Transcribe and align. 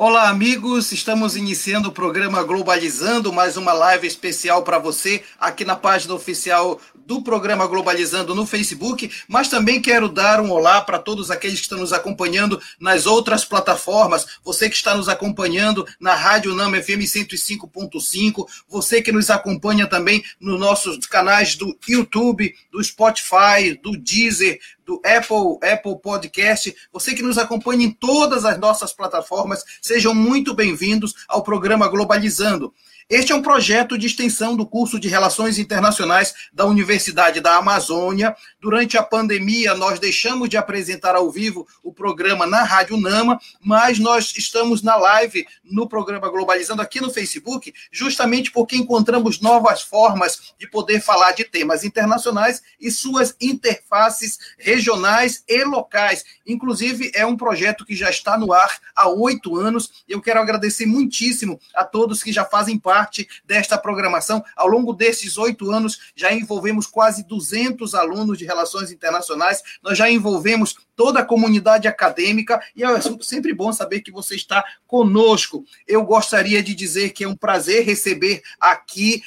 Olá, 0.00 0.28
amigos. 0.28 0.92
Estamos 0.92 1.34
iniciando 1.34 1.88
o 1.88 1.92
programa 1.92 2.40
Globalizando, 2.44 3.32
mais 3.32 3.56
uma 3.56 3.72
live 3.72 4.06
especial 4.06 4.62
para 4.62 4.78
você 4.78 5.24
aqui 5.40 5.64
na 5.64 5.74
página 5.74 6.14
oficial 6.14 6.80
do 6.94 7.20
programa 7.20 7.66
Globalizando 7.66 8.32
no 8.32 8.46
Facebook, 8.46 9.10
mas 9.26 9.48
também 9.48 9.82
quero 9.82 10.08
dar 10.08 10.40
um 10.40 10.52
olá 10.52 10.80
para 10.80 11.00
todos 11.00 11.32
aqueles 11.32 11.56
que 11.56 11.62
estão 11.62 11.78
nos 11.78 11.92
acompanhando 11.92 12.60
nas 12.78 13.06
outras 13.06 13.44
plataformas, 13.44 14.38
você 14.44 14.68
que 14.70 14.76
está 14.76 14.94
nos 14.94 15.08
acompanhando 15.08 15.84
na 15.98 16.14
Rádio 16.14 16.54
Nama 16.54 16.80
FM 16.80 17.02
105.5, 17.02 18.46
você 18.68 19.02
que 19.02 19.10
nos 19.10 19.30
acompanha 19.30 19.88
também 19.88 20.22
nos 20.38 20.60
nossos 20.60 21.04
canais 21.06 21.56
do 21.56 21.76
YouTube, 21.88 22.54
do 22.70 22.84
Spotify, 22.84 23.74
do 23.82 23.96
Deezer, 23.96 24.60
do 24.88 25.02
Apple, 25.04 25.58
Apple 25.70 26.00
Podcast, 26.00 26.74
você 26.90 27.14
que 27.14 27.22
nos 27.22 27.36
acompanha 27.36 27.84
em 27.84 27.90
todas 27.90 28.46
as 28.46 28.58
nossas 28.58 28.90
plataformas, 28.90 29.62
sejam 29.82 30.14
muito 30.14 30.54
bem-vindos 30.54 31.14
ao 31.28 31.42
programa 31.42 31.86
Globalizando. 31.88 32.72
Este 33.10 33.32
é 33.32 33.34
um 33.34 33.40
projeto 33.40 33.96
de 33.96 34.06
extensão 34.06 34.54
do 34.54 34.66
curso 34.66 35.00
de 35.00 35.08
Relações 35.08 35.58
Internacionais 35.58 36.34
da 36.52 36.66
Universidade 36.66 37.40
da 37.40 37.56
Amazônia. 37.56 38.36
Durante 38.60 38.98
a 38.98 39.02
pandemia, 39.02 39.74
nós 39.74 39.98
deixamos 39.98 40.50
de 40.50 40.58
apresentar 40.58 41.16
ao 41.16 41.30
vivo 41.30 41.66
o 41.82 41.90
programa 41.90 42.46
na 42.46 42.64
Rádio 42.64 42.98
Nama, 42.98 43.40
mas 43.62 43.98
nós 43.98 44.34
estamos 44.36 44.82
na 44.82 44.94
live 44.96 45.46
no 45.64 45.88
programa 45.88 46.28
Globalizando 46.28 46.82
aqui 46.82 47.00
no 47.00 47.08
Facebook, 47.08 47.72
justamente 47.90 48.50
porque 48.50 48.76
encontramos 48.76 49.40
novas 49.40 49.80
formas 49.80 50.52
de 50.58 50.68
poder 50.68 51.00
falar 51.00 51.32
de 51.32 51.44
temas 51.44 51.84
internacionais 51.84 52.62
e 52.78 52.90
suas 52.90 53.34
interfaces 53.40 54.38
regionais 54.58 55.42
e 55.48 55.64
locais. 55.64 56.26
Inclusive, 56.46 57.10
é 57.14 57.24
um 57.24 57.38
projeto 57.38 57.86
que 57.86 57.96
já 57.96 58.10
está 58.10 58.36
no 58.36 58.52
ar 58.52 58.78
há 58.94 59.08
oito 59.08 59.56
anos. 59.56 60.04
Eu 60.06 60.20
quero 60.20 60.40
agradecer 60.40 60.84
muitíssimo 60.84 61.58
a 61.74 61.84
todos 61.84 62.22
que 62.22 62.34
já 62.34 62.44
fazem 62.44 62.78
parte 62.78 62.97
parte 62.98 63.28
desta 63.44 63.78
programação. 63.78 64.44
Ao 64.56 64.66
longo 64.66 64.92
desses 64.92 65.38
oito 65.38 65.70
anos, 65.70 66.12
já 66.16 66.32
envolvemos 66.32 66.86
quase 66.86 67.24
200 67.24 67.94
alunos 67.94 68.36
de 68.36 68.44
relações 68.44 68.90
internacionais, 68.90 69.62
nós 69.82 69.96
já 69.96 70.10
envolvemos 70.10 70.76
toda 70.96 71.20
a 71.20 71.24
comunidade 71.24 71.86
acadêmica, 71.86 72.60
e 72.74 72.82
é 72.82 72.88
sempre 73.20 73.54
bom 73.54 73.72
saber 73.72 74.00
que 74.00 74.10
você 74.10 74.34
está 74.34 74.64
conosco. 74.84 75.64
Eu 75.86 76.02
gostaria 76.02 76.60
de 76.60 76.74
dizer 76.74 77.10
que 77.10 77.22
é 77.22 77.28
um 77.28 77.36
prazer 77.36 77.84
receber 77.84 78.42
aqui 78.60 79.22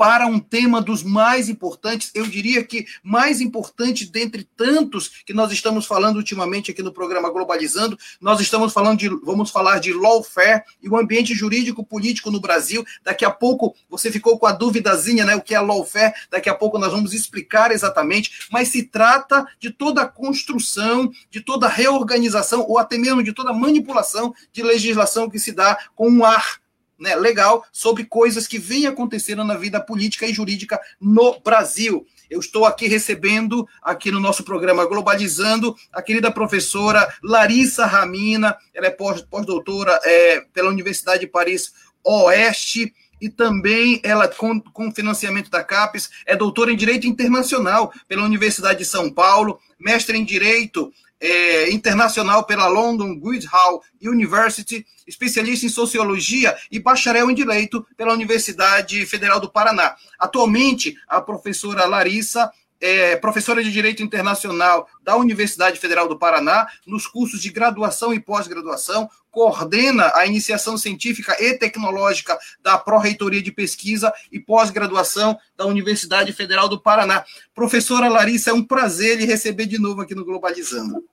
para 0.00 0.26
um 0.26 0.40
tema 0.40 0.80
dos 0.80 1.02
mais 1.02 1.50
importantes, 1.50 2.10
eu 2.14 2.24
diria 2.24 2.64
que 2.64 2.86
mais 3.02 3.38
importante 3.38 4.10
dentre 4.10 4.44
tantos 4.44 5.10
que 5.26 5.34
nós 5.34 5.52
estamos 5.52 5.84
falando 5.84 6.16
ultimamente 6.16 6.70
aqui 6.70 6.82
no 6.82 6.90
programa 6.90 7.28
Globalizando, 7.28 7.98
nós 8.18 8.40
estamos 8.40 8.72
falando 8.72 8.98
de, 8.98 9.10
vamos 9.22 9.50
falar 9.50 9.78
de 9.78 9.92
lawfare 9.92 10.62
e 10.82 10.88
o 10.88 10.96
ambiente 10.96 11.34
jurídico 11.34 11.84
político 11.84 12.30
no 12.30 12.40
Brasil. 12.40 12.82
Daqui 13.04 13.26
a 13.26 13.30
pouco 13.30 13.76
você 13.90 14.10
ficou 14.10 14.38
com 14.38 14.46
a 14.46 14.52
duvidazinha, 14.52 15.26
né, 15.26 15.36
o 15.36 15.42
que 15.42 15.54
é 15.54 15.60
lawfare, 15.60 16.14
daqui 16.30 16.48
a 16.48 16.54
pouco 16.54 16.78
nós 16.78 16.92
vamos 16.92 17.12
explicar 17.12 17.70
exatamente, 17.70 18.48
mas 18.50 18.68
se 18.68 18.84
trata 18.84 19.46
de 19.58 19.68
toda 19.70 20.00
a 20.00 20.08
construção, 20.08 21.12
de 21.30 21.42
toda 21.42 21.66
a 21.66 21.70
reorganização 21.70 22.64
ou 22.66 22.78
até 22.78 22.96
mesmo 22.96 23.22
de 23.22 23.34
toda 23.34 23.50
a 23.50 23.54
manipulação 23.54 24.34
de 24.50 24.62
legislação 24.62 25.28
que 25.28 25.38
se 25.38 25.52
dá 25.52 25.78
com 25.94 26.08
um 26.08 26.24
ar 26.24 26.58
né, 27.00 27.16
legal 27.16 27.64
sobre 27.72 28.04
coisas 28.04 28.46
que 28.46 28.58
vêm 28.58 28.86
acontecendo 28.86 29.42
na 29.42 29.56
vida 29.56 29.80
política 29.80 30.26
e 30.26 30.34
jurídica 30.34 30.78
no 31.00 31.40
Brasil. 31.40 32.06
Eu 32.28 32.38
estou 32.38 32.64
aqui 32.64 32.86
recebendo, 32.86 33.66
aqui 33.82 34.12
no 34.12 34.20
nosso 34.20 34.44
programa 34.44 34.86
Globalizando, 34.86 35.74
a 35.92 36.00
querida 36.00 36.30
professora 36.30 37.12
Larissa 37.24 37.86
Ramina, 37.86 38.56
ela 38.72 38.86
é 38.86 38.90
pós-doutora 38.90 39.98
é, 40.04 40.42
pela 40.52 40.68
Universidade 40.68 41.22
de 41.22 41.26
Paris 41.26 41.72
Oeste, 42.04 42.94
e 43.20 43.28
também 43.28 44.00
ela, 44.02 44.26
com, 44.26 44.60
com 44.60 44.92
financiamento 44.92 45.50
da 45.50 45.62
CAPES, 45.62 46.08
é 46.24 46.34
doutora 46.34 46.72
em 46.72 46.76
Direito 46.76 47.06
Internacional 47.06 47.92
pela 48.08 48.24
Universidade 48.24 48.78
de 48.78 48.84
São 48.86 49.12
Paulo, 49.12 49.60
mestre 49.78 50.16
em 50.16 50.24
Direito 50.24 50.90
é, 51.20 51.70
internacional 51.70 52.44
pela 52.44 52.66
London 52.66 53.14
Guildhall 53.14 53.82
University, 54.00 54.86
especialista 55.06 55.66
em 55.66 55.68
sociologia 55.68 56.56
e 56.70 56.78
bacharel 56.78 57.30
em 57.30 57.34
direito 57.34 57.86
pela 57.96 58.14
Universidade 58.14 59.04
Federal 59.04 59.38
do 59.38 59.50
Paraná. 59.50 59.96
Atualmente, 60.18 60.96
a 61.06 61.20
professora 61.20 61.84
Larissa 61.86 62.50
é 62.80 63.14
professora 63.16 63.62
de 63.62 63.70
Direito 63.70 64.02
Internacional 64.02 64.88
da 65.02 65.14
Universidade 65.14 65.78
Federal 65.78 66.08
do 66.08 66.18
Paraná, 66.18 66.66
nos 66.86 67.06
cursos 67.06 67.42
de 67.42 67.50
graduação 67.50 68.14
e 68.14 68.18
pós-graduação, 68.18 69.08
coordena 69.30 70.12
a 70.14 70.26
iniciação 70.26 70.76
científica 70.76 71.36
e 71.40 71.54
tecnológica 71.54 72.38
da 72.62 72.76
Pró-Reitoria 72.76 73.42
de 73.42 73.52
Pesquisa 73.52 74.12
e 74.30 74.38
Pós-Graduação 74.38 75.38
da 75.56 75.66
Universidade 75.66 76.32
Federal 76.32 76.68
do 76.68 76.80
Paraná. 76.80 77.24
Professora 77.54 78.08
Larissa, 78.08 78.50
é 78.50 78.54
um 78.54 78.64
prazer 78.64 79.18
lhe 79.18 79.24
receber 79.24 79.66
de 79.66 79.78
novo 79.78 80.00
aqui 80.00 80.14
no 80.14 80.24
Globalizando. 80.24 81.04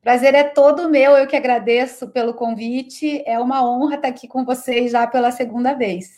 Prazer 0.00 0.34
é 0.34 0.42
todo 0.42 0.90
meu, 0.90 1.12
eu 1.12 1.28
que 1.28 1.36
agradeço 1.36 2.08
pelo 2.08 2.34
convite. 2.34 3.22
É 3.24 3.38
uma 3.38 3.64
honra 3.64 3.94
estar 3.94 4.08
aqui 4.08 4.26
com 4.26 4.44
vocês 4.44 4.90
já 4.90 5.06
pela 5.06 5.30
segunda 5.30 5.74
vez. 5.74 6.16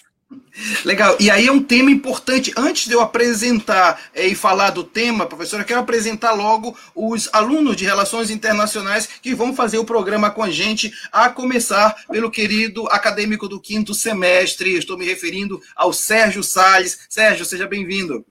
Legal, 0.85 1.17
e 1.19 1.31
aí 1.31 1.47
é 1.47 1.53
um 1.53 1.63
tema 1.63 1.91
importante. 1.91 2.53
Antes 2.57 2.87
de 2.87 2.93
eu 2.93 3.01
apresentar 3.01 4.01
é, 4.15 4.27
e 4.27 4.35
falar 4.35 4.71
do 4.71 4.85
tema, 4.85 5.27
professora, 5.27 5.63
eu 5.63 5.67
quero 5.67 5.81
apresentar 5.81 6.33
logo 6.33 6.77
os 6.95 7.29
alunos 7.33 7.77
de 7.77 7.85
Relações 7.85 8.31
Internacionais 8.31 9.07
que 9.07 9.35
vão 9.35 9.55
fazer 9.55 9.79
o 9.79 9.85
programa 9.85 10.31
com 10.31 10.43
a 10.43 10.51
gente, 10.51 10.93
a 11.13 11.29
começar 11.29 11.95
pelo 12.09 12.31
querido 12.31 12.87
acadêmico 12.89 13.49
do 13.49 13.61
quinto 13.61 13.93
semestre. 13.95 14.77
Estou 14.77 14.97
me 14.97 15.05
referindo 15.05 15.61
ao 15.75 15.93
Sérgio 15.93 16.43
Salles. 16.43 17.07
Sérgio, 17.09 17.45
seja 17.45 17.67
bem-vindo. 17.67 18.25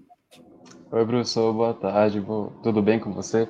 Oi, 0.92 1.06
professor, 1.06 1.52
boa 1.54 1.74
tarde. 1.74 2.24
Tudo 2.62 2.82
bem 2.82 3.00
com 3.00 3.12
você? 3.14 3.48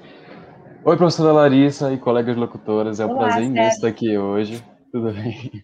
Oi, 0.86 0.98
professora 0.98 1.31
Larissa 1.31 1.94
e 1.94 1.98
colegas 1.98 2.36
locutoras, 2.36 3.00
é 3.00 3.06
um 3.06 3.12
Olá, 3.12 3.28
prazer 3.28 3.44
imenso 3.44 3.75
estar 3.75 3.88
aqui 3.88 4.18
hoje. 4.18 4.64
Tudo 4.92 5.12
bem? 5.14 5.64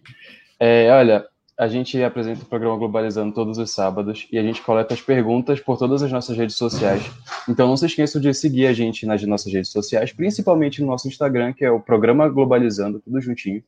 É, 0.62 0.90
olha, 0.92 1.24
a 1.60 1.68
gente 1.68 2.02
apresenta 2.02 2.42
o 2.42 2.46
programa 2.46 2.78
Globalizando 2.78 3.34
todos 3.34 3.58
os 3.58 3.70
sábados 3.70 4.26
e 4.32 4.38
a 4.38 4.42
gente 4.42 4.62
coleta 4.62 4.94
as 4.94 5.02
perguntas 5.02 5.60
por 5.60 5.76
todas 5.76 6.02
as 6.02 6.10
nossas 6.10 6.34
redes 6.34 6.56
sociais. 6.56 7.02
Então 7.46 7.68
não 7.68 7.76
se 7.76 7.84
esqueçam 7.84 8.18
de 8.18 8.32
seguir 8.32 8.66
a 8.66 8.72
gente 8.72 9.04
nas 9.04 9.22
nossas 9.24 9.52
redes 9.52 9.70
sociais, 9.70 10.10
principalmente 10.10 10.80
no 10.80 10.86
nosso 10.86 11.06
Instagram, 11.06 11.52
que 11.52 11.62
é 11.62 11.70
o 11.70 11.78
programa 11.78 12.26
Globalizando, 12.30 12.98
tudo 12.98 13.20
juntinho. 13.20 13.62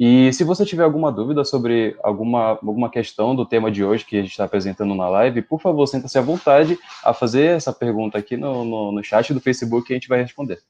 E 0.00 0.32
se 0.32 0.42
você 0.42 0.64
tiver 0.64 0.84
alguma 0.84 1.12
dúvida 1.12 1.44
sobre 1.44 1.98
alguma, 2.02 2.52
alguma 2.52 2.88
questão 2.88 3.36
do 3.36 3.44
tema 3.44 3.70
de 3.70 3.84
hoje 3.84 4.06
que 4.06 4.16
a 4.16 4.22
gente 4.22 4.30
está 4.30 4.44
apresentando 4.44 4.94
na 4.94 5.10
live, 5.10 5.42
por 5.42 5.60
favor, 5.60 5.86
sinta-se 5.86 6.16
à 6.16 6.22
vontade 6.22 6.78
a 7.04 7.12
fazer 7.12 7.56
essa 7.56 7.74
pergunta 7.74 8.16
aqui 8.16 8.38
no, 8.38 8.64
no, 8.64 8.92
no 8.92 9.04
chat 9.04 9.34
do 9.34 9.40
Facebook 9.40 9.92
e 9.92 9.92
a 9.92 9.96
gente 9.96 10.08
vai 10.08 10.22
responder. 10.22 10.62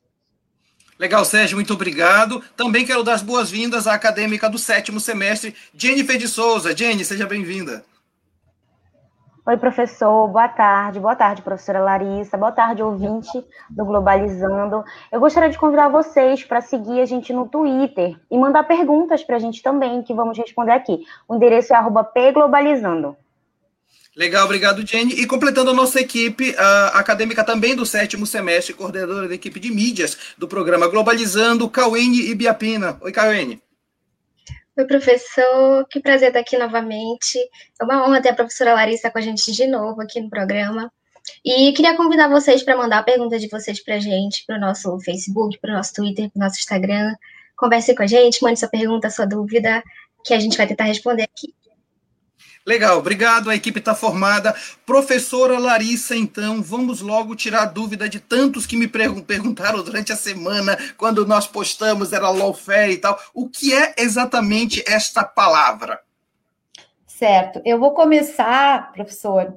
Legal, 0.98 1.24
Sérgio, 1.24 1.56
muito 1.56 1.74
obrigado. 1.74 2.42
Também 2.56 2.84
quero 2.84 3.04
dar 3.04 3.14
as 3.14 3.22
boas-vindas 3.22 3.86
à 3.86 3.94
acadêmica 3.94 4.50
do 4.50 4.58
sétimo 4.58 4.98
semestre, 4.98 5.54
Jennifer 5.72 6.18
de 6.18 6.26
Souza. 6.26 6.76
Jenny, 6.76 7.04
seja 7.04 7.24
bem-vinda. 7.24 7.84
Oi, 9.46 9.56
professor, 9.56 10.26
boa 10.26 10.48
tarde. 10.48 10.98
Boa 10.98 11.14
tarde, 11.14 11.40
professora 11.40 11.80
Larissa. 11.80 12.36
Boa 12.36 12.50
tarde, 12.50 12.82
ouvinte 12.82 13.42
do 13.70 13.84
Globalizando. 13.84 14.84
Eu 15.10 15.20
gostaria 15.20 15.48
de 15.48 15.56
convidar 15.56 15.88
vocês 15.88 16.42
para 16.44 16.60
seguir 16.60 17.00
a 17.00 17.06
gente 17.06 17.32
no 17.32 17.48
Twitter 17.48 18.14
e 18.28 18.36
mandar 18.36 18.64
perguntas 18.64 19.22
para 19.22 19.36
a 19.36 19.38
gente 19.38 19.62
também, 19.62 20.02
que 20.02 20.12
vamos 20.12 20.36
responder 20.36 20.72
aqui. 20.72 21.04
O 21.28 21.36
endereço 21.36 21.72
é 21.72 21.78
pglobalizando. 22.12 23.16
Legal, 24.18 24.46
obrigado, 24.46 24.84
Jenny. 24.84 25.12
E 25.12 25.28
completando 25.28 25.70
a 25.70 25.72
nossa 25.72 26.00
equipe 26.00 26.52
a 26.58 26.98
acadêmica 26.98 27.44
também 27.44 27.76
do 27.76 27.86
sétimo 27.86 28.26
semestre, 28.26 28.74
coordenadora 28.74 29.28
da 29.28 29.34
equipe 29.36 29.60
de 29.60 29.70
mídias 29.70 30.18
do 30.36 30.48
programa 30.48 30.88
Globalizando, 30.88 31.70
Cauene 31.70 32.28
Ibiapina. 32.28 32.98
Oi, 33.00 33.12
Cauene. 33.12 33.62
Oi, 34.76 34.84
professor. 34.86 35.86
Que 35.88 36.00
prazer 36.00 36.28
estar 36.28 36.40
aqui 36.40 36.58
novamente. 36.58 37.38
É 37.80 37.84
uma 37.84 38.04
honra 38.04 38.20
ter 38.20 38.30
a 38.30 38.34
professora 38.34 38.74
Larissa 38.74 39.08
com 39.08 39.18
a 39.18 39.22
gente 39.22 39.52
de 39.52 39.68
novo 39.68 40.02
aqui 40.02 40.20
no 40.20 40.28
programa. 40.28 40.90
E 41.44 41.72
queria 41.72 41.96
convidar 41.96 42.26
vocês 42.28 42.64
para 42.64 42.76
mandar 42.76 42.98
a 42.98 43.02
pergunta 43.04 43.38
de 43.38 43.46
vocês 43.46 43.80
para 43.80 43.94
a 43.94 44.00
gente, 44.00 44.44
para 44.44 44.56
o 44.56 44.60
nosso 44.60 44.98
Facebook, 44.98 45.60
para 45.60 45.70
o 45.70 45.74
nosso 45.74 45.94
Twitter, 45.94 46.28
para 46.28 46.40
o 46.40 46.44
nosso 46.44 46.58
Instagram. 46.58 47.14
Converse 47.56 47.94
com 47.94 48.02
a 48.02 48.06
gente, 48.08 48.42
mande 48.42 48.58
sua 48.58 48.68
pergunta, 48.68 49.10
sua 49.10 49.26
dúvida, 49.26 49.80
que 50.24 50.34
a 50.34 50.40
gente 50.40 50.56
vai 50.56 50.66
tentar 50.66 50.84
responder 50.84 51.22
aqui. 51.22 51.54
Legal, 52.68 52.98
obrigado. 52.98 53.48
A 53.48 53.54
equipe 53.54 53.78
está 53.78 53.94
formada. 53.94 54.54
Professora 54.84 55.58
Larissa, 55.58 56.14
então, 56.14 56.62
vamos 56.62 57.00
logo 57.00 57.34
tirar 57.34 57.62
a 57.62 57.64
dúvida 57.64 58.06
de 58.10 58.20
tantos 58.20 58.66
que 58.66 58.76
me 58.76 58.86
perguntaram 58.86 59.82
durante 59.82 60.12
a 60.12 60.16
semana, 60.16 60.76
quando 60.98 61.26
nós 61.26 61.46
postamos, 61.46 62.12
era 62.12 62.28
lawfare 62.28 62.92
e 62.92 62.98
tal. 62.98 63.18
O 63.32 63.48
que 63.48 63.72
é 63.72 63.94
exatamente 63.96 64.84
esta 64.86 65.24
palavra? 65.24 65.98
Certo. 67.06 67.62
Eu 67.64 67.78
vou 67.78 67.94
começar, 67.94 68.92
professor 68.92 69.56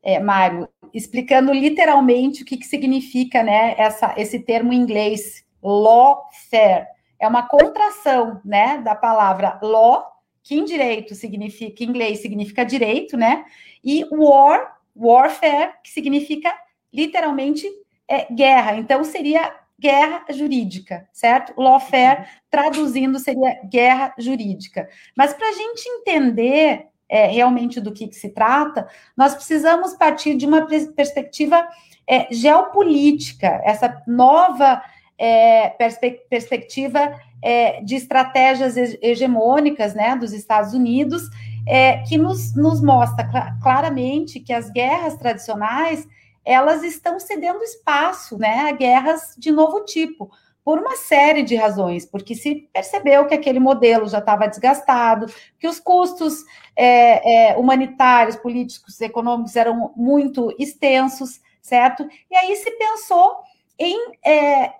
é, 0.00 0.20
Mário, 0.20 0.68
explicando 0.94 1.52
literalmente 1.52 2.44
o 2.44 2.46
que, 2.46 2.56
que 2.56 2.66
significa 2.66 3.42
né, 3.42 3.74
essa, 3.76 4.14
esse 4.16 4.38
termo 4.38 4.72
em 4.72 4.76
inglês, 4.76 5.44
lawfare 5.60 6.86
é 7.18 7.26
uma 7.26 7.42
contração, 7.42 8.40
né, 8.44 8.78
da 8.78 8.94
palavra 8.94 9.58
law, 9.60 10.11
que 10.42 10.54
em 10.54 10.64
direito 10.64 11.14
significa, 11.14 11.82
em 11.82 11.86
inglês 11.88 12.20
significa 12.20 12.64
direito, 12.64 13.16
né? 13.16 13.44
E 13.84 14.04
war, 14.10 14.78
warfare, 14.94 15.74
que 15.82 15.90
significa 15.90 16.52
literalmente 16.92 17.66
é, 18.08 18.32
guerra. 18.32 18.76
Então 18.76 19.04
seria 19.04 19.54
guerra 19.78 20.24
jurídica, 20.30 21.08
certo? 21.12 21.60
Lawfare, 21.60 22.26
traduzindo, 22.48 23.18
seria 23.18 23.60
guerra 23.64 24.14
jurídica. 24.16 24.88
Mas 25.16 25.34
para 25.34 25.48
a 25.48 25.52
gente 25.52 25.88
entender 25.88 26.86
é, 27.08 27.26
realmente 27.26 27.80
do 27.80 27.92
que, 27.92 28.06
que, 28.06 28.14
se 28.14 28.30
trata, 28.30 28.88
nós 29.16 29.34
precisamos 29.34 29.94
partir 29.94 30.36
de 30.36 30.46
uma 30.46 30.66
perspectiva 30.94 31.68
é, 32.06 32.32
geopolítica, 32.32 33.60
essa 33.64 34.02
nova 34.06 34.82
é, 35.18 35.70
perspe 35.70 36.20
perspectiva 36.30 37.20
é, 37.42 37.82
de 37.82 37.96
estratégias 37.96 38.76
hegemônicas 39.02 39.94
né, 39.94 40.16
dos 40.16 40.32
Estados 40.32 40.72
Unidos, 40.72 41.28
é, 41.66 41.98
que 41.98 42.16
nos, 42.16 42.54
nos 42.54 42.80
mostra 42.80 43.28
cl 43.28 43.60
claramente 43.62 44.40
que 44.40 44.52
as 44.52 44.70
guerras 44.70 45.16
tradicionais 45.16 46.06
elas 46.44 46.82
estão 46.82 47.20
cedendo 47.20 47.62
espaço 47.62 48.36
né, 48.36 48.68
a 48.68 48.72
guerras 48.72 49.34
de 49.38 49.52
novo 49.52 49.84
tipo, 49.84 50.30
por 50.64 50.78
uma 50.78 50.96
série 50.96 51.42
de 51.42 51.56
razões, 51.56 52.06
porque 52.06 52.34
se 52.34 52.68
percebeu 52.72 53.26
que 53.26 53.34
aquele 53.34 53.58
modelo 53.58 54.08
já 54.08 54.18
estava 54.18 54.46
desgastado, 54.46 55.26
que 55.58 55.66
os 55.66 55.80
custos 55.80 56.44
é, 56.76 57.50
é, 57.50 57.56
humanitários, 57.56 58.36
políticos, 58.36 59.00
econômicos 59.00 59.56
eram 59.56 59.92
muito 59.96 60.54
extensos, 60.58 61.40
certo? 61.60 62.08
E 62.30 62.36
aí 62.36 62.54
se 62.56 62.70
pensou 62.72 63.38
em 63.78 64.12
é, 64.24 64.72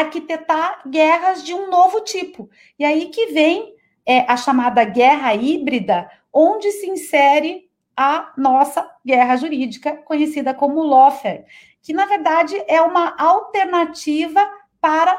arquitetar 0.00 0.82
guerras 0.88 1.42
de 1.44 1.54
um 1.54 1.70
novo 1.70 2.00
tipo. 2.00 2.48
E 2.78 2.84
aí 2.84 3.06
que 3.06 3.26
vem 3.26 3.74
é, 4.04 4.20
a 4.30 4.36
chamada 4.36 4.84
guerra 4.84 5.34
híbrida, 5.34 6.10
onde 6.32 6.70
se 6.72 6.86
insere 6.88 7.66
a 7.96 8.32
nossa 8.36 8.88
guerra 9.04 9.36
jurídica, 9.36 9.96
conhecida 9.96 10.52
como 10.52 10.82
lawfare, 10.82 11.44
que 11.82 11.92
na 11.92 12.04
verdade 12.04 12.54
é 12.68 12.80
uma 12.82 13.16
alternativa 13.18 14.46
para 14.80 15.18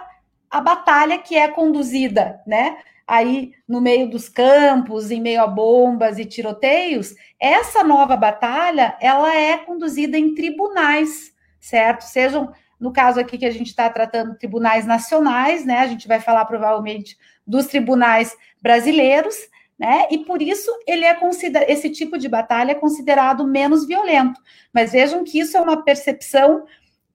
a 0.49 0.61
batalha 0.61 1.17
que 1.17 1.35
é 1.35 1.47
conduzida, 1.47 2.41
né? 2.45 2.77
Aí 3.05 3.53
no 3.67 3.81
meio 3.81 4.09
dos 4.09 4.29
campos, 4.29 5.11
em 5.11 5.21
meio 5.21 5.41
a 5.41 5.47
bombas 5.47 6.19
e 6.19 6.25
tiroteios, 6.25 7.15
essa 7.39 7.83
nova 7.83 8.15
batalha 8.15 8.97
ela 9.01 9.33
é 9.33 9.57
conduzida 9.57 10.17
em 10.17 10.35
tribunais, 10.35 11.33
certo? 11.59 12.01
Sejam 12.01 12.53
no 12.79 12.91
caso 12.91 13.19
aqui 13.19 13.37
que 13.37 13.45
a 13.45 13.51
gente 13.51 13.67
está 13.67 13.89
tratando 13.89 14.37
tribunais 14.37 14.85
nacionais, 14.85 15.65
né? 15.65 15.79
A 15.79 15.87
gente 15.87 16.07
vai 16.07 16.19
falar 16.19 16.45
provavelmente 16.45 17.17
dos 17.45 17.65
tribunais 17.67 18.35
brasileiros, 18.61 19.35
né? 19.77 20.07
E 20.11 20.19
por 20.19 20.41
isso 20.41 20.71
ele 20.85 21.05
é 21.05 21.13
considerado 21.13 21.69
esse 21.69 21.89
tipo 21.89 22.17
de 22.17 22.27
batalha 22.27 22.71
é 22.71 22.75
considerado 22.75 23.47
menos 23.47 23.85
violento. 23.85 24.39
Mas 24.73 24.91
vejam 24.91 25.23
que 25.23 25.39
isso 25.39 25.57
é 25.57 25.61
uma 25.61 25.83
percepção 25.83 26.65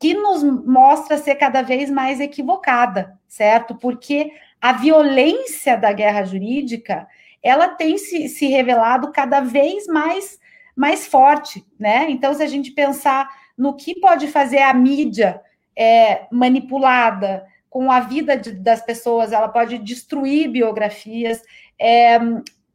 que 0.00 0.14
nos 0.14 0.42
mostra 0.42 1.16
ser 1.16 1.36
cada 1.36 1.62
vez 1.62 1.88
mais 1.88 2.20
equivocada, 2.20 3.18
certo? 3.28 3.74
Porque 3.76 4.32
a 4.60 4.72
violência 4.72 5.76
da 5.76 5.92
guerra 5.92 6.24
jurídica 6.24 7.06
ela 7.42 7.68
tem 7.68 7.98
se, 7.98 8.28
se 8.28 8.46
revelado 8.46 9.12
cada 9.12 9.40
vez 9.40 9.86
mais 9.86 10.40
mais 10.74 11.06
forte, 11.06 11.64
né? 11.78 12.06
Então, 12.08 12.32
se 12.32 12.42
a 12.42 12.46
gente 12.46 12.70
pensar 12.70 13.28
no 13.56 13.76
que 13.76 14.00
pode 14.00 14.26
fazer 14.28 14.60
a 14.62 14.72
mídia 14.72 15.40
é, 15.76 16.26
manipulada 16.30 17.46
com 17.68 17.90
a 17.90 18.00
vida 18.00 18.36
de, 18.36 18.52
das 18.52 18.82
pessoas, 18.82 19.32
ela 19.32 19.48
pode 19.48 19.78
destruir 19.78 20.50
biografias, 20.50 21.42
é, 21.80 22.18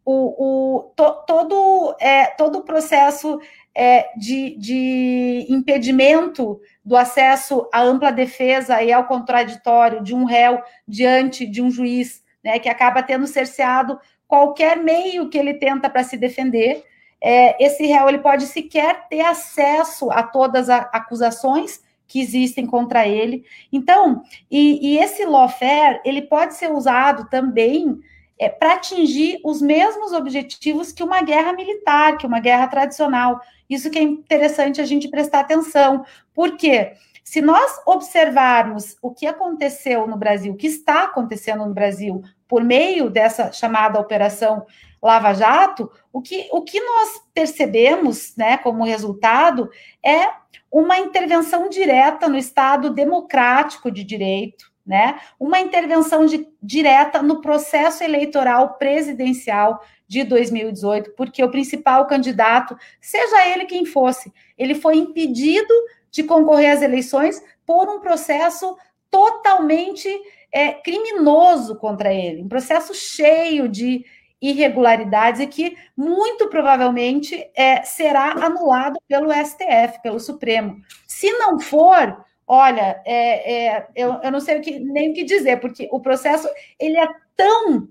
o, 0.04 0.80
o 0.86 0.94
to, 0.96 1.24
todo, 1.28 1.96
é, 2.00 2.26
todo 2.28 2.60
o 2.60 2.64
processo 2.64 3.40
é, 3.76 4.10
de, 4.18 4.58
de 4.58 5.46
impedimento 5.50 6.60
do 6.84 6.98
acesso 6.98 7.70
à 7.72 7.82
ampla 7.82 8.12
defesa 8.12 8.82
e 8.82 8.92
ao 8.92 9.06
contraditório 9.06 10.02
de 10.02 10.16
um 10.16 10.26
réu 10.26 10.60
diante 10.88 11.46
de 11.46 11.62
um 11.62 11.70
juiz, 11.70 12.24
né, 12.44 12.58
que 12.58 12.70
acaba 12.70 13.04
tendo 13.04 13.28
cerceado 13.28 14.00
qualquer 14.28 14.78
meio 14.78 15.30
que 15.30 15.38
ele 15.38 15.54
tenta 15.54 15.90
para 15.90 16.04
se 16.04 16.18
defender. 16.18 16.84
É, 17.22 17.64
esse 17.64 17.86
réu 17.86 18.10
ele 18.10 18.20
pode 18.20 18.46
sequer 18.48 19.08
ter 19.08 19.22
acesso 19.22 20.10
a 20.10 20.24
todas 20.24 20.70
as 20.70 20.88
acusações 20.92 21.86
que 22.08 22.22
existem 22.22 22.66
contra 22.66 23.08
ele. 23.08 23.44
Então, 23.72 24.24
e, 24.50 24.94
e 24.94 24.98
esse 24.98 25.26
lawfare 25.26 26.02
ele 26.06 26.22
pode 26.22 26.56
ser 26.56 26.72
usado 26.72 27.30
também 27.30 28.00
é, 28.40 28.50
para 28.50 28.74
atingir 28.74 29.40
os 29.44 29.62
mesmos 29.62 30.14
objetivos 30.14 30.92
que 30.92 31.04
uma 31.04 31.22
guerra 31.22 31.54
militar, 31.54 32.18
que 32.18 32.28
uma 32.28 32.40
guerra 32.40 32.68
tradicional. 32.68 33.42
Isso 33.70 33.90
que 33.90 34.00
é 34.00 34.02
interessante 34.02 34.80
a 34.80 34.86
gente 34.86 35.10
prestar 35.10 35.42
atenção, 35.42 36.06
porque 36.34 36.94
se 37.24 37.42
nós 37.42 37.82
observarmos 37.86 38.96
o 39.02 39.12
que 39.12 39.28
aconteceu 39.28 40.08
no 40.08 40.16
Brasil, 40.16 40.54
o 40.54 40.56
que 40.56 40.68
está 40.68 41.04
acontecendo 41.04 41.66
no 41.66 41.74
Brasil, 41.74 42.24
por 42.48 42.64
meio 42.64 43.10
dessa 43.10 43.52
chamada 43.52 44.00
Operação 44.00 44.66
Lava 45.02 45.34
Jato, 45.34 45.92
o 46.14 46.22
que, 46.22 46.48
o 46.52 46.62
que 46.62 46.80
nós 46.80 47.22
percebemos 47.34 48.34
né, 48.38 48.58
como 48.58 48.86
resultado 48.86 49.70
é 50.02 50.30
uma 50.72 51.00
intervenção 51.00 51.70
direta 51.70 52.28
no 52.28 52.38
Estado 52.38 52.90
democrático 52.90 53.90
de 53.90 54.04
direito, 54.04 54.72
né? 54.86 55.20
Uma 55.40 55.60
intervenção 55.60 56.26
de, 56.26 56.48
direta 56.62 57.22
no 57.22 57.42
processo 57.42 58.04
eleitoral 58.04 58.76
presidencial 58.78 59.82
de 60.08 60.24
2018, 60.24 61.12
porque 61.12 61.44
o 61.44 61.52
principal 61.52 62.08
candidato, 62.08 62.78
seja 63.02 63.48
ele 63.48 63.66
quem 63.66 63.86
fosse, 63.86 64.32
ele 64.58 64.74
foi 64.74 64.96
impedido 64.96 65.74
de 66.10 66.24
concorrer 66.24 66.72
às 66.72 66.82
eleições 66.82 67.42
por 67.66 67.90
um 67.90 68.00
processo 68.00 68.78
totalmente 69.12 70.08
é, 70.52 70.72
criminoso 70.72 71.76
contra 71.76 72.14
ele, 72.14 72.42
um 72.42 72.48
processo 72.48 72.94
cheio 72.94 73.68
de 73.68 74.06
irregularidades 74.42 75.42
e 75.42 75.48
que 75.48 75.76
muito 75.96 76.48
provavelmente 76.48 77.50
é, 77.56 77.82
será 77.84 78.32
anulado 78.34 79.00
pelo 79.08 79.32
STF, 79.32 80.02
pelo 80.02 80.20
Supremo. 80.20 80.82
Se 81.08 81.32
não 81.34 81.60
for, 81.60 82.24
olha, 82.46 83.02
é, 83.06 83.68
é, 83.76 83.88
eu, 83.96 84.20
eu 84.24 84.32
não 84.32 84.40
sei 84.40 84.58
o 84.58 84.62
que, 84.62 84.80
nem 84.80 85.12
o 85.12 85.14
que 85.14 85.24
dizer, 85.24 85.60
porque 85.60 85.88
o 85.92 86.00
processo 86.00 86.48
ele 86.80 86.98
é 86.98 87.08
tão 87.36 87.88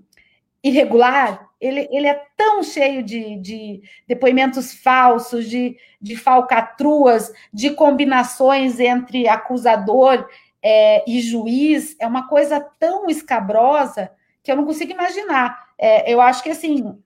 irregular, 0.63 1.47
ele, 1.59 1.87
ele 1.91 2.07
é 2.07 2.21
tão 2.35 2.63
cheio 2.63 3.03
de, 3.03 3.37
de 3.37 3.81
depoimentos 4.07 4.73
falsos, 4.73 5.49
de, 5.49 5.77
de 6.01 6.15
falcatruas, 6.15 7.31
de 7.53 7.71
combinações 7.71 8.79
entre 8.79 9.27
acusador 9.27 10.27
é, 10.63 11.03
e 11.09 11.19
juiz, 11.21 11.95
é 11.99 12.07
uma 12.07 12.27
coisa 12.27 12.59
tão 12.79 13.07
escabrosa 13.09 14.11
que 14.47 14.51
eu 14.53 14.55
não 14.55 14.65
consigo 14.65 14.93
imaginar. 14.93 15.67
É, 15.77 16.09
eu 16.09 16.21
acho 16.21 16.41
que, 16.41 16.49
assim, 16.49 16.97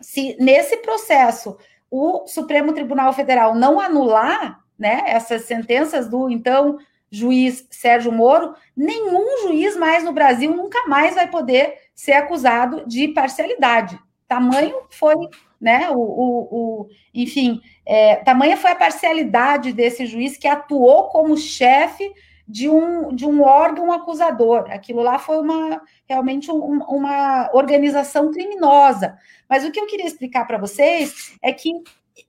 se 0.00 0.36
nesse 0.40 0.78
processo 0.78 1.56
o 1.88 2.26
Supremo 2.26 2.72
Tribunal 2.72 3.12
Federal 3.12 3.54
não 3.54 3.78
anular 3.78 4.58
né, 4.76 5.04
essas 5.06 5.42
sentenças 5.42 6.08
do 6.08 6.28
então 6.28 6.78
juiz 7.08 7.68
Sérgio 7.70 8.10
Moro, 8.10 8.56
nenhum 8.76 9.42
juiz 9.42 9.76
mais 9.76 10.02
no 10.02 10.12
Brasil 10.12 10.52
nunca 10.56 10.88
mais 10.88 11.14
vai 11.14 11.30
poder 11.30 11.72
ser 11.94 12.14
acusado 12.14 12.84
de 12.84 13.06
parcialidade. 13.08 13.96
Tamanho 14.26 14.74
foi, 14.90 15.14
né, 15.60 15.88
o, 15.90 16.00
o, 16.00 16.48
o 16.50 16.88
enfim, 17.14 17.60
é, 17.86 18.16
tamanha 18.16 18.56
foi 18.56 18.72
a 18.72 18.76
parcialidade 18.76 19.72
desse 19.72 20.04
juiz 20.04 20.36
que 20.36 20.48
atuou 20.48 21.10
como 21.10 21.36
chefe 21.36 22.12
de 22.46 22.68
um, 22.68 23.14
de 23.14 23.24
um 23.26 23.42
órgão 23.42 23.92
acusador. 23.92 24.66
Aquilo 24.70 25.02
lá 25.02 25.18
foi 25.18 25.38
uma 25.38 25.80
realmente 26.08 26.50
um, 26.50 26.82
uma 26.82 27.50
organização 27.52 28.30
criminosa. 28.30 29.16
Mas 29.48 29.64
o 29.64 29.70
que 29.70 29.80
eu 29.80 29.86
queria 29.86 30.06
explicar 30.06 30.46
para 30.46 30.58
vocês 30.58 31.36
é 31.42 31.52
que 31.52 31.72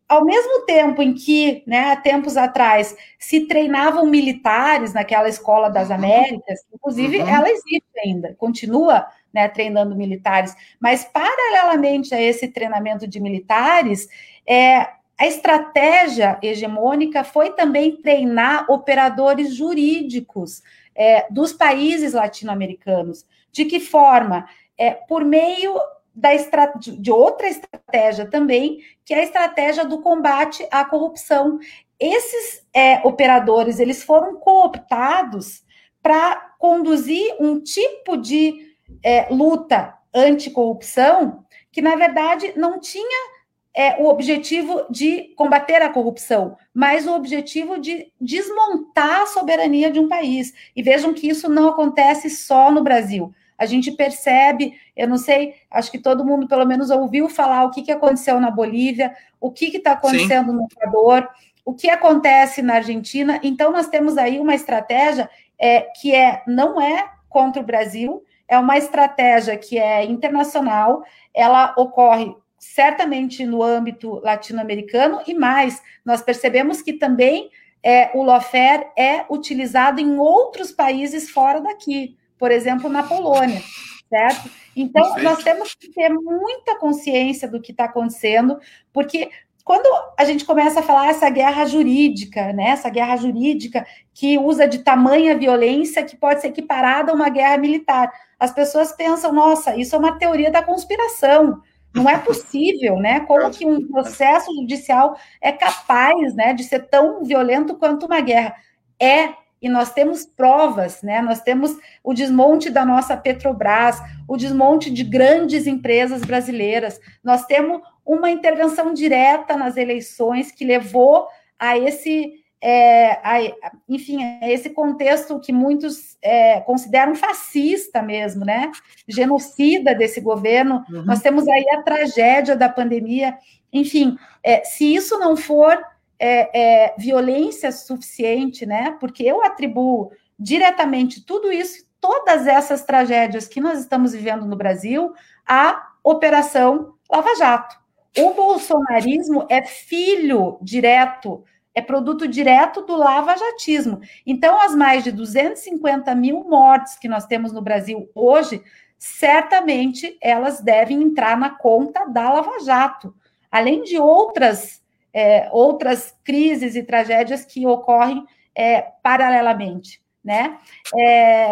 ao 0.08 0.24
mesmo 0.24 0.66
tempo 0.66 1.02
em 1.02 1.14
que, 1.14 1.64
né, 1.66 1.92
há 1.92 1.96
tempos 1.96 2.38
atrás, 2.38 2.96
se 3.18 3.48
treinavam 3.48 4.06
militares 4.06 4.94
naquela 4.94 5.28
escola 5.28 5.70
das 5.70 5.90
uhum. 5.90 5.96
Américas, 5.96 6.60
inclusive 6.74 7.20
uhum. 7.20 7.28
ela 7.28 7.50
existe 7.50 8.00
ainda, 8.06 8.36
continua 8.36 9.08
né, 9.34 9.48
treinando 9.48 9.96
militares, 9.96 10.56
mas 10.80 11.04
paralelamente 11.04 12.14
a 12.14 12.22
esse 12.22 12.48
treinamento 12.48 13.08
de 13.08 13.20
militares, 13.20 14.08
é, 14.46 14.88
a 15.18 15.28
estratégia 15.28 16.40
hegemônica 16.42 17.24
foi 17.24 17.52
também 17.52 17.96
treinar 17.98 18.66
operadores 18.70 19.54
jurídicos 19.54 20.64
é, 20.96 21.28
dos 21.30 21.54
países 21.54 22.14
latino-americanos. 22.14 23.26
De 23.52 23.66
que 23.66 23.80
forma? 23.80 24.48
É, 24.78 24.92
por 24.92 25.24
meio 25.24 25.80
da 26.16 26.32
de 26.76 27.12
outra 27.12 27.48
estratégia 27.48 28.26
também, 28.26 28.80
que 29.04 29.14
é 29.14 29.20
a 29.20 29.24
estratégia 29.24 29.84
do 29.84 30.02
combate 30.02 30.68
à 30.72 30.86
corrupção. 30.86 31.60
Esses 32.00 32.66
é, 32.74 33.00
operadores 33.08 33.80
eles 33.80 34.04
foram 34.04 34.36
cooptados 34.36 35.64
para 36.02 36.36
conduzir 36.60 37.36
um 37.40 37.60
tipo 37.60 38.18
de 38.18 38.76
é, 39.04 39.28
luta 39.34 39.98
anticorrupção 40.14 41.44
que, 41.72 41.82
na 41.82 41.96
verdade, 41.96 42.54
não 42.56 42.80
tinha 42.80 43.34
é, 43.76 44.02
o 44.02 44.08
objetivo 44.08 44.86
de 44.90 45.34
combater 45.36 45.82
a 45.82 45.90
corrupção, 45.90 46.56
mas 46.74 47.08
o 47.08 47.16
objetivo 47.16 47.80
de 47.80 48.12
desmontar 48.22 49.22
a 49.22 49.26
soberania 49.26 49.90
de 49.90 50.00
um 50.00 50.08
país. 50.08 50.54
E 50.76 50.84
vejam 50.84 51.14
que 51.14 51.28
isso 51.28 51.50
não 51.50 51.70
acontece 51.70 52.30
só 52.30 52.72
no 52.72 52.84
Brasil. 52.84 53.34
A 53.58 53.66
gente 53.66 53.92
percebe, 53.92 54.74
eu 54.96 55.08
não 55.08 55.18
sei, 55.18 55.56
acho 55.72 55.90
que 55.90 55.98
todo 55.98 56.26
mundo 56.26 56.48
pelo 56.48 56.66
menos 56.66 56.90
ouviu 56.90 57.30
falar 57.30 57.64
o 57.64 57.72
que, 57.72 57.82
que 57.82 57.92
aconteceu 57.92 58.40
na 58.40 58.52
Bolívia, 58.52 59.16
o 59.40 59.52
que 59.52 59.66
está 59.78 59.94
acontecendo 59.94 60.52
Sim. 60.52 60.58
no 60.58 60.68
Equador, 60.72 61.30
o 61.66 61.74
que 61.74 61.90
acontece 61.90 62.62
na 62.62 62.76
Argentina. 62.76 63.40
Então, 63.42 63.72
nós 63.72 63.88
temos 63.88 64.18
aí 64.18 64.40
uma 64.40 64.54
estratégia 64.54 65.30
é, 65.58 65.82
que 65.82 66.14
é 66.14 66.44
não 66.46 66.80
é 66.80 67.10
contra 67.30 67.62
o 67.62 67.66
Brasil, 67.66 68.24
é 68.48 68.60
uma 68.60 68.78
estratégia 68.78 69.58
que 69.58 69.80
é 69.80 70.04
internacional, 70.04 71.04
ela 71.34 71.74
ocorre 71.78 72.36
certamente 72.64 73.46
no 73.46 73.62
âmbito 73.62 74.22
latino-americano 74.24 75.22
e 75.28 75.34
mais, 75.34 75.82
nós 76.06 76.22
percebemos 76.22 76.82
que 76.82 76.94
também 76.94 77.52
é, 77.84 78.10
o 78.18 78.24
lawfare 78.24 78.88
é 78.98 79.26
utilizado 79.30 80.00
em 80.00 80.18
outros 80.18 80.72
países 80.72 81.30
fora 81.30 81.60
daqui, 81.60 82.18
por 82.40 82.52
exemplo, 82.52 82.90
na 82.90 83.04
Polônia, 83.04 83.62
certo? 84.10 84.50
Então, 84.76 85.04
Perfeito. 85.04 85.24
nós 85.24 85.44
temos 85.44 85.76
que 85.76 85.92
ter 85.92 86.10
muita 86.10 86.80
consciência 86.80 87.48
do 87.48 87.62
que 87.62 87.72
está 87.72 87.84
acontecendo, 87.84 88.58
porque 88.94 89.30
quando 89.66 89.88
a 90.18 90.24
gente 90.24 90.46
começa 90.46 90.80
a 90.80 90.84
falar 90.84 91.10
essa 91.10 91.30
guerra 91.30 91.66
jurídica, 91.66 92.54
né, 92.54 92.70
essa 92.70 92.90
guerra 92.90 93.18
jurídica 93.18 93.86
que 94.14 94.38
usa 94.38 94.68
de 94.68 94.80
tamanha 94.80 95.38
violência 95.38 96.04
que 96.04 96.16
pode 96.16 96.42
ser 96.42 96.48
equiparada 96.48 97.12
a 97.12 97.16
uma 97.16 97.30
guerra 97.30 97.58
militar, 97.58 98.12
as 98.40 98.54
pessoas 98.54 98.94
pensam, 98.94 99.34
nossa, 99.34 99.76
isso 99.76 99.96
é 99.96 100.00
uma 100.00 100.18
teoria 100.18 100.50
da 100.50 100.64
conspiração. 100.64 101.62
Não 101.94 102.10
é 102.10 102.18
possível, 102.18 102.98
né? 102.98 103.20
Como 103.22 103.52
que 103.52 103.66
um 103.66 103.88
processo 103.88 104.54
judicial 104.56 105.16
é 105.40 105.52
capaz, 105.52 106.34
né, 106.34 106.54
de 106.54 106.64
ser 106.64 106.88
tão 106.88 107.24
violento 107.24 107.76
quanto 107.76 108.08
uma 108.08 108.20
guerra? 108.20 108.56
É, 109.00 109.34
e 109.62 109.70
nós 109.70 109.94
temos 109.94 110.26
provas, 110.26 111.02
né? 111.02 111.22
Nós 111.22 111.40
temos 111.40 111.78
o 112.04 112.14
desmonte 112.14 112.70
da 112.70 112.84
nossa 112.84 113.16
Petrobras, 113.16 113.98
o 114.28 114.36
desmonte 114.36 114.90
de 114.90 115.04
grandes 115.04 115.68
empresas 115.68 116.22
brasileiras. 116.22 117.00
Nós 117.24 117.46
temos 117.46 117.82
uma 118.06 118.30
intervenção 118.30 118.94
direta 118.94 119.56
nas 119.56 119.78
eleições 119.78 120.52
que 120.52 120.66
levou 120.66 121.28
a 121.58 121.78
esse 121.78 122.43
é, 122.66 123.20
a, 123.22 123.72
enfim, 123.90 124.24
é 124.24 124.54
esse 124.54 124.70
contexto 124.70 125.38
que 125.38 125.52
muitos 125.52 126.18
é, 126.22 126.62
consideram 126.62 127.14
fascista 127.14 128.02
mesmo, 128.02 128.46
né? 128.46 128.72
Genocida 129.06 129.94
desse 129.94 130.22
governo. 130.22 130.82
Uhum. 130.90 131.04
Nós 131.04 131.22
temos 131.22 131.46
aí 131.46 131.66
a 131.72 131.82
tragédia 131.82 132.56
da 132.56 132.70
pandemia. 132.70 133.38
Enfim, 133.72 134.18
é, 134.42 134.64
se 134.64 134.96
isso 134.96 135.20
não 135.20 135.36
for 135.36 135.78
é, 136.18 136.86
é, 136.88 136.96
violência 136.98 137.70
suficiente, 137.70 138.66
né? 138.66 138.96
Porque 138.98 139.24
eu 139.24 139.44
atribuo 139.44 140.12
diretamente 140.40 141.26
tudo 141.26 141.52
isso, 141.52 141.86
todas 142.00 142.48
essas 142.48 142.86
tragédias 142.86 143.46
que 143.46 143.60
nós 143.60 143.78
estamos 143.78 144.14
vivendo 144.14 144.46
no 144.46 144.56
Brasil, 144.56 145.12
à 145.46 145.90
Operação 146.02 146.94
Lava 147.12 147.36
Jato. 147.36 147.76
O 148.18 148.34
bolsonarismo 148.34 149.46
é 149.50 149.64
filho 149.64 150.58
direto 150.62 151.44
é 151.76 151.82
produto 151.82 152.28
direto 152.28 152.82
do 152.82 152.96
lava-jatismo. 152.96 154.00
Então, 154.26 154.62
as 154.62 154.76
mais 154.76 155.04
de 155.04 155.12
250 155.12 156.14
mil 156.16 156.44
mortes 156.44 156.98
que 156.98 157.08
nós 157.08 157.26
temos 157.26 157.52
no 157.52 157.62
Brasil 157.62 158.10
hoje, 158.14 158.62
certamente 159.00 160.18
elas 160.22 160.62
devem 160.62 161.02
entrar 161.02 161.38
na 161.38 161.50
conta 161.50 162.06
da 162.06 162.32
Lava 162.32 162.60
Jato, 162.64 163.14
além 163.52 163.84
de 163.84 163.98
outras, 163.98 164.82
é, 165.14 165.50
outras 165.52 166.16
crises 166.24 166.76
e 166.76 166.84
tragédias 166.84 167.44
que 167.44 167.66
ocorrem 167.66 168.26
é, 168.56 168.82
paralelamente. 169.02 170.02
Né? 170.24 170.58
É, 170.96 171.52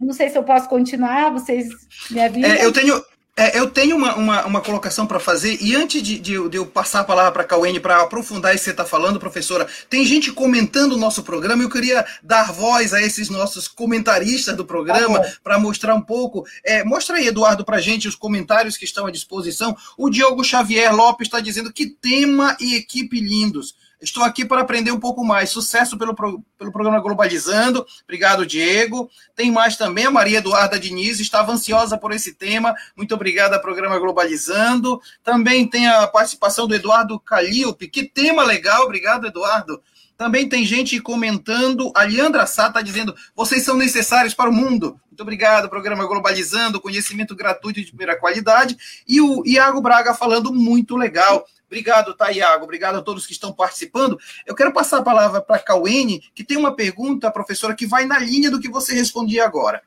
não 0.00 0.12
sei 0.12 0.28
se 0.28 0.36
eu 0.36 0.42
posso 0.42 0.68
continuar, 0.68 1.30
vocês 1.30 1.68
me 2.10 2.20
avisam. 2.20 2.50
É, 2.50 2.64
eu 2.64 2.72
tenho, 2.72 3.00
é, 3.34 3.58
eu 3.58 3.70
tenho 3.70 3.96
uma, 3.96 4.14
uma, 4.14 4.44
uma 4.44 4.60
colocação 4.60 5.06
para 5.06 5.18
fazer, 5.18 5.56
e 5.62 5.74
antes 5.74 6.02
de, 6.02 6.18
de, 6.18 6.48
de, 6.50 6.56
eu 6.56 6.66
passar 6.66 7.00
a 7.00 7.04
palavra 7.04 7.32
para 7.32 7.42
a 7.42 7.46
Cauene 7.46 7.80
para 7.80 8.02
aprofundar 8.02 8.54
isso 8.54 8.64
que 8.64 8.64
você 8.66 8.70
está 8.72 8.84
falando, 8.84 9.18
professora, 9.18 9.66
tem 9.88 10.04
gente 10.04 10.30
comentando 10.30 10.92
o 10.92 10.98
nosso 10.98 11.22
programa, 11.22 11.62
eu 11.62 11.70
queria 11.70 12.04
dar 12.22 12.52
voz 12.52 12.92
a 12.92 13.00
esses 13.00 13.30
nossos 13.30 13.66
comentaristas 13.66 14.54
do 14.54 14.66
programa 14.66 15.18
tá 15.18 15.32
para 15.42 15.58
mostrar 15.58 15.94
um 15.94 16.02
pouco. 16.02 16.44
É, 16.62 16.84
mostra 16.84 17.16
aí, 17.16 17.26
Eduardo, 17.26 17.64
para 17.64 17.80
gente 17.80 18.06
os 18.06 18.14
comentários 18.14 18.76
que 18.76 18.84
estão 18.84 19.06
à 19.06 19.10
disposição. 19.10 19.74
O 19.96 20.10
Diogo 20.10 20.44
Xavier 20.44 20.94
Lopes 20.94 21.26
está 21.26 21.40
dizendo 21.40 21.72
que 21.72 21.86
tema 21.86 22.54
e 22.60 22.74
equipe 22.74 23.18
lindos. 23.18 23.74
Estou 24.02 24.24
aqui 24.24 24.44
para 24.44 24.60
aprender 24.60 24.90
um 24.90 24.98
pouco 24.98 25.24
mais. 25.24 25.50
Sucesso 25.50 25.96
pelo, 25.96 26.12
pelo 26.12 26.72
programa 26.72 26.98
Globalizando. 27.00 27.86
Obrigado, 28.02 28.44
Diego. 28.44 29.08
Tem 29.36 29.52
mais 29.52 29.76
também. 29.76 30.06
A 30.06 30.10
Maria 30.10 30.38
Eduarda 30.38 30.78
Diniz 30.78 31.20
estava 31.20 31.52
ansiosa 31.52 31.96
por 31.96 32.10
esse 32.10 32.34
tema. 32.34 32.74
Muito 32.96 33.14
obrigada, 33.14 33.60
programa 33.60 33.96
Globalizando. 34.00 35.00
Também 35.22 35.68
tem 35.68 35.86
a 35.86 36.08
participação 36.08 36.66
do 36.66 36.74
Eduardo 36.74 37.20
Calilpe. 37.20 37.86
Que 37.86 38.02
tema 38.02 38.42
legal. 38.42 38.82
Obrigado, 38.82 39.28
Eduardo. 39.28 39.80
Também 40.16 40.48
tem 40.48 40.64
gente 40.64 41.00
comentando. 41.00 41.92
A 41.94 42.02
Leandra 42.02 42.44
Sá 42.44 42.68
está 42.68 42.82
dizendo: 42.82 43.14
vocês 43.36 43.62
são 43.62 43.76
necessários 43.76 44.34
para 44.34 44.50
o 44.50 44.52
mundo. 44.52 45.00
Muito 45.08 45.20
obrigado, 45.20 45.68
programa 45.68 46.06
Globalizando, 46.06 46.80
conhecimento 46.80 47.36
gratuito 47.36 47.80
de 47.80 47.88
primeira 47.88 48.18
qualidade. 48.18 48.76
E 49.06 49.20
o 49.20 49.42
Iago 49.46 49.80
Braga 49.80 50.14
falando 50.14 50.52
muito 50.52 50.96
legal. 50.96 51.44
Obrigado, 51.72 52.14
tá, 52.14 52.30
Iago. 52.30 52.64
Obrigado 52.64 52.96
a 52.96 53.02
todos 53.02 53.24
que 53.24 53.32
estão 53.32 53.50
participando. 53.50 54.18
Eu 54.44 54.54
quero 54.54 54.74
passar 54.74 54.98
a 54.98 55.02
palavra 55.02 55.40
para 55.40 55.56
a 55.56 55.58
Cauene, 55.58 56.20
que 56.34 56.44
tem 56.44 56.58
uma 56.58 56.76
pergunta, 56.76 57.30
professora, 57.30 57.74
que 57.74 57.86
vai 57.86 58.04
na 58.04 58.18
linha 58.18 58.50
do 58.50 58.60
que 58.60 58.68
você 58.68 58.94
respondia 58.94 59.42
agora. 59.42 59.82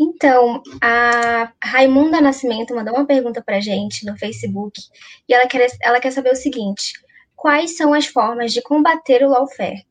Então, 0.00 0.62
a 0.80 1.52
Raimunda 1.62 2.18
Nascimento 2.18 2.74
mandou 2.74 2.94
uma 2.94 3.04
pergunta 3.04 3.42
para 3.42 3.58
a 3.58 3.60
gente 3.60 4.06
no 4.06 4.16
Facebook 4.16 4.80
e 5.28 5.34
ela 5.34 5.46
quer, 5.46 5.70
ela 5.82 6.00
quer 6.00 6.12
saber 6.12 6.32
o 6.32 6.36
seguinte: 6.36 6.94
quais 7.34 7.76
são 7.76 7.92
as 7.92 8.06
formas 8.06 8.54
de 8.54 8.62
combater 8.62 9.22
o 9.22 9.28
lawfare? 9.28 9.86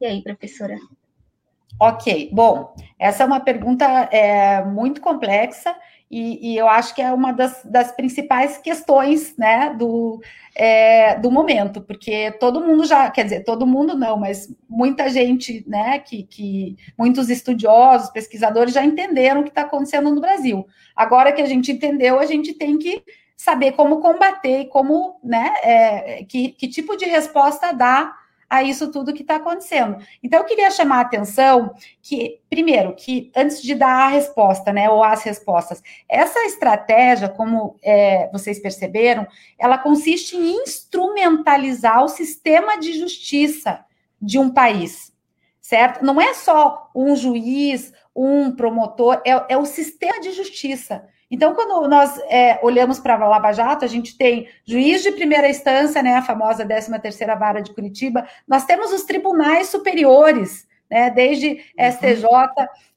E 0.00 0.06
aí, 0.06 0.22
professora? 0.22 0.78
Ok, 1.78 2.30
bom, 2.32 2.74
essa 2.98 3.24
é 3.24 3.26
uma 3.26 3.40
pergunta 3.40 3.84
é, 4.10 4.64
muito 4.64 5.02
complexa 5.02 5.76
e, 6.10 6.52
e, 6.52 6.56
eu 6.56 6.68
acho 6.68 6.92
que 6.92 7.00
é 7.00 7.12
uma 7.12 7.32
das, 7.32 7.62
das 7.64 7.92
principais 7.92 8.58
questões 8.58 9.36
né, 9.36 9.72
do, 9.78 10.20
é, 10.56 11.16
do 11.20 11.30
momento, 11.30 11.80
porque 11.80 12.32
todo 12.32 12.60
mundo 12.60 12.84
já, 12.84 13.08
quer 13.10 13.22
dizer, 13.22 13.44
todo 13.44 13.64
mundo 13.64 13.96
não, 13.96 14.16
mas 14.16 14.52
muita 14.68 15.08
gente, 15.08 15.64
né, 15.68 16.00
que, 16.00 16.24
que 16.24 16.76
muitos 16.98 17.30
estudiosos, 17.30 18.10
pesquisadores 18.10 18.74
já 18.74 18.84
entenderam 18.84 19.40
o 19.40 19.44
que 19.44 19.50
está 19.50 19.62
acontecendo 19.62 20.12
no 20.12 20.20
Brasil. 20.20 20.66
Agora 20.96 21.32
que 21.32 21.42
a 21.42 21.46
gente 21.46 21.70
entendeu, 21.70 22.18
a 22.18 22.26
gente 22.26 22.54
tem 22.54 22.76
que 22.76 23.04
saber 23.36 23.72
como 23.72 24.00
combater 24.00 24.62
e 24.62 24.68
como, 24.68 25.20
né, 25.22 25.54
é, 25.62 26.24
que, 26.24 26.48
que 26.48 26.66
tipo 26.66 26.96
de 26.96 27.04
resposta 27.04 27.72
dar 27.72 28.19
a 28.50 28.64
isso 28.64 28.90
tudo 28.90 29.14
que 29.14 29.22
está 29.22 29.36
acontecendo. 29.36 29.96
Então, 30.20 30.40
eu 30.40 30.44
queria 30.44 30.70
chamar 30.72 30.98
a 30.98 31.02
atenção 31.02 31.72
que, 32.02 32.40
primeiro, 32.50 32.96
que 32.96 33.30
antes 33.34 33.62
de 33.62 33.76
dar 33.76 34.06
a 34.06 34.08
resposta, 34.08 34.72
né, 34.72 34.90
ou 34.90 35.04
as 35.04 35.22
respostas, 35.22 35.80
essa 36.08 36.40
estratégia, 36.40 37.28
como 37.28 37.76
é, 37.80 38.28
vocês 38.32 38.58
perceberam, 38.58 39.24
ela 39.56 39.78
consiste 39.78 40.36
em 40.36 40.62
instrumentalizar 40.62 42.02
o 42.02 42.08
sistema 42.08 42.76
de 42.76 42.98
justiça 42.98 43.84
de 44.20 44.36
um 44.36 44.50
país, 44.50 45.12
certo? 45.60 46.04
Não 46.04 46.20
é 46.20 46.34
só 46.34 46.90
um 46.92 47.14
juiz, 47.14 47.92
um 48.14 48.50
promotor, 48.50 49.22
é, 49.24 49.30
é 49.48 49.56
o 49.56 49.64
sistema 49.64 50.20
de 50.20 50.32
justiça. 50.32 51.04
Então, 51.30 51.54
quando 51.54 51.86
nós 51.88 52.18
é, 52.28 52.58
olhamos 52.62 52.98
para 52.98 53.14
a 53.14 53.28
Lava 53.28 53.52
Jato, 53.52 53.84
a 53.84 53.88
gente 53.88 54.16
tem 54.16 54.48
juiz 54.64 55.02
de 55.02 55.12
primeira 55.12 55.48
instância, 55.48 56.02
né, 56.02 56.16
a 56.16 56.22
famosa 56.22 56.66
13ª 56.66 57.38
Vara 57.38 57.62
de 57.62 57.72
Curitiba, 57.72 58.26
nós 58.48 58.64
temos 58.64 58.92
os 58.92 59.04
tribunais 59.04 59.68
superiores, 59.68 60.68
né, 60.90 61.08
desde 61.08 61.64
STJ, 61.78 62.26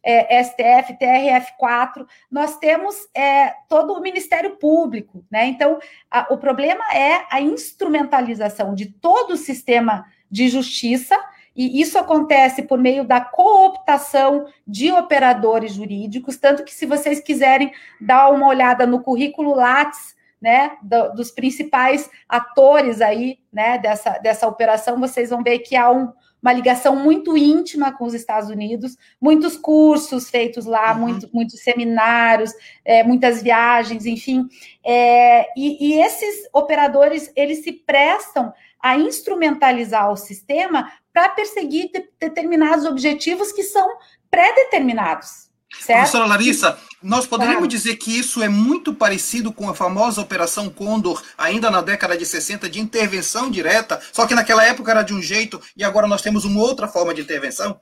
é, 0.01 0.43
STF, 0.43 0.97
TRF4, 0.99 2.07
nós 2.31 2.57
temos 2.57 2.95
é, 3.15 3.53
todo 3.69 3.93
o 3.93 4.01
Ministério 4.01 4.57
Público, 4.57 5.23
né? 5.31 5.45
Então, 5.45 5.79
a, 6.11 6.33
o 6.33 6.37
problema 6.37 6.83
é 6.93 7.25
a 7.29 7.39
instrumentalização 7.39 8.73
de 8.73 8.87
todo 8.87 9.31
o 9.31 9.37
sistema 9.37 10.05
de 10.29 10.49
justiça 10.49 11.15
e 11.55 11.81
isso 11.81 11.97
acontece 11.97 12.63
por 12.63 12.79
meio 12.79 13.03
da 13.03 13.21
cooptação 13.21 14.47
de 14.67 14.91
operadores 14.91 15.73
jurídicos, 15.73 16.37
tanto 16.37 16.63
que 16.63 16.73
se 16.73 16.85
vocês 16.85 17.19
quiserem 17.19 17.71
dar 18.01 18.29
uma 18.29 18.47
olhada 18.47 18.87
no 18.87 19.01
currículo 19.01 19.53
Lattes, 19.53 20.15
né, 20.41 20.77
do, 20.81 21.13
dos 21.13 21.31
principais 21.31 22.09
atores 22.27 22.99
aí, 22.99 23.39
né, 23.51 23.77
dessa, 23.77 24.17
dessa 24.17 24.45
operação, 24.45 24.99
vocês 24.99 25.29
vão 25.29 25.41
ver 25.41 25.59
que 25.59 25.73
há 25.73 25.89
um, 25.89 26.11
uma 26.41 26.51
ligação 26.51 26.97
muito 26.97 27.37
íntima 27.37 27.93
com 27.93 28.03
os 28.03 28.13
Estados 28.13 28.49
Unidos, 28.49 28.97
muitos 29.21 29.55
cursos 29.55 30.29
feitos 30.29 30.65
lá, 30.65 30.91
uhum. 30.91 30.99
muito, 30.99 31.29
muitos 31.31 31.61
seminários, 31.61 32.51
é, 32.83 33.01
muitas 33.03 33.41
viagens, 33.41 34.05
enfim. 34.05 34.45
É, 34.85 35.47
e, 35.55 35.93
e 35.93 36.01
esses 36.01 36.49
operadores, 36.51 37.31
eles 37.37 37.63
se 37.63 37.71
prestam 37.71 38.53
a 38.81 38.97
instrumentalizar 38.97 40.11
o 40.11 40.17
sistema 40.17 40.91
para 41.13 41.29
perseguir 41.29 41.91
de, 41.91 42.03
determinados 42.19 42.85
objetivos 42.85 43.51
que 43.51 43.63
são 43.63 43.87
pré-determinados. 44.31 45.43
Certo? 45.79 45.99
Professora 45.99 46.25
Larissa, 46.25 46.77
nós 47.01 47.25
poderíamos 47.25 47.67
claro. 47.67 47.67
dizer 47.67 47.95
que 47.95 48.17
isso 48.17 48.41
é 48.43 48.49
muito 48.49 48.93
parecido 48.93 49.51
com 49.51 49.69
a 49.69 49.75
famosa 49.75 50.21
Operação 50.21 50.69
Condor, 50.69 51.21
ainda 51.37 51.69
na 51.69 51.81
década 51.81 52.17
de 52.17 52.25
60, 52.25 52.69
de 52.69 52.79
intervenção 52.79 53.49
direta, 53.49 53.99
só 54.11 54.27
que 54.27 54.35
naquela 54.35 54.63
época 54.63 54.91
era 54.91 55.03
de 55.03 55.13
um 55.13 55.21
jeito 55.21 55.59
e 55.75 55.83
agora 55.83 56.07
nós 56.07 56.21
temos 56.21 56.45
uma 56.45 56.61
outra 56.61 56.87
forma 56.87 57.13
de 57.13 57.21
intervenção? 57.21 57.79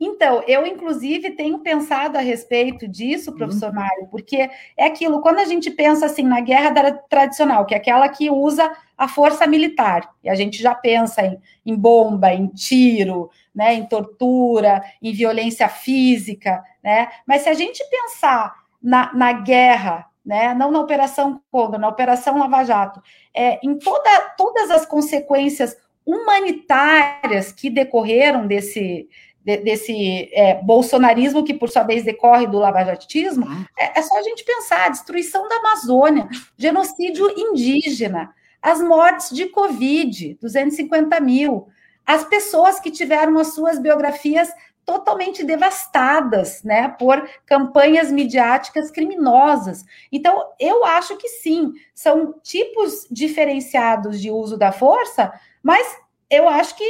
Então, 0.00 0.42
eu, 0.46 0.66
inclusive, 0.66 1.32
tenho 1.32 1.58
pensado 1.58 2.16
a 2.16 2.22
respeito 2.22 2.88
disso, 2.88 3.34
professor 3.34 3.68
uhum. 3.68 3.74
Mário, 3.74 4.08
porque 4.10 4.48
é 4.74 4.86
aquilo, 4.86 5.20
quando 5.20 5.40
a 5.40 5.44
gente 5.44 5.70
pensa 5.70 6.06
assim 6.06 6.22
na 6.22 6.40
guerra 6.40 6.72
tradicional, 7.10 7.66
que 7.66 7.74
é 7.74 7.76
aquela 7.76 8.08
que 8.08 8.30
usa 8.30 8.72
a 8.96 9.06
força 9.06 9.46
militar, 9.46 10.10
e 10.24 10.30
a 10.30 10.34
gente 10.34 10.62
já 10.62 10.74
pensa 10.74 11.20
em, 11.22 11.38
em 11.66 11.76
bomba, 11.76 12.32
em 12.32 12.46
tiro, 12.46 13.28
né, 13.54 13.74
em 13.74 13.84
tortura, 13.84 14.82
em 15.02 15.12
violência 15.12 15.68
física, 15.68 16.62
né? 16.82 17.08
Mas 17.26 17.42
se 17.42 17.50
a 17.50 17.54
gente 17.54 17.84
pensar 17.90 18.54
na, 18.82 19.12
na 19.12 19.32
guerra, 19.32 20.06
né, 20.24 20.54
não 20.54 20.70
na 20.70 20.80
Operação 20.80 21.42
Condor, 21.50 21.78
na 21.78 21.88
Operação 21.88 22.38
Lava 22.38 22.64
Jato, 22.64 23.02
é, 23.34 23.58
em 23.62 23.78
toda, 23.78 24.20
todas 24.36 24.70
as 24.70 24.86
consequências 24.86 25.76
humanitárias 26.06 27.52
que 27.52 27.70
decorreram 27.70 28.46
desse, 28.46 29.08
desse 29.44 30.28
é, 30.32 30.60
bolsonarismo 30.62 31.44
que, 31.44 31.54
por 31.54 31.70
sua 31.70 31.82
vez, 31.82 32.04
decorre 32.04 32.46
do 32.46 32.58
lavajatismo, 32.58 33.46
uhum. 33.46 33.64
é, 33.78 33.98
é, 33.98 34.02
só 34.02 34.18
a 34.18 34.22
gente 34.22 34.44
pensar: 34.44 34.86
a 34.86 34.90
destruição 34.90 35.48
da 35.48 35.56
Amazônia, 35.56 36.28
genocídio 36.56 37.30
indígena, 37.36 38.34
as 38.60 38.80
mortes 38.80 39.30
de 39.30 39.46
Covid, 39.46 40.36
250 40.40 41.18
mil, 41.20 41.68
as 42.06 42.24
pessoas 42.24 42.78
que 42.78 42.90
tiveram 42.90 43.38
as 43.38 43.54
suas 43.54 43.78
biografias 43.78 44.52
totalmente 44.84 45.44
devastadas, 45.44 46.64
né, 46.64 46.88
por 46.98 47.28
campanhas 47.46 48.10
midiáticas 48.10 48.90
criminosas. 48.90 49.84
Então, 50.10 50.44
eu 50.58 50.84
acho 50.84 51.16
que 51.16 51.28
sim, 51.28 51.72
são 51.94 52.34
tipos 52.42 53.06
diferenciados 53.10 54.20
de 54.20 54.30
uso 54.30 54.56
da 54.56 54.72
força, 54.72 55.32
mas 55.62 55.96
eu 56.30 56.48
acho 56.48 56.76
que 56.76 56.84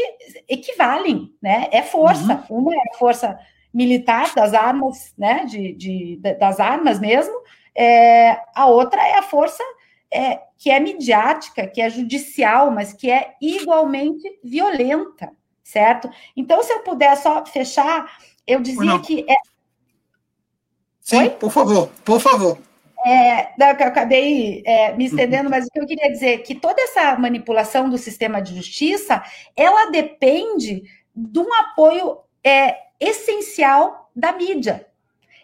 equivalem, 0.49 1.35
né? 1.41 1.69
É 1.73 1.83
força. 1.83 2.45
Uhum. 2.51 2.59
Uma 2.59 2.75
é 2.75 2.79
a 2.79 2.99
força 2.99 3.39
militar 3.73 4.35
das 4.35 4.53
armas, 4.53 5.15
né? 5.17 5.45
De, 5.47 5.73
de 5.73 6.17
das 6.39 6.61
armas 6.61 7.01
mesmo. 7.01 7.35
É, 7.75 8.39
a 8.55 8.67
outra 8.67 9.01
é 9.01 9.19
a 9.19 9.23
força 9.23 9.63
é, 10.13 10.41
que 10.59 10.71
é 10.71 10.79
midiática, 10.79 11.67
que 11.67 11.81
é 11.81 11.89
judicial, 11.89 12.71
mas 12.71 12.93
que 12.93 13.11
é 13.11 13.35
igualmente 13.41 14.39
violenta, 14.43 15.33
certo? 15.63 16.11
Então, 16.37 16.63
se 16.63 16.73
eu 16.73 16.81
puder 16.81 17.17
só 17.17 17.47
fechar, 17.47 18.11
eu 18.47 18.61
dizia 18.61 18.99
que 18.99 19.25
é... 19.29 19.37
Sim, 21.01 21.19
Oi? 21.19 21.31
por 21.31 21.51
favor, 21.51 21.89
por 22.05 22.21
favor. 22.21 22.59
É, 23.07 23.53
eu 23.59 23.87
acabei 23.87 24.63
é, 24.67 24.93
me 24.93 25.07
estendendo, 25.07 25.49
mas 25.49 25.67
o 25.67 25.71
que 25.71 25.81
eu 25.81 25.87
queria 25.87 26.11
dizer 26.11 26.35
é 26.35 26.39
que 26.39 26.55
toda 26.55 26.81
essa 26.83 27.17
manipulação 27.19 27.89
do 27.89 27.97
sistema 27.97 28.41
de 28.41 28.55
justiça, 28.55 29.23
ela 29.57 29.91
depende 29.91 30.83
de 31.15 31.39
um 31.39 31.53
apoio 31.55 32.19
é, 32.45 32.77
essencial 32.99 34.11
da 34.15 34.33
mídia. 34.33 34.87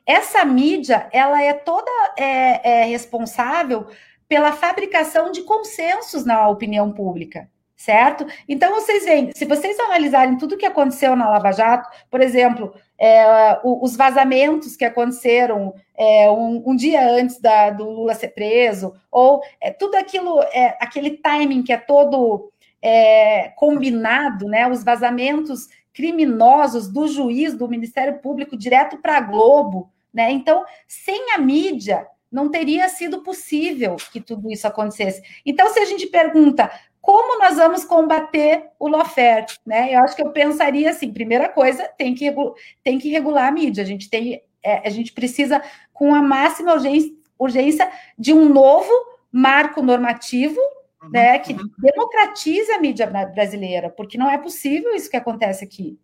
Essa 0.05 0.45
mídia, 0.45 1.09
ela 1.13 1.43
é 1.43 1.53
toda 1.53 1.91
é, 2.17 2.83
é 2.83 2.85
responsável 2.85 3.87
pela 4.29 4.53
fabricação 4.53 5.31
de 5.31 5.43
consensos 5.43 6.25
na 6.25 6.49
opinião 6.49 6.93
pública 6.93 7.49
certo? 7.77 8.27
Então, 8.49 8.75
vocês 8.75 9.05
veem, 9.05 9.31
se 9.35 9.45
vocês 9.45 9.79
analisarem 9.79 10.39
tudo 10.39 10.55
o 10.55 10.59
que 10.59 10.65
aconteceu 10.65 11.15
na 11.15 11.29
Lava 11.29 11.53
Jato, 11.53 11.89
por 12.11 12.23
exemplo, 12.23 12.75
é, 12.99 13.61
os 13.63 13.95
vazamentos 13.97 14.75
que 14.77 14.85
aconteceram 14.85 15.75
é, 15.95 16.31
um, 16.31 16.63
um, 16.67 16.75
dia 16.75 17.07
antes 17.07 17.39
da, 17.39 17.71
do 17.71 17.85
Lula 17.85 18.15
ser 18.15 18.29
preso, 18.29 18.95
ou 19.11 19.43
é, 19.61 19.71
tudo 19.71 19.97
aquilo, 19.97 20.41
é, 20.53 20.77
aquele 20.81 21.11
timing 21.11 21.63
que 21.63 21.73
é 21.73 21.77
todo 21.77 22.51
é, 22.81 23.53
combinado, 23.57 24.47
né? 24.47 24.67
Os 24.67 24.83
vazamentos 24.83 25.69
criminosos 25.93 26.89
do 26.89 27.07
juiz, 27.07 27.55
do 27.55 27.69
Ministério 27.69 28.19
Público, 28.21 28.57
direto 28.57 28.99
para 28.99 29.19
a 29.19 29.21
Globo, 29.21 29.91
né? 30.13 30.31
Então, 30.31 30.65
sem 30.89 31.33
a 31.33 31.39
mídia, 31.39 32.07
não 32.31 32.51
teria 32.51 32.89
sido 32.89 33.23
possível 33.23 33.97
que 34.13 34.21
tudo 34.21 34.51
isso 34.51 34.67
acontecesse. 34.67 35.23
Então, 35.45 35.69
se 35.73 35.79
a 35.79 35.85
gente 35.85 36.07
pergunta 36.07 36.71
como 37.07 37.39
nós 37.39 37.57
vamos 37.57 37.85
combater 37.85 38.65
o 38.81 38.89
lawfare, 38.89 39.47
né? 39.65 39.95
Eu 39.95 40.01
acho 40.01 40.17
que 40.17 40.23
eu 40.23 40.33
pensaria 40.33 40.91
assim, 40.91 41.13
primeira 41.13 41.49
coisa, 41.49 41.85
tem 41.97 42.17
que, 42.17 42.35
tem 42.83 42.99
que 42.99 43.09
regular 43.09 43.47
a 43.47 43.53
mídia. 43.53 43.85
A 43.85 43.87
gente 43.87 44.11
tem, 44.11 44.43
é, 44.61 44.85
a 44.85 44.91
gente 44.91 45.13
precisa, 45.13 45.63
com 45.93 46.13
a 46.13 46.21
máxima 46.21 46.73
urgência, 46.73 47.15
urgência 47.39 47.89
de 48.19 48.33
um 48.33 48.53
novo 48.53 48.91
marco 49.31 49.83
normativo 49.83 50.59
uhum, 51.01 51.11
né, 51.13 51.39
que 51.39 51.53
uhum. 51.53 51.71
democratize 51.79 52.73
a 52.73 52.81
mídia 52.81 53.07
brasileira, 53.07 53.89
porque 53.89 54.19
não 54.19 54.29
é 54.29 54.37
possível 54.37 54.93
isso 54.93 55.09
que 55.09 55.17
acontece 55.17 55.65
aqui. 55.65 55.97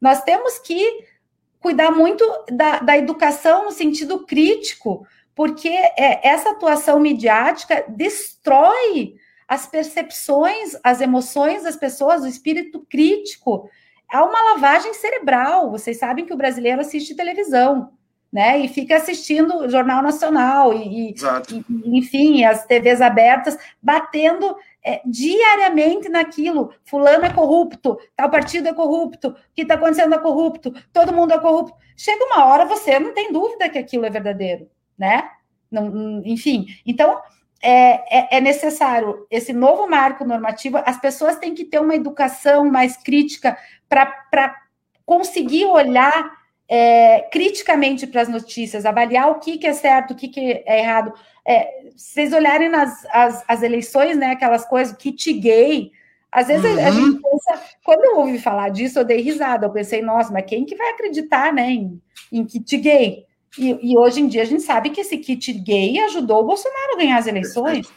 Nós 0.00 0.22
temos 0.22 0.58
que 0.58 1.04
cuidar 1.60 1.90
muito 1.90 2.24
da, 2.50 2.78
da 2.78 2.96
educação 2.96 3.66
no 3.66 3.70
sentido 3.70 4.24
crítico, 4.24 5.06
porque 5.34 5.68
é, 5.68 6.26
essa 6.26 6.52
atuação 6.52 6.98
midiática 6.98 7.84
destrói 7.86 9.18
as 9.48 9.66
percepções, 9.66 10.76
as 10.84 11.00
emoções 11.00 11.62
das 11.62 11.74
pessoas, 11.74 12.22
o 12.22 12.28
espírito 12.28 12.86
crítico. 12.88 13.68
Há 14.06 14.22
uma 14.22 14.54
lavagem 14.54 14.92
cerebral. 14.92 15.70
Vocês 15.70 15.98
sabem 15.98 16.26
que 16.26 16.34
o 16.34 16.36
brasileiro 16.36 16.82
assiste 16.82 17.14
televisão, 17.14 17.92
né? 18.30 18.58
E 18.58 18.68
fica 18.68 18.96
assistindo 18.96 19.56
o 19.56 19.68
Jornal 19.70 20.02
Nacional 20.02 20.74
e, 20.74 21.10
e 21.10 21.14
enfim, 21.98 22.44
as 22.44 22.66
TVs 22.66 23.00
abertas, 23.00 23.56
batendo 23.82 24.54
é, 24.84 25.00
diariamente 25.06 26.10
naquilo. 26.10 26.72
Fulano 26.84 27.24
é 27.24 27.32
corrupto, 27.32 27.98
tal 28.14 28.30
partido 28.30 28.68
é 28.68 28.74
corrupto, 28.74 29.28
o 29.28 29.36
que 29.54 29.62
está 29.62 29.74
acontecendo 29.74 30.14
é 30.14 30.18
corrupto, 30.18 30.72
todo 30.92 31.12
mundo 31.12 31.32
é 31.32 31.38
corrupto. 31.38 31.74
Chega 31.96 32.24
uma 32.24 32.44
hora, 32.44 32.66
você 32.66 32.98
não 32.98 33.14
tem 33.14 33.32
dúvida 33.32 33.68
que 33.68 33.78
aquilo 33.78 34.04
é 34.04 34.10
verdadeiro, 34.10 34.70
né? 34.96 35.30
Não, 35.70 36.22
enfim, 36.24 36.66
então 36.86 37.20
é, 37.60 38.18
é, 38.18 38.36
é, 38.36 38.40
necessário 38.40 39.26
esse 39.30 39.52
novo 39.52 39.88
marco 39.88 40.24
normativo, 40.24 40.78
as 40.84 41.00
pessoas 41.00 41.36
têm 41.36 41.54
que 41.54 41.64
ter 41.64 41.80
uma 41.80 41.94
educação 41.94 42.64
mais 42.70 42.96
crítica 42.96 43.58
para 43.88 44.54
conseguir 45.04 45.64
olhar 45.64 46.38
é, 46.68 47.22
criticamente 47.32 48.06
para 48.06 48.22
as 48.22 48.28
notícias, 48.28 48.84
avaliar 48.84 49.30
o 49.30 49.36
que, 49.36 49.58
que 49.58 49.66
é 49.66 49.72
certo, 49.72 50.12
o 50.12 50.14
que, 50.14 50.28
que 50.28 50.62
é 50.66 50.80
errado. 50.80 51.12
É, 51.44 51.88
vocês 51.96 52.32
olharem 52.32 52.68
nas 52.68 53.04
as, 53.10 53.44
as 53.48 53.62
eleições, 53.62 54.16
né, 54.16 54.32
aquelas 54.32 54.64
coisas, 54.66 54.96
kit 54.96 55.32
gay, 55.32 55.90
às 56.30 56.46
vezes 56.46 56.64
uhum. 56.64 56.86
a, 56.86 56.90
gente 56.90 57.22
pensa, 57.22 57.62
quando 57.82 58.04
eu 58.04 58.18
ouvi 58.18 58.38
falar 58.38 58.68
disso, 58.68 58.98
eu 58.98 59.04
dei 59.04 59.20
risada, 59.20 59.66
eu 59.66 59.72
pensei, 59.72 60.02
nossa, 60.02 60.30
mas 60.30 60.44
quem 60.44 60.64
que 60.64 60.76
vai 60.76 60.90
acreditar, 60.90 61.52
né, 61.52 61.70
em, 61.70 62.02
em 62.30 62.44
kit 62.44 62.76
gay? 62.76 63.27
E, 63.56 63.92
e, 63.92 63.98
hoje 63.98 64.20
em 64.20 64.28
dia 64.28 64.42
a 64.42 64.46
gente 64.46 64.62
sabe 64.62 64.90
que 64.90 65.00
esse 65.00 65.16
kit 65.18 65.52
gay 65.52 65.98
ajudou 66.00 66.42
o 66.42 66.46
Bolsonaro 66.46 66.94
a 66.94 66.98
ganhar 66.98 67.18
as 67.18 67.26
eleições. 67.26 67.88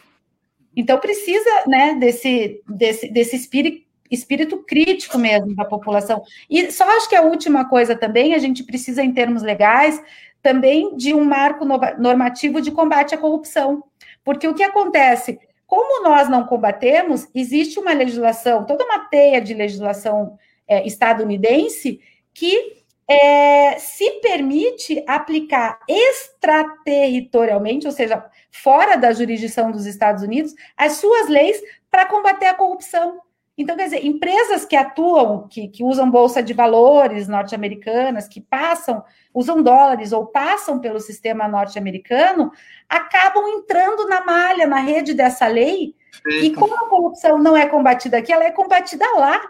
Então 0.76 1.00
precisa 1.00 1.50
né, 1.68 1.96
desse, 1.96 2.62
desse, 2.68 3.10
desse 3.10 3.36
espírito, 3.36 3.86
espírito 4.10 4.58
crítico 4.64 5.18
mesmo 5.18 5.56
da 5.56 5.66
população. 5.66 6.22
E 6.50 6.72
só 6.72 6.90
acho 6.96 7.10
que 7.10 7.16
a 7.16 7.22
última 7.22 7.68
coisa 7.68 7.96
também, 7.96 8.34
a 8.34 8.38
gente 8.38 8.64
precisa, 8.64 9.04
em 9.04 9.14
termos 9.14 9.42
legais, 9.42 10.02
também 10.42 10.96
de 10.96 11.14
um 11.14 11.24
marco 11.24 11.66
normativo 11.66 12.62
de 12.62 12.72
combate 12.72 13.14
à 13.14 13.18
corrupção. 13.18 13.84
Porque 14.24 14.48
o 14.48 14.54
que 14.54 14.64
acontece? 14.64 15.40
Como 15.66 16.04
nós 16.04 16.28
não 16.28 16.46
combatemos, 16.46 17.28
existe 17.34 17.80
uma 17.80 17.94
legislação, 17.94 18.66
toda 18.66 18.84
uma 18.84 19.00
teia 19.08 19.40
de 19.40 19.54
legislação 19.54 20.38
é, 20.68 20.86
estadunidense 20.86 22.02
que 22.34 22.81
é, 23.12 23.78
se 23.78 24.10
permite 24.22 25.04
aplicar 25.06 25.80
extraterritorialmente, 25.88 27.86
ou 27.86 27.92
seja, 27.92 28.24
fora 28.50 28.96
da 28.96 29.12
jurisdição 29.12 29.70
dos 29.70 29.86
Estados 29.86 30.24
Unidos, 30.24 30.56
as 30.78 30.94
suas 30.94 31.28
leis 31.28 31.62
para 31.90 32.06
combater 32.06 32.46
a 32.46 32.54
corrupção. 32.54 33.20
Então, 33.58 33.76
quer 33.76 33.84
dizer, 33.84 34.06
empresas 34.06 34.64
que 34.64 34.78
atuam, 34.78 35.46
que, 35.50 35.68
que 35.68 35.84
usam 35.84 36.10
bolsa 36.10 36.42
de 36.42 36.54
valores 36.54 37.28
norte-americanas, 37.28 38.30
que 38.30 38.40
passam, 38.40 39.04
usam 39.34 39.62
dólares 39.62 40.14
ou 40.14 40.26
passam 40.26 40.80
pelo 40.80 41.02
sistema 41.02 41.50
norte-americano, 41.50 42.50
acabam 42.88 43.46
entrando 43.50 44.08
na 44.08 44.24
malha, 44.24 44.66
na 44.66 44.80
rede 44.80 45.14
dessa 45.14 45.48
lei. 45.48 45.94
E 46.42 46.54
como 46.56 46.74
a 46.74 46.88
corrupção 46.88 47.38
não 47.38 47.58
é 47.58 47.68
combatida 47.68 48.18
aqui, 48.18 48.32
ela 48.32 48.46
é 48.46 48.52
combatida 48.52 49.06
lá. 49.18 49.42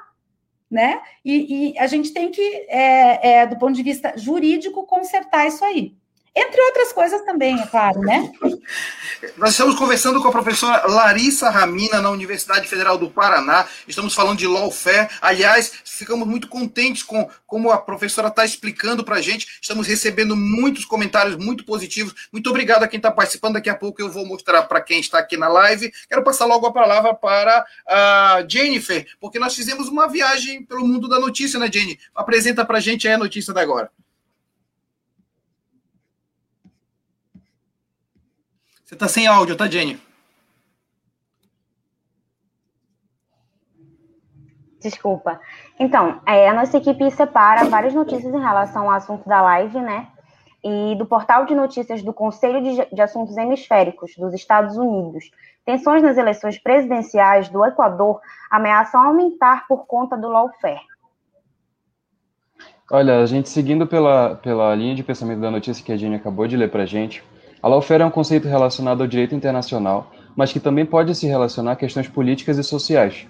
Né? 0.71 1.01
E, 1.23 1.73
e 1.73 1.77
a 1.77 1.85
gente 1.85 2.13
tem 2.13 2.31
que, 2.31 2.41
é, 2.69 3.41
é, 3.41 3.45
do 3.45 3.57
ponto 3.57 3.73
de 3.73 3.83
vista 3.83 4.17
jurídico, 4.17 4.87
consertar 4.87 5.45
isso 5.47 5.63
aí. 5.65 5.93
Entre 6.33 6.61
outras 6.61 6.93
coisas 6.93 7.21
também, 7.23 7.59
é 7.59 7.67
claro, 7.67 7.99
né? 7.99 8.31
Nós 9.37 9.51
estamos 9.51 9.75
conversando 9.75 10.21
com 10.21 10.29
a 10.29 10.31
professora 10.31 10.87
Larissa 10.87 11.49
Ramina, 11.49 12.01
na 12.01 12.09
Universidade 12.09 12.69
Federal 12.69 12.97
do 12.97 13.09
Paraná. 13.09 13.67
Estamos 13.85 14.13
falando 14.13 14.37
de 14.37 14.47
lawfare. 14.47 15.09
Aliás, 15.21 15.73
ficamos 15.83 16.25
muito 16.25 16.47
contentes 16.47 17.03
com 17.03 17.29
como 17.45 17.69
a 17.69 17.77
professora 17.77 18.29
está 18.29 18.45
explicando 18.45 19.03
para 19.03 19.17
a 19.17 19.21
gente. 19.21 19.59
Estamos 19.61 19.85
recebendo 19.85 20.33
muitos 20.33 20.85
comentários 20.85 21.35
muito 21.35 21.65
positivos. 21.65 22.15
Muito 22.31 22.49
obrigado 22.49 22.83
a 22.83 22.87
quem 22.87 22.97
está 22.97 23.11
participando. 23.11 23.55
Daqui 23.55 23.69
a 23.69 23.75
pouco 23.75 24.01
eu 24.01 24.09
vou 24.09 24.25
mostrar 24.25 24.63
para 24.63 24.79
quem 24.79 25.01
está 25.01 25.19
aqui 25.19 25.35
na 25.35 25.49
live. 25.49 25.91
Quero 26.07 26.23
passar 26.23 26.45
logo 26.45 26.65
a 26.65 26.71
palavra 26.71 27.13
para 27.13 27.65
a 27.85 28.45
Jennifer, 28.47 29.05
porque 29.19 29.37
nós 29.37 29.53
fizemos 29.53 29.89
uma 29.89 30.07
viagem 30.07 30.63
pelo 30.63 30.87
mundo 30.87 31.09
da 31.09 31.19
notícia, 31.19 31.59
né, 31.59 31.69
Jenny? 31.71 31.99
Apresenta 32.15 32.63
para 32.63 32.77
a 32.77 32.81
gente 32.81 33.05
aí 33.05 33.15
a 33.15 33.17
notícia 33.17 33.53
da 33.53 33.61
agora. 33.61 33.91
Você 38.91 38.95
está 38.95 39.07
sem 39.07 39.25
áudio, 39.25 39.55
tá, 39.55 39.69
Jenny? 39.69 39.97
Desculpa. 44.81 45.39
Então, 45.79 46.19
é, 46.25 46.49
a 46.49 46.53
nossa 46.53 46.75
equipe 46.75 47.09
separa 47.09 47.69
várias 47.69 47.93
notícias 47.93 48.33
em 48.33 48.39
relação 48.39 48.89
ao 48.89 48.91
assunto 48.91 49.29
da 49.29 49.41
live, 49.41 49.79
né? 49.79 50.09
E 50.61 50.93
do 50.97 51.05
portal 51.05 51.45
de 51.45 51.55
notícias 51.55 52.03
do 52.03 52.11
Conselho 52.11 52.61
de, 52.61 52.93
de 52.93 53.01
Assuntos 53.01 53.37
Hemisféricos 53.37 54.11
dos 54.17 54.33
Estados 54.33 54.75
Unidos. 54.75 55.31
Tensões 55.65 56.03
nas 56.03 56.17
eleições 56.17 56.59
presidenciais 56.59 57.47
do 57.47 57.63
Equador 57.63 58.19
ameaçam 58.49 59.01
aumentar 59.01 59.67
por 59.69 59.85
conta 59.85 60.17
do 60.17 60.27
lawfare. 60.27 60.81
Olha, 62.91 63.21
a 63.21 63.25
gente 63.25 63.47
seguindo 63.47 63.87
pela, 63.87 64.35
pela 64.35 64.75
linha 64.75 64.93
de 64.93 65.01
pensamento 65.01 65.39
da 65.39 65.49
notícia 65.49 65.81
que 65.81 65.93
a 65.93 65.95
Jenny 65.95 66.15
acabou 66.15 66.45
de 66.45 66.57
ler 66.57 66.69
para 66.69 66.83
a 66.83 66.85
gente, 66.85 67.23
a 67.61 67.67
lawfare 67.67 68.01
é 68.01 68.05
um 68.05 68.11
conceito 68.11 68.47
relacionado 68.47 69.01
ao 69.01 69.07
direito 69.07 69.35
internacional, 69.35 70.11
mas 70.35 70.51
que 70.51 70.59
também 70.59 70.85
pode 70.85 71.13
se 71.13 71.27
relacionar 71.27 71.73
a 71.73 71.75
questões 71.75 72.07
políticas 72.07 72.57
e 72.57 72.63
sociais. 72.63 73.27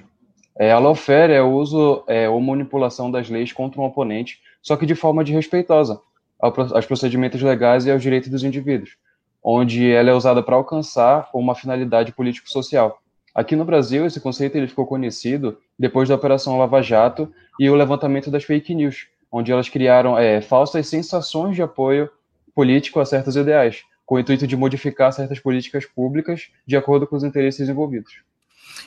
É, 0.57 0.71
a 0.71 0.79
lawfare 0.79 1.33
é 1.33 1.41
o 1.41 1.51
uso 1.51 2.03
é, 2.07 2.29
ou 2.29 2.39
manipulação 2.39 3.11
das 3.11 3.29
leis 3.29 3.51
contra 3.51 3.81
um 3.81 3.83
oponente, 3.85 4.39
só 4.61 4.77
que 4.77 4.85
de 4.85 4.95
forma 4.95 5.23
desrespeitosa 5.23 5.99
aos 6.39 6.85
procedimentos 6.85 7.41
legais 7.41 7.85
e 7.85 7.91
aos 7.91 8.01
direitos 8.01 8.29
dos 8.29 8.43
indivíduos, 8.43 8.95
onde 9.43 9.91
ela 9.91 10.09
é 10.09 10.13
usada 10.13 10.41
para 10.41 10.55
alcançar 10.55 11.29
uma 11.33 11.53
finalidade 11.53 12.13
político-social. 12.13 12.99
Aqui 13.35 13.55
no 13.55 13.65
Brasil, 13.65 14.05
esse 14.05 14.19
conceito 14.19 14.55
ele 14.55 14.67
ficou 14.67 14.85
conhecido 14.85 15.57
depois 15.77 16.09
da 16.09 16.15
Operação 16.15 16.57
Lava 16.57 16.81
Jato 16.81 17.31
e 17.59 17.69
o 17.69 17.75
levantamento 17.75 18.31
das 18.31 18.43
fake 18.43 18.73
news, 18.73 19.07
onde 19.31 19.51
elas 19.51 19.69
criaram 19.69 20.17
é, 20.17 20.41
falsas 20.41 20.87
sensações 20.87 21.55
de 21.55 21.61
apoio 21.61 22.09
político 22.55 22.99
a 22.99 23.05
certos 23.05 23.35
ideais, 23.35 23.83
com 24.11 24.15
o 24.15 24.19
intuito 24.19 24.45
de 24.45 24.57
modificar 24.57 25.13
certas 25.13 25.39
políticas 25.39 25.85
públicas 25.85 26.51
de 26.67 26.75
acordo 26.75 27.07
com 27.07 27.15
os 27.15 27.23
interesses 27.23 27.69
envolvidos. 27.69 28.21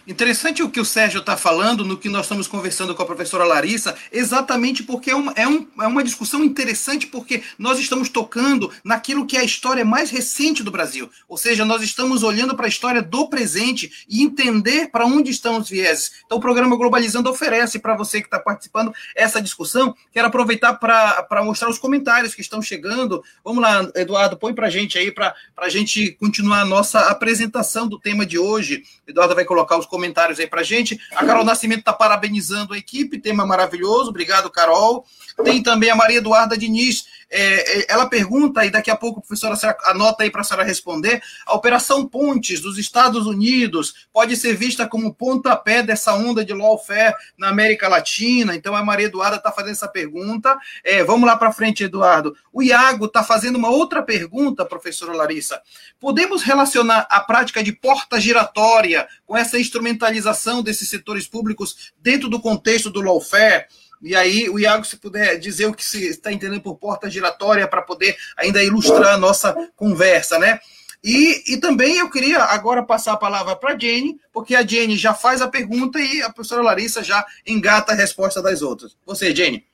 Interessante 0.07 0.63
o 0.63 0.71
que 0.71 0.81
o 0.81 0.85
Sérgio 0.85 1.21
está 1.21 1.37
falando, 1.37 1.85
no 1.85 1.97
que 1.97 2.09
nós 2.09 2.27
estamos 2.27 2.47
conversando 2.47 2.95
com 2.95 3.03
a 3.03 3.07
professora 3.07 3.45
Larissa, 3.45 3.97
exatamente 4.13 4.83
porque 4.83 5.11
é 5.11 5.15
uma, 5.15 5.33
é, 5.33 5.49
um, 5.49 5.67
é 5.81 5.87
uma 5.87 6.05
discussão 6.05 6.45
interessante, 6.45 7.07
porque 7.07 7.43
nós 7.59 7.79
estamos 7.79 8.09
tocando 8.09 8.71
naquilo 8.85 9.27
que 9.27 9.37
é 9.37 9.41
a 9.41 9.45
história 9.45 9.85
mais 9.85 10.11
recente 10.11 10.63
do 10.63 10.71
Brasil. 10.71 11.11
Ou 11.29 11.37
seja, 11.37 11.65
nós 11.65 11.83
estamos 11.83 12.23
olhando 12.23 12.55
para 12.55 12.67
a 12.67 12.69
história 12.69 13.03
do 13.03 13.29
presente 13.29 14.05
e 14.09 14.23
entender 14.23 14.91
para 14.91 15.07
onde 15.07 15.31
estão 15.31 15.59
os 15.59 15.69
vieses. 15.69 16.13
Então, 16.27 16.39
o 16.39 16.41
programa 16.41 16.77
Globalizando 16.77 17.31
oferece 17.31 17.79
para 17.79 17.97
você 17.97 18.21
que 18.21 18.27
está 18.27 18.39
participando 18.39 18.93
essa 19.15 19.41
discussão. 19.41 19.95
Quero 20.13 20.29
aproveitar 20.29 20.75
para 20.75 21.45
mostrar 21.45 21.69
os 21.69 21.79
comentários 21.79 22.35
que 22.35 22.41
estão 22.41 22.61
chegando. 22.61 23.23
Vamos 23.43 23.63
lá, 23.63 23.91
Eduardo, 23.95 24.37
põe 24.37 24.55
para 24.55 24.67
a 24.67 24.71
gente 24.71 24.99
aí, 24.99 25.11
para 25.11 25.35
a 25.57 25.69
gente 25.69 26.13
continuar 26.13 26.61
a 26.61 26.65
nossa 26.65 27.01
apresentação 27.09 27.89
do 27.89 27.99
tema 27.99 28.27
de 28.27 28.39
hoje. 28.39 28.83
Eduardo 29.07 29.35
vai 29.35 29.45
colocar 29.45 29.74
os 29.77 29.87
comentários 29.87 30.39
aí 30.39 30.47
pra 30.47 30.63
gente. 30.63 31.01
A 31.15 31.25
Carol 31.25 31.45
Nascimento 31.45 31.81
está 31.81 31.93
parabenizando 31.93 32.75
a 32.75 32.79
equipe, 32.79 33.19
tema 33.19 33.47
maravilhoso. 33.47 34.11
Obrigado, 34.11 34.51
Carol. 34.51 35.05
Tem 35.43 35.63
também 35.63 35.91
a 35.91 35.97
Maria 35.97 36.19
Eduarda 36.19 36.57
Diniz. 36.57 37.07
É, 37.37 37.81
é 37.81 37.87
ela 37.89 38.07
pergunta, 38.07 38.65
e 38.65 38.71
daqui 38.71 38.91
a 38.91 38.97
pouco 38.97 39.21
professora 39.21 39.57
anota 39.87 40.23
aí 40.23 40.31
para 40.31 40.43
a 40.43 40.45
senhora 40.45 40.65
responder: 40.65 41.21
a 41.45 41.55
Operação 41.55 42.07
Pontes 42.07 42.61
dos 42.61 42.79
Estados 42.79 43.27
Unidos 43.27 44.07
pode 44.13 44.37
ser 44.37 44.55
vista 44.55 44.87
como 44.87 45.13
pontapé 45.13 45.83
dessa 45.83 46.15
onda 46.15 46.45
de 46.45 46.53
lawfare 46.53 47.15
na 47.37 47.49
América 47.49 47.89
Latina? 47.89 48.55
Então 48.55 48.77
a 48.77 48.85
Maria 48.85 49.07
Eduarda 49.07 49.37
está 49.37 49.51
fazendo 49.51 49.73
essa 49.73 49.89
pergunta. 49.89 50.57
É, 50.85 51.03
vamos 51.03 51.27
lá 51.27 51.37
para 51.37 51.53
frente, 51.53 51.83
Eduardo. 51.83 52.37
O 52.53 52.63
Iago 52.63 53.07
está 53.07 53.25
fazendo 53.25 53.57
uma 53.57 53.71
outra 53.71 54.03
pergunta, 54.03 54.65
professora 54.65 55.13
Larissa. 55.13 55.61
Podemos 55.99 56.43
relacionar 56.43 57.07
a 57.11 57.21
prática 57.21 57.63
de 57.65 57.73
porta 57.73 58.21
giratória 58.21 59.09
com 59.27 59.37
essa 59.37 59.59
instrumentalização 59.59 60.63
desses 60.63 60.89
setores 60.89 61.27
públicos 61.27 61.93
dentro 61.99 62.29
do 62.29 62.41
contexto 62.41 62.91
do 62.91 63.01
lawfare? 63.01 63.67
E 64.05 64.15
aí, 64.15 64.51
o 64.51 64.59
Iago, 64.59 64.85
se 64.85 64.99
puder 64.99 65.39
dizer 65.39 65.65
o 65.65 65.73
que 65.73 65.83
se 65.83 66.07
está 66.07 66.31
entendendo 66.31 66.61
por 66.61 66.77
porta 66.77 67.09
giratória, 67.09 67.67
para 67.67 67.81
poder 67.81 68.15
ainda 68.37 68.63
ilustrar 68.63 69.15
a 69.15 69.19
nossa 69.19 69.71
conversa, 69.75 70.39
né? 70.39 70.61
E, 71.03 71.55
e 71.55 71.57
também 71.59 71.97
eu 71.97 72.11
queria 72.11 72.43
agora 72.43 72.83
passar 72.83 73.15
a 73.15 73.17
palavra 73.17 73.57
para 73.57 73.73
a 73.73 73.79
Jenny, 73.79 74.21
porque 74.31 74.55
a 74.55 74.67
Jenny 74.67 74.97
já 74.97 75.15
faz 75.15 75.41
a 75.41 75.49
pergunta 75.49 75.99
e 75.99 76.21
a 76.23 76.31
professora 76.31 76.63
Larissa 76.63 77.03
já 77.03 77.25
engata 77.47 77.93
a 77.93 77.95
resposta 77.95 78.43
das 78.43 78.61
outras. 78.61 78.95
Você, 79.07 79.35
Jenny. 79.35 79.67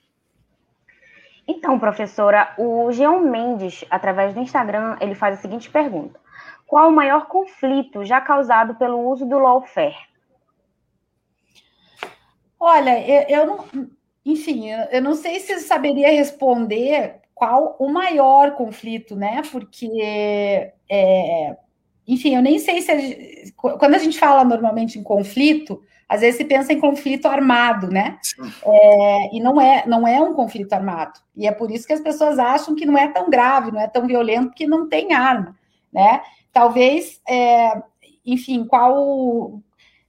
Então, 1.46 1.80
professora, 1.80 2.54
o 2.56 2.92
Jean 2.92 3.22
Mendes, 3.22 3.84
através 3.90 4.32
do 4.32 4.40
Instagram, 4.40 4.96
ele 5.00 5.16
faz 5.16 5.38
a 5.38 5.42
seguinte 5.42 5.68
pergunta: 5.68 6.20
Qual 6.68 6.88
o 6.88 6.94
maior 6.94 7.26
conflito 7.26 8.04
já 8.04 8.20
causado 8.20 8.76
pelo 8.76 9.10
uso 9.10 9.26
do 9.26 9.40
lawfare? 9.40 9.96
Olha, 12.60 13.00
eu, 13.00 13.40
eu 13.40 13.46
não, 13.46 13.90
enfim, 14.32 14.70
eu 14.90 15.02
não 15.02 15.14
sei 15.14 15.40
se 15.40 15.60
saberia 15.60 16.10
responder 16.10 17.20
qual 17.34 17.76
o 17.78 17.88
maior 17.88 18.54
conflito, 18.54 19.16
né? 19.16 19.42
Porque, 19.50 20.72
é, 20.90 21.56
enfim, 22.06 22.36
eu 22.36 22.42
nem 22.42 22.58
sei 22.58 22.82
se. 22.82 22.92
A 22.92 23.62
quando 23.78 23.94
a 23.94 23.98
gente 23.98 24.18
fala 24.18 24.44
normalmente 24.44 24.98
em 24.98 25.02
conflito, 25.02 25.80
às 26.08 26.20
vezes 26.20 26.36
se 26.36 26.44
pensa 26.44 26.72
em 26.72 26.80
conflito 26.80 27.26
armado, 27.26 27.88
né? 27.88 28.18
É, 28.64 29.36
e 29.36 29.40
não 29.40 29.60
é, 29.60 29.86
não 29.86 30.06
é 30.06 30.20
um 30.20 30.34
conflito 30.34 30.72
armado. 30.72 31.20
E 31.36 31.46
é 31.46 31.52
por 31.52 31.70
isso 31.70 31.86
que 31.86 31.92
as 31.92 32.00
pessoas 32.00 32.38
acham 32.38 32.74
que 32.74 32.84
não 32.84 32.98
é 32.98 33.08
tão 33.08 33.30
grave, 33.30 33.70
não 33.70 33.80
é 33.80 33.86
tão 33.86 34.06
violento, 34.06 34.48
porque 34.48 34.66
não 34.66 34.88
tem 34.88 35.12
arma, 35.12 35.56
né? 35.92 36.20
Talvez, 36.52 37.20
é, 37.28 37.80
enfim, 38.26 38.66
qual 38.66 39.62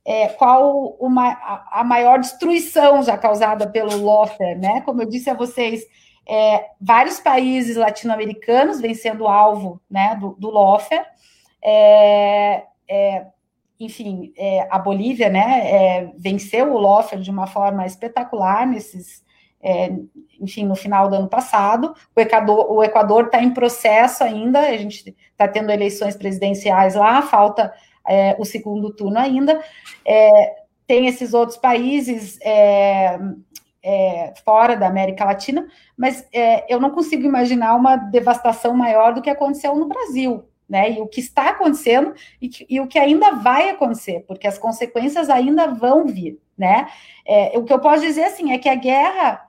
é, 0.06 0.28
qual 0.30 0.96
uma, 1.00 1.38
a, 1.72 1.84
maior 1.84 2.20
destruição 2.20 3.04
já 3.04 3.18
causada 3.18 3.68
pelo 3.68 4.04
lawfare, 4.04 4.58
né? 4.58 4.82
Como 4.82 5.02
eu 5.02 5.10
disse 5.10 5.30
a 5.30 5.36
vocês, 5.36 5.86
é, 6.28 6.70
vários 6.80 7.20
países 7.20 7.76
latino-americanos 7.76 8.82
vêm 8.82 8.94
sendo 8.94 9.28
alvo 9.28 9.82
né, 9.90 10.16
do, 10.20 10.36
do 10.40 10.50
lawfare. 10.50 11.06
É, 11.64 12.64
é 12.90 13.26
enfim, 13.80 14.32
é, 14.38 14.68
a 14.70 14.78
Bolívia 14.78 15.28
né, 15.28 15.72
é, 15.72 16.12
venceu 16.16 16.72
o 16.72 16.78
lawfare 16.78 17.20
de 17.20 17.32
uma 17.32 17.48
forma 17.48 17.84
espetacular 17.84 18.68
nesses, 18.68 19.24
enfim, 20.40 20.68
no 20.68 20.76
final 20.76 21.10
do 21.10 21.16
ano 21.16 21.28
passado. 21.28 21.96
O 22.16 22.22
Equador 22.22 22.72
o 22.72 22.84
Equador 22.84 23.26
está 23.26 23.42
em 23.42 23.52
processo 23.52 24.24
ainda, 24.24 24.60
a 24.60 24.78
gente 24.78 25.16
está 25.32 25.48
tendo 25.48 25.72
eleições 25.72 26.16
presidenciais 26.16 26.94
lá, 26.94 27.24
falta 27.24 27.74
é, 28.08 28.36
o 28.40 28.46
segundo 28.46 28.94
turno 28.94 29.18
ainda. 29.18 29.62
É, 30.06 30.62
tem 30.88 31.08
esses 31.08 31.34
outros 31.34 31.58
países 31.58 32.38
é, 32.42 33.18
é 33.84 34.34
fora 34.44 34.76
da 34.76 34.88
América 34.88 35.26
Latina, 35.26 35.68
mas 35.98 36.28
é, 36.34 36.72
eu 36.74 36.80
não 36.80 36.92
consigo 36.92 37.26
imaginar 37.26 37.76
uma 37.76 37.96
devastação 37.96 38.76
maior 38.76 39.14
do 39.14 39.22
que 39.22 39.30
aconteceu 39.30 39.76
no 39.76 39.88
Brasil. 39.88 40.46
Né, 40.70 40.94
e 40.94 41.02
o 41.02 41.08
que 41.08 41.20
está 41.20 41.50
acontecendo 41.50 42.14
e, 42.42 42.50
e, 42.70 42.80
o 42.80 42.88
que 42.88 42.98
ainda 42.98 43.32
vai 43.32 43.70
acontecer, 43.70 44.24
porque 44.26 44.48
as 44.48 44.58
consequências 44.58 45.30
ainda 45.30 45.68
vão 45.68 46.08
vir, 46.08 46.40
né? 46.58 46.88
É, 47.28 47.58
o 47.58 47.66
que 47.66 47.74
eu 47.74 47.80
posso 47.80 48.02
dizer 48.04 48.24
assim 48.24 48.54
é 48.54 48.58
que 48.58 48.70
a 48.70 48.76
guerra 48.76 49.46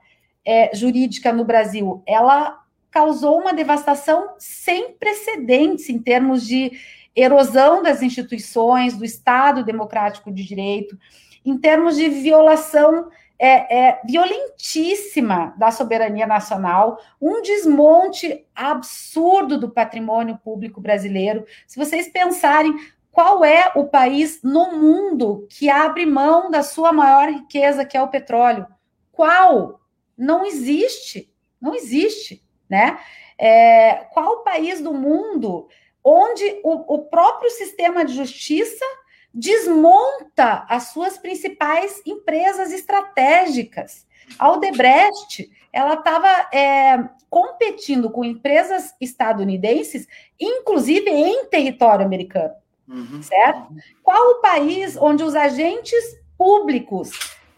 jurídica 0.73 1.31
no 1.31 1.45
Brasil 1.45 2.03
ela 2.05 2.61
causou 2.93 3.39
uma 3.39 3.53
devastação 3.53 4.35
sem 4.37 4.91
precedentes 4.93 5.89
em 5.89 5.97
termos 5.97 6.45
de 6.45 6.73
erosão 7.15 7.83
das 7.83 8.01
instituições, 8.01 8.97
do 8.97 9.05
Estado 9.05 9.63
democrático 9.63 10.31
de 10.31 10.43
direito, 10.43 10.97
em 11.45 11.57
termos 11.57 11.95
de 11.95 12.07
violação 12.09 13.09
é, 13.37 13.77
é, 13.77 14.01
violentíssima 14.05 15.53
da 15.57 15.71
soberania 15.71 16.25
nacional, 16.25 16.99
um 17.21 17.41
desmonte 17.41 18.45
absurdo 18.55 19.57
do 19.57 19.69
patrimônio 19.69 20.37
público 20.43 20.79
brasileiro. 20.79 21.45
Se 21.67 21.77
vocês 21.77 22.07
pensarem 22.07 22.73
qual 23.11 23.43
é 23.43 23.71
o 23.75 23.85
país 23.85 24.41
no 24.43 24.71
mundo 24.71 25.47
que 25.49 25.69
abre 25.69 26.05
mão 26.05 26.49
da 26.49 26.63
sua 26.63 26.91
maior 26.91 27.29
riqueza, 27.29 27.85
que 27.85 27.97
é 27.97 28.01
o 28.01 28.07
petróleo, 28.07 28.65
Qual? 29.13 29.79
Não 30.17 30.43
existe, 30.43 31.31
não 31.61 31.73
existe, 31.73 32.43
né? 32.67 32.99
É, 33.37 34.07
qual 34.11 34.43
país 34.43 34.81
do 34.81 34.93
mundo 34.93 35.67
onde 36.03 36.59
o, 36.63 36.95
o 36.95 36.99
próprio 37.05 37.49
sistema 37.51 38.03
de 38.03 38.13
justiça 38.13 38.85
desmonta 39.33 40.65
as 40.69 40.89
suas 40.89 41.17
principais 41.17 42.01
empresas 42.05 42.71
estratégicas? 42.71 44.05
A 44.37 44.51
Odebrecht, 44.51 45.49
ela 45.71 45.95
estava 45.95 46.27
é, 46.53 47.09
competindo 47.29 48.09
com 48.09 48.23
empresas 48.23 48.93
estadunidenses, 49.01 50.07
inclusive 50.39 51.09
em 51.09 51.45
território 51.45 52.05
americano, 52.05 52.53
uhum. 52.87 53.21
certo? 53.21 53.73
Qual 54.01 54.31
o 54.31 54.41
país 54.41 54.95
onde 54.97 55.23
os 55.23 55.35
agentes 55.35 56.03
públicos 56.37 57.11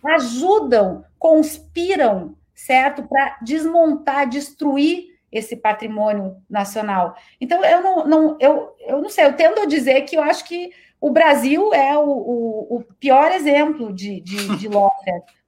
ajudam, 0.04 1.04
conspiram, 1.18 2.36
certo, 2.54 3.04
para 3.04 3.38
desmontar, 3.42 4.30
destruir 4.30 5.15
esse 5.36 5.58
patrimônio 5.58 6.38
nacional. 6.50 7.16
Então, 7.42 7.64
eu 7.64 7.82
não, 7.82 8.08
não, 8.08 8.38
eu, 8.40 8.74
eu 8.80 9.02
não 9.02 9.10
sei, 9.10 9.26
eu 9.26 9.34
tendo 9.34 9.60
a 9.60 9.66
dizer 9.66 10.02
que 10.04 10.16
eu 10.16 10.24
acho 10.24 10.46
que 10.46 10.72
o 11.00 11.12
Brasil 11.12 11.74
é 11.74 11.98
o, 11.98 12.08
o, 12.08 12.78
o 12.78 12.84
pior 13.00 13.32
exemplo 13.34 13.94
de, 13.94 14.22
de, 14.22 14.48
de 14.58 14.70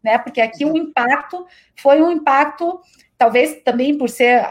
né? 0.03 0.17
Porque 0.17 0.41
aqui 0.41 0.65
o 0.65 0.75
impacto 0.75 1.45
foi 1.75 2.01
um 2.01 2.11
impacto, 2.11 2.81
talvez 3.17 3.61
também 3.63 3.97
por 3.97 4.09
ser 4.09 4.45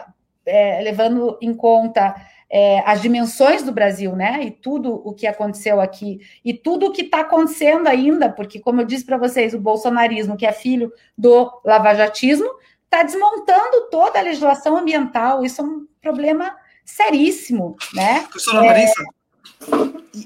é, 0.46 0.80
levando 0.80 1.38
em 1.42 1.52
conta 1.52 2.14
é, 2.48 2.80
as 2.86 3.02
dimensões 3.02 3.62
do 3.62 3.72
Brasil, 3.72 4.16
né? 4.16 4.42
E 4.42 4.50
tudo 4.50 4.94
o 5.06 5.12
que 5.12 5.26
aconteceu 5.26 5.80
aqui, 5.82 6.20
e 6.42 6.54
tudo 6.54 6.86
o 6.86 6.92
que 6.92 7.02
está 7.02 7.20
acontecendo 7.20 7.88
ainda, 7.88 8.30
porque, 8.30 8.58
como 8.58 8.80
eu 8.80 8.86
disse 8.86 9.04
para 9.04 9.18
vocês, 9.18 9.52
o 9.52 9.60
bolsonarismo, 9.60 10.36
que 10.36 10.46
é 10.46 10.52
filho 10.52 10.90
do 11.18 11.52
lavajatismo, 11.62 12.48
está 12.86 13.02
desmontando 13.02 13.88
toda 13.90 14.18
a 14.18 14.22
legislação 14.22 14.76
ambiental. 14.76 15.44
Isso 15.44 15.60
é 15.60 15.64
um 15.64 15.86
problema 16.00 16.56
seríssimo, 16.84 17.76
né? 17.92 18.20
Professora 18.22 18.64
Larissa, 18.64 19.04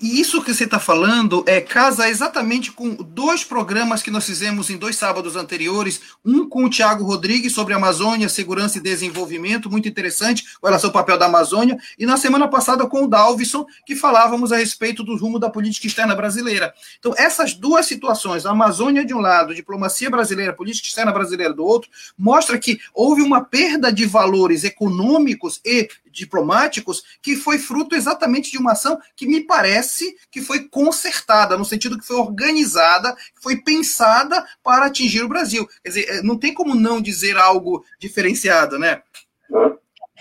e 0.00 0.20
isso 0.20 0.42
que 0.42 0.54
você 0.54 0.64
está 0.64 0.78
falando 0.78 1.42
é 1.48 1.60
casa 1.60 2.08
exatamente 2.08 2.70
com 2.70 2.94
dois 2.94 3.42
programas 3.42 4.02
que 4.02 4.10
nós 4.10 4.24
fizemos 4.24 4.70
em 4.70 4.78
dois 4.78 4.94
sábados 4.94 5.34
anteriores, 5.34 6.00
um 6.24 6.48
com 6.48 6.64
o 6.64 6.70
Tiago 6.70 7.04
Rodrigues 7.04 7.52
sobre 7.52 7.74
Amazônia, 7.74 8.28
segurança 8.28 8.78
e 8.78 8.80
desenvolvimento, 8.80 9.68
muito 9.68 9.88
interessante, 9.88 10.44
com 10.60 10.68
relação 10.68 10.90
ao 10.90 10.94
papel 10.94 11.18
da 11.18 11.26
Amazônia, 11.26 11.76
e 11.98 12.06
na 12.06 12.16
semana 12.16 12.46
passada 12.46 12.86
com 12.86 13.04
o 13.04 13.08
Dalvison, 13.08 13.66
que 13.84 13.96
falávamos 13.96 14.52
a 14.52 14.58
respeito 14.58 15.02
do 15.02 15.16
rumo 15.16 15.40
da 15.40 15.50
política 15.50 15.88
externa 15.88 16.14
brasileira. 16.14 16.72
Então, 17.00 17.12
essas 17.16 17.52
duas 17.52 17.86
situações, 17.86 18.46
a 18.46 18.50
Amazônia 18.50 19.04
de 19.04 19.12
um 19.12 19.18
lado, 19.18 19.54
diplomacia 19.54 20.08
brasileira, 20.08 20.52
política 20.52 20.86
externa 20.86 21.10
brasileira 21.10 21.52
do 21.52 21.64
outro, 21.64 21.90
mostra 22.16 22.56
que 22.58 22.78
houve 22.94 23.22
uma 23.22 23.44
perda 23.44 23.92
de 23.92 24.06
valores 24.06 24.62
econômicos 24.62 25.60
e 25.64 25.88
diplomáticos 26.12 27.02
que 27.22 27.36
foi 27.36 27.58
fruto 27.58 27.94
exatamente 27.94 28.50
de 28.50 28.58
uma 28.58 28.72
ação 28.72 28.98
que 29.16 29.26
me 29.26 29.42
parece 29.42 30.16
que 30.30 30.40
foi 30.40 30.68
consertada, 30.68 31.56
no 31.56 31.64
sentido 31.64 31.98
que 31.98 32.06
foi 32.06 32.16
organizada, 32.16 33.14
foi 33.42 33.56
pensada 33.62 34.46
para 34.62 34.86
atingir 34.86 35.22
o 35.22 35.28
Brasil. 35.28 35.66
Quer 35.82 35.88
dizer, 35.88 36.08
é, 36.08 36.22
não 36.22 36.38
tem 36.38 36.54
como 36.54 36.74
não 36.74 37.00
dizer 37.00 37.36
algo 37.36 37.84
diferenciado, 37.98 38.78
né? 38.78 39.02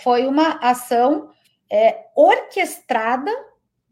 Foi 0.04 0.26
uma 0.26 0.60
ação 0.62 1.32
é, 1.72 2.06
orquestrada 2.16 3.32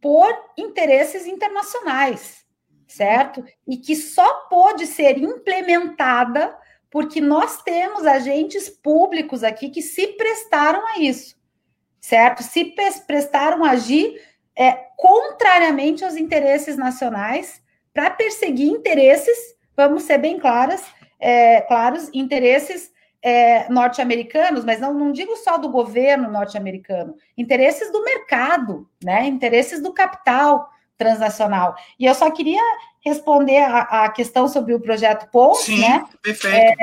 por 0.02 0.30
interesses 0.58 1.26
internacionais, 1.26 2.46
certo? 2.88 3.44
E 3.68 3.78
que 3.78 3.96
só 3.96 4.46
pôde 4.50 4.86
ser 4.86 5.18
implementada 5.18 6.56
porque 6.90 7.20
nós 7.20 7.62
temos 7.64 8.06
agentes 8.06 8.70
públicos 8.70 9.44
aqui 9.44 9.70
que 9.70 9.82
se 9.82 10.08
prestaram 10.08 10.88
a 10.88 11.00
isso 11.00 11.38
certo? 12.08 12.42
Se 12.42 12.74
prestaram 13.06 13.66
a 13.66 13.72
agir 13.72 14.22
é, 14.58 14.88
contrariamente 14.98 16.04
aos 16.04 16.16
interesses 16.16 16.76
nacionais 16.76 17.62
para 17.94 18.10
perseguir 18.10 18.70
interesses, 18.70 19.38
vamos 19.76 20.04
ser 20.04 20.18
bem 20.18 20.40
claras, 20.40 20.84
é, 21.20 21.62
claros, 21.62 22.10
interesses 22.14 22.92
é, 23.22 23.70
norte-americanos, 23.70 24.64
mas 24.66 24.80
não, 24.80 24.94
não 24.94 25.12
digo 25.12 25.36
só 25.38 25.58
do 25.58 25.70
governo 25.70 26.30
norte-americano, 26.30 27.16
interesses 27.38 27.92
do 27.92 28.04
mercado, 28.04 28.90
né? 29.04 29.26
Interesses 29.26 29.82
do 29.82 29.94
capital 29.94 30.70
transnacional. 30.98 31.76
E 32.00 32.06
eu 32.06 32.16
só 32.16 32.30
queria 32.32 32.62
responder 33.08 33.58
a, 33.58 34.06
a 34.06 34.10
questão 34.10 34.48
sobre 34.48 34.74
o 34.74 34.80
projeto 34.80 35.30
Ponte, 35.32 35.64
Sim, 35.64 35.82
né? 35.82 36.06
Perfeito. 36.22 36.58
É, 36.58 36.76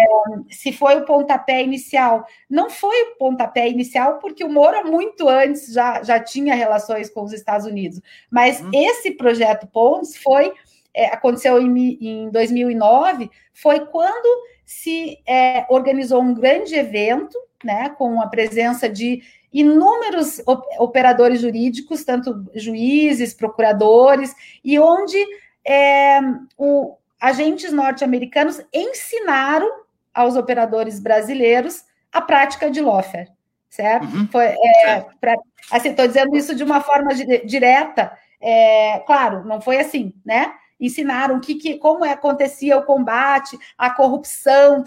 se 0.50 0.72
foi 0.72 0.96
o 0.96 1.04
pontapé 1.04 1.62
inicial. 1.62 2.26
Não 2.48 2.70
foi 2.70 3.02
o 3.02 3.16
pontapé 3.16 3.68
inicial, 3.68 4.18
porque 4.18 4.44
o 4.44 4.48
Moro, 4.48 4.90
muito 4.90 5.28
antes, 5.28 5.72
já, 5.72 6.02
já 6.02 6.20
tinha 6.20 6.54
relações 6.54 7.10
com 7.10 7.22
os 7.22 7.32
Estados 7.32 7.66
Unidos. 7.66 8.00
Mas 8.30 8.60
hum. 8.60 8.70
esse 8.72 9.12
projeto 9.12 9.66
Pontes 9.66 10.16
foi. 10.16 10.52
É, 10.96 11.06
aconteceu 11.06 11.60
em, 11.60 11.98
em 12.00 12.30
2009, 12.30 13.28
foi 13.52 13.80
quando 13.87 14.44
se 14.64 15.18
é, 15.26 15.66
organizou 15.68 16.22
um 16.22 16.32
grande 16.32 16.76
evento, 16.76 17.37
né, 17.64 17.88
com 17.98 18.20
a 18.20 18.28
presença 18.28 18.88
de 18.88 19.20
inúmeros 19.54 20.42
operadores 20.78 21.40
jurídicos, 21.40 22.04
tanto 22.04 22.44
juízes, 22.56 23.32
procuradores, 23.32 24.34
e 24.64 24.78
onde 24.80 25.16
é, 25.66 26.20
o, 26.57 26.96
agentes 27.20 27.72
norte-americanos 27.72 28.61
ensinaram 28.72 29.85
aos 30.12 30.37
operadores 30.37 31.00
brasileiros 31.00 31.85
a 32.12 32.20
prática 32.20 32.70
de 32.70 32.81
lawfare, 32.81 33.31
certo? 33.68 34.07
Uhum. 34.07 34.29
Foi, 34.31 34.44
é, 34.44 35.07
pra, 35.20 35.35
assim, 35.70 35.90
estou 35.90 36.07
dizendo 36.07 36.37
isso 36.37 36.55
de 36.55 36.62
uma 36.62 36.81
forma 36.81 37.14
direta, 37.14 38.16
é, 38.40 39.00
claro, 39.07 39.44
não 39.44 39.61
foi 39.61 39.79
assim, 39.79 40.12
né? 40.24 40.55
ensinaram 40.79 41.40
que, 41.40 41.55
que, 41.55 41.79
como 41.79 42.05
é, 42.05 42.12
acontecia 42.12 42.77
o 42.77 42.83
combate 42.83 43.59
à 43.79 43.90
corrupção 43.90 44.83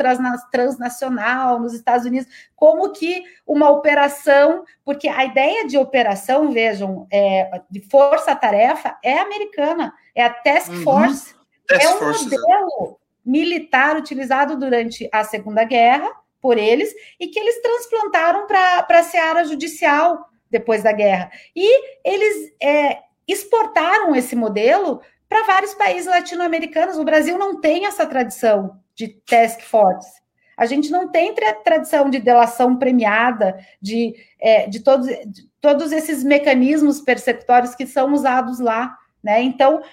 transnacional 0.52 1.60
nos 1.60 1.74
Estados 1.74 2.06
Unidos, 2.06 2.28
como 2.56 2.92
que 2.92 3.24
uma 3.46 3.70
operação, 3.70 4.64
porque 4.84 5.08
a 5.08 5.26
ideia 5.26 5.68
de 5.68 5.78
operação, 5.78 6.52
vejam, 6.52 7.08
é, 7.12 7.62
de 7.70 7.82
força-tarefa 7.82 8.98
é 9.04 9.18
americana, 9.20 9.94
é 10.18 10.24
a 10.24 10.30
Task 10.32 10.72
uhum. 10.72 10.82
Force, 10.84 11.34
uhum. 11.70 11.78
é 11.80 11.90
um 11.90 12.12
modelo 12.12 13.00
militar 13.24 13.96
utilizado 13.96 14.58
durante 14.58 15.08
a 15.14 15.24
Segunda 15.24 15.64
Guerra 15.64 16.10
por 16.42 16.58
eles 16.58 16.92
e 17.20 17.28
que 17.28 17.40
eles 17.40 17.62
transplantaram 17.62 18.48
para 18.48 18.86
a 18.90 19.04
seara 19.04 19.46
judicial 19.46 20.28
depois 20.50 20.82
da 20.82 20.92
guerra. 20.92 21.30
E 21.56 22.00
eles 22.04 22.52
é, 22.62 23.00
exportaram 23.28 24.16
esse 24.16 24.36
modelo 24.36 25.02
para 25.30 25.46
vários 25.46 25.76
países 25.76 26.08
latino-americanos. 26.08 26.98
O 26.98 27.04
Brasil 27.04 27.38
não 27.38 27.60
tem 27.60 27.86
essa 27.86 28.06
tradição 28.06 28.80
de 28.96 29.10
task 29.10 29.62
force. 29.62 30.22
A 30.58 30.66
gente 30.66 30.90
não 30.90 31.08
tem 31.10 31.36
tradição 31.64 32.10
de 32.10 32.18
delação 32.18 32.78
premiada, 32.78 33.60
de, 33.80 34.16
é, 34.40 34.68
de, 34.68 34.80
todos, 34.80 35.06
de 35.06 35.48
todos 35.62 35.92
esses 35.92 36.24
mecanismos 36.24 37.02
persecutórios 37.02 37.76
que 37.76 37.86
são 37.86 38.12
usados 38.14 38.60
lá. 38.60 38.98
Né? 39.22 39.42
Então, 39.42 39.84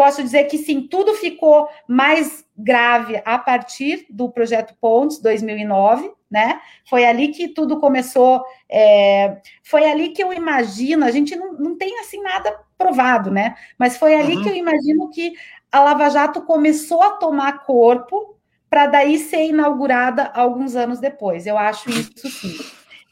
posso 0.00 0.22
dizer 0.22 0.44
que 0.44 0.56
sim, 0.56 0.80
tudo 0.80 1.12
ficou 1.12 1.68
mais 1.86 2.42
grave 2.56 3.20
a 3.22 3.38
partir 3.38 4.06
do 4.08 4.30
projeto 4.30 4.74
Pontes 4.80 5.18
2009, 5.18 6.10
né? 6.30 6.58
Foi 6.88 7.04
ali 7.04 7.28
que 7.28 7.48
tudo 7.48 7.78
começou. 7.78 8.42
É, 8.66 9.36
foi 9.62 9.84
ali 9.84 10.08
que 10.08 10.24
eu 10.24 10.32
imagino. 10.32 11.04
A 11.04 11.10
gente 11.10 11.36
não, 11.36 11.52
não 11.52 11.76
tem 11.76 11.98
assim 11.98 12.22
nada 12.22 12.58
provado, 12.78 13.30
né? 13.30 13.54
Mas 13.78 13.98
foi 13.98 14.14
ali 14.14 14.38
uhum. 14.38 14.42
que 14.42 14.48
eu 14.48 14.54
imagino 14.54 15.10
que 15.10 15.34
a 15.70 15.80
Lava 15.80 16.08
Jato 16.08 16.40
começou 16.46 17.02
a 17.02 17.10
tomar 17.16 17.66
corpo 17.66 18.38
para 18.70 18.86
daí 18.86 19.18
ser 19.18 19.48
inaugurada 19.48 20.30
alguns 20.32 20.76
anos 20.76 20.98
depois. 20.98 21.46
Eu 21.46 21.58
acho 21.58 21.90
isso 21.90 22.26
sim. 22.30 22.56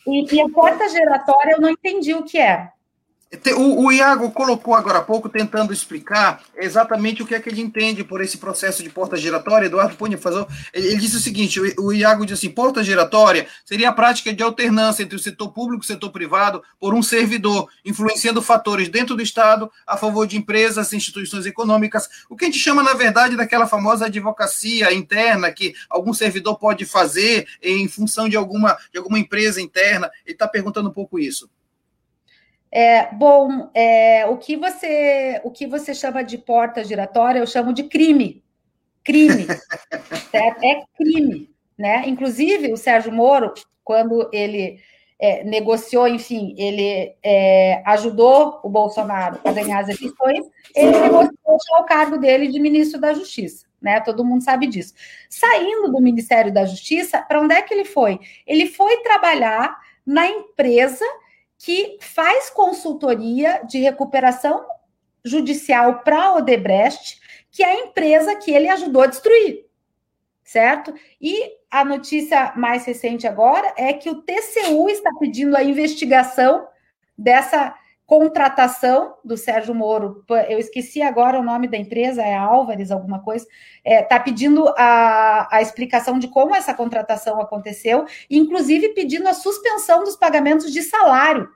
E, 0.06 0.34
e 0.34 0.40
a 0.40 0.48
porta 0.48 0.88
giratória 0.88 1.52
eu 1.52 1.60
não 1.60 1.68
entendi 1.68 2.14
o 2.14 2.22
que 2.22 2.38
é. 2.38 2.72
O, 3.58 3.84
o, 3.84 3.92
Iago 3.92 4.30
colocou 4.30 4.74
agora 4.74 5.00
há 5.00 5.02
pouco, 5.02 5.28
tentando 5.28 5.70
explicar 5.70 6.42
exatamente 6.56 7.22
o 7.22 7.26
que 7.26 7.34
é 7.34 7.40
que 7.40 7.50
ele 7.50 7.60
entende 7.60 8.02
por 8.02 8.22
esse 8.22 8.38
processo 8.38 8.82
de 8.82 8.88
porta 8.88 9.18
giratória. 9.18 9.66
Eduardo 9.66 9.96
Punha 9.96 10.16
fazer. 10.16 10.46
Ele, 10.72 10.86
ele 10.86 10.96
disse 10.96 11.16
o 11.16 11.20
seguinte: 11.20 11.60
o, 11.60 11.88
o 11.88 11.92
Iago 11.92 12.24
disse 12.24 12.46
assim: 12.46 12.54
porta 12.54 12.82
giratória 12.82 13.46
seria 13.66 13.90
a 13.90 13.92
prática 13.92 14.32
de 14.32 14.42
alternância 14.42 15.02
entre 15.02 15.14
o 15.14 15.18
setor 15.18 15.52
público 15.52 15.82
e 15.82 15.84
o 15.84 15.86
setor 15.86 16.10
privado 16.10 16.62
por 16.80 16.94
um 16.94 17.02
servidor, 17.02 17.68
influenciando 17.84 18.40
fatores 18.40 18.88
dentro 18.88 19.14
do 19.14 19.20
Estado 19.20 19.70
a 19.86 19.98
favor 19.98 20.26
de 20.26 20.38
empresas, 20.38 20.94
instituições 20.94 21.44
econômicas. 21.44 22.08
O 22.30 22.36
que 22.36 22.46
a 22.46 22.48
gente 22.48 22.58
chama, 22.58 22.82
na 22.82 22.94
verdade, 22.94 23.36
daquela 23.36 23.66
famosa 23.66 24.06
advocacia 24.06 24.90
interna 24.94 25.52
que 25.52 25.74
algum 25.90 26.14
servidor 26.14 26.58
pode 26.58 26.86
fazer 26.86 27.46
em 27.62 27.88
função 27.88 28.26
de 28.26 28.38
alguma, 28.38 28.78
de 28.90 28.96
alguma 28.96 29.18
empresa 29.18 29.60
interna. 29.60 30.10
Ele 30.24 30.32
está 30.32 30.48
perguntando 30.48 30.88
um 30.88 30.92
pouco 30.94 31.18
isso. 31.18 31.46
É, 32.70 33.12
bom, 33.14 33.70
é, 33.74 34.26
o 34.26 34.36
que 34.36 34.56
você 34.56 35.40
o 35.42 35.50
que 35.50 35.66
você 35.66 35.94
chama 35.94 36.22
de 36.22 36.36
porta 36.36 36.84
giratória, 36.84 37.38
eu 37.38 37.46
chamo 37.46 37.72
de 37.72 37.84
crime. 37.84 38.42
Crime. 39.02 39.46
certo? 40.30 40.60
É 40.64 40.82
crime. 40.96 41.50
né? 41.78 42.04
Inclusive, 42.06 42.72
o 42.72 42.76
Sérgio 42.76 43.12
Moro, 43.12 43.54
quando 43.82 44.28
ele 44.32 44.80
é, 45.18 45.42
negociou, 45.44 46.06
enfim, 46.06 46.54
ele 46.58 47.14
é, 47.22 47.82
ajudou 47.86 48.60
o 48.62 48.68
Bolsonaro 48.68 49.40
a 49.44 49.52
ganhar 49.52 49.80
as 49.80 49.88
eleições, 49.88 50.46
ele 50.74 50.98
negociou 50.98 51.80
o 51.80 51.84
cargo 51.84 52.18
dele 52.18 52.48
de 52.48 52.60
ministro 52.60 53.00
da 53.00 53.14
Justiça. 53.14 53.66
Né, 53.80 54.00
todo 54.00 54.24
mundo 54.24 54.42
sabe 54.42 54.66
disso. 54.66 54.92
Saindo 55.30 55.92
do 55.92 56.00
Ministério 56.00 56.52
da 56.52 56.64
Justiça, 56.64 57.22
para 57.22 57.40
onde 57.40 57.54
é 57.54 57.62
que 57.62 57.72
ele 57.72 57.84
foi? 57.84 58.18
Ele 58.44 58.66
foi 58.66 59.04
trabalhar 59.04 59.78
na 60.04 60.26
empresa 60.26 61.04
que 61.58 61.98
faz 62.00 62.48
consultoria 62.48 63.62
de 63.66 63.78
recuperação 63.78 64.64
judicial 65.24 66.00
para 66.00 66.22
a 66.22 66.34
Odebrecht, 66.36 67.20
que 67.50 67.62
é 67.62 67.66
a 67.66 67.86
empresa 67.86 68.36
que 68.36 68.52
ele 68.52 68.68
ajudou 68.68 69.02
a 69.02 69.06
destruir 69.06 69.68
certo? 70.48 70.94
E 71.20 71.52
a 71.70 71.84
notícia 71.84 72.54
mais 72.56 72.86
recente 72.86 73.26
agora 73.26 73.74
é 73.76 73.92
que 73.92 74.08
o 74.08 74.22
TCU 74.22 74.88
está 74.88 75.10
pedindo 75.20 75.54
a 75.54 75.62
investigação 75.62 76.66
dessa 77.16 77.74
contratação 78.08 79.16
do 79.22 79.36
Sérgio 79.36 79.74
Moro. 79.74 80.24
Eu 80.48 80.58
esqueci 80.58 81.02
agora 81.02 81.38
o 81.38 81.42
nome 81.42 81.68
da 81.68 81.76
empresa, 81.76 82.22
é 82.22 82.34
Álvares, 82.34 82.90
alguma 82.90 83.18
coisa. 83.18 83.46
Está 83.84 83.90
é, 83.94 84.02
tá 84.02 84.18
pedindo 84.18 84.66
a, 84.78 85.46
a 85.54 85.60
explicação 85.60 86.18
de 86.18 86.26
como 86.26 86.56
essa 86.56 86.72
contratação 86.72 87.38
aconteceu, 87.38 88.06
inclusive 88.30 88.94
pedindo 88.94 89.28
a 89.28 89.34
suspensão 89.34 90.04
dos 90.04 90.16
pagamentos 90.16 90.72
de 90.72 90.80
salário 90.80 91.50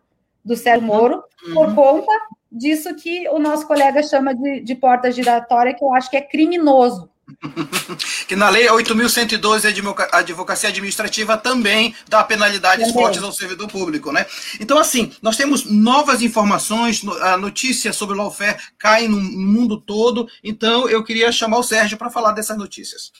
do 0.44 0.54
Sérgio 0.54 0.86
Moro, 0.86 1.24
uhum. 1.46 1.54
por 1.54 1.74
conta 1.74 2.12
disso 2.50 2.94
que 2.96 3.26
o 3.30 3.38
nosso 3.38 3.66
colega 3.66 4.02
chama 4.02 4.34
de, 4.34 4.60
de 4.60 4.74
porta 4.74 5.10
giratória, 5.10 5.72
que 5.72 5.82
eu 5.82 5.94
acho 5.94 6.10
que 6.10 6.18
é 6.18 6.20
criminoso. 6.20 7.10
que 8.26 8.36
na 8.36 8.48
lei 8.48 8.66
8.112 8.66 10.08
a 10.12 10.18
advocacia 10.18 10.68
administrativa 10.68 11.36
também 11.36 11.94
dá 12.08 12.22
penalidades 12.24 12.88
também. 12.88 13.02
fortes 13.02 13.22
ao 13.22 13.32
servidor 13.32 13.68
público, 13.68 14.12
né? 14.12 14.26
Então, 14.60 14.78
assim, 14.78 15.12
nós 15.22 15.36
temos 15.36 15.64
novas 15.64 16.22
informações, 16.22 17.02
a 17.22 17.36
notícia 17.36 17.92
sobre 17.92 18.14
o 18.14 18.18
lawfare 18.18 18.58
cai 18.78 19.08
no 19.08 19.20
mundo 19.20 19.80
todo, 19.80 20.26
então 20.42 20.88
eu 20.88 21.02
queria 21.04 21.30
chamar 21.32 21.58
o 21.58 21.62
Sérgio 21.62 21.98
para 21.98 22.10
falar 22.10 22.32
dessas 22.32 22.56
notícias. 22.56 23.12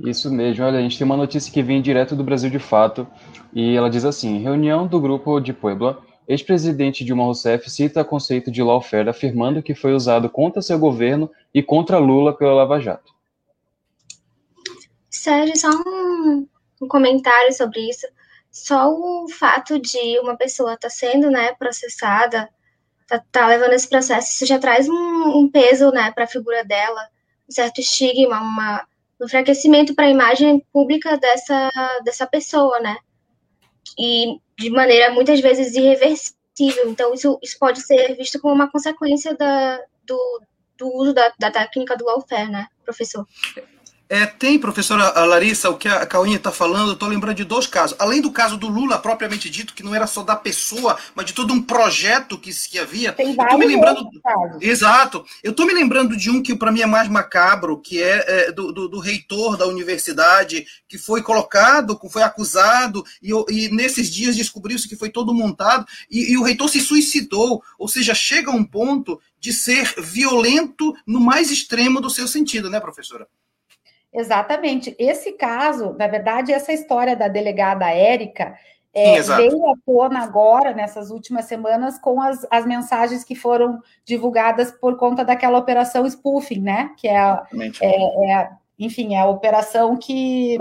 Isso 0.00 0.30
mesmo, 0.30 0.64
olha, 0.64 0.78
a 0.78 0.82
gente 0.82 0.98
tem 0.98 1.04
uma 1.04 1.16
notícia 1.16 1.52
que 1.52 1.62
vem 1.62 1.80
direto 1.80 2.14
do 2.14 2.22
Brasil 2.22 2.50
de 2.50 2.58
fato, 2.58 3.06
e 3.52 3.74
ela 3.74 3.88
diz 3.88 4.04
assim, 4.04 4.42
reunião 4.42 4.86
do 4.86 5.00
grupo 5.00 5.40
de 5.40 5.52
Puebla, 5.52 6.02
ex-presidente 6.28 7.04
Dilma 7.04 7.24
Rousseff 7.24 7.70
cita 7.70 8.02
o 8.02 8.04
conceito 8.04 8.50
de 8.50 8.62
lawfare 8.62 9.08
afirmando 9.08 9.62
que 9.62 9.74
foi 9.74 9.94
usado 9.94 10.28
contra 10.28 10.60
seu 10.60 10.78
governo 10.78 11.30
e 11.54 11.62
contra 11.62 11.98
Lula 11.98 12.36
pela 12.36 12.52
Lava 12.52 12.80
Jato. 12.80 13.15
Sérgio, 15.26 15.56
só 15.56 15.70
um, 15.70 16.48
um 16.80 16.86
comentário 16.86 17.52
sobre 17.52 17.80
isso. 17.90 18.06
Só 18.48 18.88
o 18.88 19.28
fato 19.28 19.76
de 19.80 20.20
uma 20.20 20.36
pessoa 20.36 20.74
estar 20.74 20.88
tá 20.88 20.94
sendo 20.94 21.28
né, 21.28 21.52
processada, 21.54 22.48
tá, 23.08 23.20
tá, 23.32 23.46
levando 23.48 23.72
esse 23.72 23.88
processo, 23.88 24.32
isso 24.32 24.46
já 24.46 24.58
traz 24.58 24.88
um, 24.88 25.38
um 25.38 25.50
peso 25.50 25.90
né, 25.90 26.12
para 26.12 26.24
a 26.24 26.28
figura 26.28 26.64
dela, 26.64 27.08
um 27.48 27.52
certo 27.52 27.80
estigma, 27.80 28.40
uma, 28.40 28.86
um 29.20 29.24
enfraquecimento 29.26 29.96
para 29.96 30.06
a 30.06 30.10
imagem 30.10 30.64
pública 30.72 31.18
dessa, 31.18 31.70
dessa 32.04 32.26
pessoa, 32.26 32.78
né? 32.78 32.96
E 33.98 34.38
de 34.56 34.70
maneira 34.70 35.12
muitas 35.12 35.40
vezes 35.40 35.74
irreversível. 35.74 36.88
Então, 36.88 37.12
isso, 37.12 37.38
isso 37.42 37.58
pode 37.58 37.80
ser 37.80 38.14
visto 38.16 38.40
como 38.40 38.54
uma 38.54 38.70
consequência 38.70 39.34
da, 39.34 39.80
do, 40.04 40.42
do 40.78 40.88
uso 40.94 41.12
da, 41.12 41.32
da 41.36 41.50
técnica 41.50 41.96
do 41.96 42.04
lawfare, 42.04 42.50
né, 42.50 42.68
professor? 42.84 43.26
É, 44.08 44.24
tem, 44.24 44.56
professora 44.56 45.24
Larissa, 45.24 45.68
o 45.68 45.76
que 45.76 45.88
a 45.88 46.06
Cauinha 46.06 46.36
está 46.36 46.52
falando, 46.52 46.90
eu 46.90 46.94
estou 46.94 47.08
lembrando 47.08 47.36
de 47.36 47.44
dois 47.44 47.66
casos. 47.66 47.96
Além 47.98 48.20
do 48.20 48.30
caso 48.30 48.56
do 48.56 48.68
Lula, 48.68 49.00
propriamente 49.00 49.50
dito, 49.50 49.74
que 49.74 49.82
não 49.82 49.94
era 49.94 50.06
só 50.06 50.22
da 50.22 50.36
pessoa, 50.36 50.96
mas 51.14 51.26
de 51.26 51.32
todo 51.32 51.52
um 51.52 51.60
projeto 51.60 52.38
que, 52.38 52.52
que 52.68 52.78
havia. 52.78 53.12
Tem 53.12 53.34
vários 53.34 53.58
me 53.58 53.66
lembrando. 53.66 54.08
Exato. 54.60 55.24
Eu 55.42 55.50
estou 55.50 55.66
me 55.66 55.74
lembrando 55.74 56.16
de 56.16 56.30
um 56.30 56.40
que 56.40 56.54
para 56.54 56.70
mim 56.70 56.82
é 56.82 56.86
mais 56.86 57.08
macabro, 57.08 57.80
que 57.80 58.00
é, 58.00 58.46
é 58.48 58.52
do, 58.52 58.72
do, 58.72 58.88
do, 58.88 59.00
reitor 59.00 59.56
da 59.56 59.66
universidade, 59.66 60.64
que 60.88 60.98
foi 60.98 61.20
colocado, 61.20 61.98
foi 62.08 62.22
acusado, 62.22 63.04
e, 63.20 63.32
e 63.50 63.68
nesses 63.70 64.08
dias 64.08 64.36
descobriu-se 64.36 64.88
que 64.88 64.94
foi 64.94 65.10
todo 65.10 65.34
montado, 65.34 65.84
e, 66.08 66.32
e 66.32 66.38
o 66.38 66.44
reitor 66.44 66.68
se 66.68 66.80
suicidou. 66.80 67.60
Ou 67.76 67.88
seja, 67.88 68.14
chega 68.14 68.52
a 68.52 68.54
um 68.54 68.64
ponto 68.64 69.20
de 69.40 69.52
ser 69.52 69.92
violento 69.98 70.94
no 71.04 71.18
mais 71.18 71.50
extremo 71.50 72.00
do 72.00 72.08
seu 72.08 72.28
sentido, 72.28 72.70
né, 72.70 72.78
professora? 72.78 73.26
Exatamente. 74.16 74.96
Esse 74.98 75.32
caso, 75.32 75.94
na 75.98 76.06
verdade, 76.06 76.50
essa 76.50 76.72
história 76.72 77.14
da 77.14 77.28
delegada 77.28 77.90
Érica 77.90 78.56
é, 78.94 79.20
veio 79.20 79.68
à 79.68 79.74
tona 79.84 80.20
agora, 80.20 80.72
nessas 80.72 81.10
últimas 81.10 81.44
semanas, 81.44 81.98
com 81.98 82.18
as, 82.18 82.46
as 82.50 82.64
mensagens 82.64 83.22
que 83.22 83.34
foram 83.34 83.78
divulgadas 84.06 84.72
por 84.72 84.96
conta 84.96 85.22
daquela 85.22 85.58
operação 85.58 86.06
spoofing, 86.06 86.62
né? 86.62 86.94
Que 86.96 87.08
é, 87.08 87.18
a, 87.18 87.46
é, 87.82 88.30
é 88.30 88.50
enfim, 88.78 89.14
é 89.14 89.20
a 89.20 89.26
operação 89.26 89.98
que, 89.98 90.58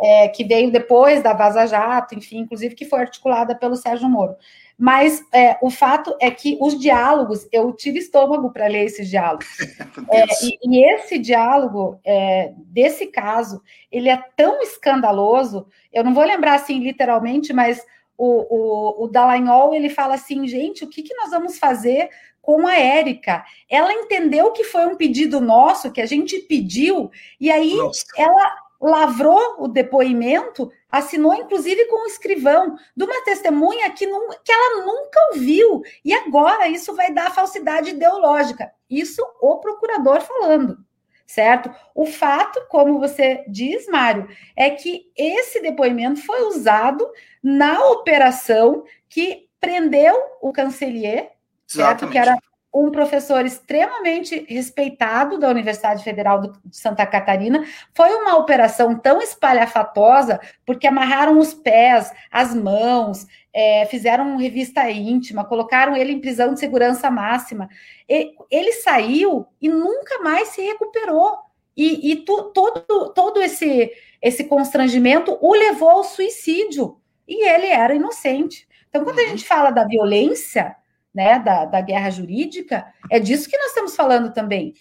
é, 0.00 0.28
que 0.28 0.44
veio 0.44 0.70
depois 0.70 1.20
da 1.20 1.32
Vaza 1.32 1.66
Jato, 1.66 2.14
enfim, 2.14 2.38
inclusive 2.38 2.76
que 2.76 2.84
foi 2.84 3.00
articulada 3.00 3.56
pelo 3.56 3.74
Sérgio 3.74 4.08
Moro. 4.08 4.36
Mas 4.76 5.24
é, 5.32 5.56
o 5.62 5.70
fato 5.70 6.16
é 6.20 6.30
que 6.30 6.58
os 6.60 6.78
diálogos, 6.78 7.46
eu 7.52 7.72
tive 7.72 8.00
estômago 8.00 8.50
para 8.52 8.66
ler 8.66 8.84
esses 8.84 9.08
diálogos. 9.08 9.46
é, 10.10 10.24
e, 10.44 10.58
e, 10.64 10.84
esse 10.84 11.18
diálogo, 11.18 12.00
é, 12.04 12.52
desse 12.56 13.06
caso, 13.06 13.62
ele 13.90 14.08
é 14.08 14.20
tão 14.36 14.60
escandaloso, 14.62 15.66
eu 15.92 16.02
não 16.02 16.12
vou 16.12 16.24
lembrar 16.24 16.54
assim 16.54 16.80
literalmente, 16.80 17.52
mas 17.52 17.84
o, 18.18 18.26
o, 18.26 19.04
o 19.04 19.08
Dallagnol, 19.08 19.74
ele 19.74 19.88
fala 19.88 20.14
assim, 20.14 20.46
gente, 20.46 20.84
o 20.84 20.88
que, 20.88 21.02
que 21.02 21.14
nós 21.14 21.30
vamos 21.30 21.58
fazer 21.58 22.10
com 22.42 22.66
a 22.66 22.76
Érica? 22.76 23.44
Ela 23.70 23.92
entendeu 23.92 24.50
que 24.50 24.64
foi 24.64 24.86
um 24.86 24.96
pedido 24.96 25.40
nosso, 25.40 25.92
que 25.92 26.00
a 26.00 26.06
gente 26.06 26.38
pediu, 26.40 27.10
e 27.40 27.50
aí 27.50 27.76
Nossa. 27.76 28.04
ela 28.16 28.64
lavrou 28.80 29.56
o 29.58 29.68
depoimento, 29.68 30.70
assinou 30.94 31.34
inclusive 31.34 31.86
com 31.86 32.04
o 32.04 32.06
escrivão 32.06 32.76
de 32.96 33.04
uma 33.04 33.24
testemunha 33.24 33.90
que, 33.90 34.06
não, 34.06 34.28
que 34.44 34.52
ela 34.52 34.86
nunca 34.86 35.18
ouviu. 35.32 35.82
E 36.04 36.14
agora 36.14 36.68
isso 36.68 36.94
vai 36.94 37.12
dar 37.12 37.34
falsidade 37.34 37.90
ideológica. 37.90 38.70
Isso 38.88 39.20
o 39.40 39.58
procurador 39.58 40.20
falando, 40.20 40.78
certo? 41.26 41.68
O 41.94 42.06
fato, 42.06 42.64
como 42.68 43.00
você 43.00 43.44
diz, 43.48 43.88
Mário, 43.88 44.28
é 44.56 44.70
que 44.70 45.10
esse 45.16 45.60
depoimento 45.60 46.24
foi 46.24 46.42
usado 46.44 47.04
na 47.42 47.88
operação 47.90 48.84
que 49.08 49.48
prendeu 49.58 50.16
o 50.40 50.52
cancelier, 50.52 51.32
certo? 51.66 52.08
Que 52.08 52.18
era 52.18 52.38
um 52.74 52.90
professor 52.90 53.46
extremamente 53.46 54.44
respeitado 54.48 55.38
da 55.38 55.48
Universidade 55.48 56.02
Federal 56.02 56.40
de 56.40 56.76
Santa 56.76 57.06
Catarina. 57.06 57.64
Foi 57.94 58.12
uma 58.14 58.36
operação 58.36 58.98
tão 58.98 59.22
espalhafatosa, 59.22 60.40
porque 60.66 60.88
amarraram 60.88 61.38
os 61.38 61.54
pés, 61.54 62.12
as 62.32 62.52
mãos, 62.52 63.26
é, 63.52 63.86
fizeram 63.86 64.36
revista 64.36 64.90
íntima, 64.90 65.44
colocaram 65.44 65.96
ele 65.96 66.12
em 66.12 66.20
prisão 66.20 66.52
de 66.52 66.58
segurança 66.58 67.08
máxima. 67.08 67.68
E, 68.08 68.34
ele 68.50 68.72
saiu 68.72 69.46
e 69.62 69.68
nunca 69.68 70.18
mais 70.18 70.48
se 70.48 70.60
recuperou. 70.60 71.38
E, 71.76 72.10
e 72.10 72.16
tu, 72.16 72.50
todo, 72.52 73.12
todo 73.14 73.40
esse, 73.40 73.92
esse 74.20 74.44
constrangimento 74.44 75.38
o 75.40 75.54
levou 75.54 75.90
ao 75.90 76.04
suicídio. 76.04 76.98
E 77.26 77.48
ele 77.48 77.66
era 77.66 77.94
inocente. 77.94 78.66
Então, 78.88 79.04
quando 79.04 79.20
a 79.20 79.22
uhum. 79.22 79.28
gente 79.28 79.44
fala 79.44 79.70
da 79.70 79.84
violência, 79.84 80.76
né, 81.14 81.38
da, 81.38 81.64
da 81.64 81.80
guerra 81.80 82.10
jurídica, 82.10 82.86
é 83.10 83.20
disso 83.20 83.48
que 83.48 83.56
nós 83.56 83.68
estamos 83.68 83.94
falando 83.94 84.32
também. 84.32 84.74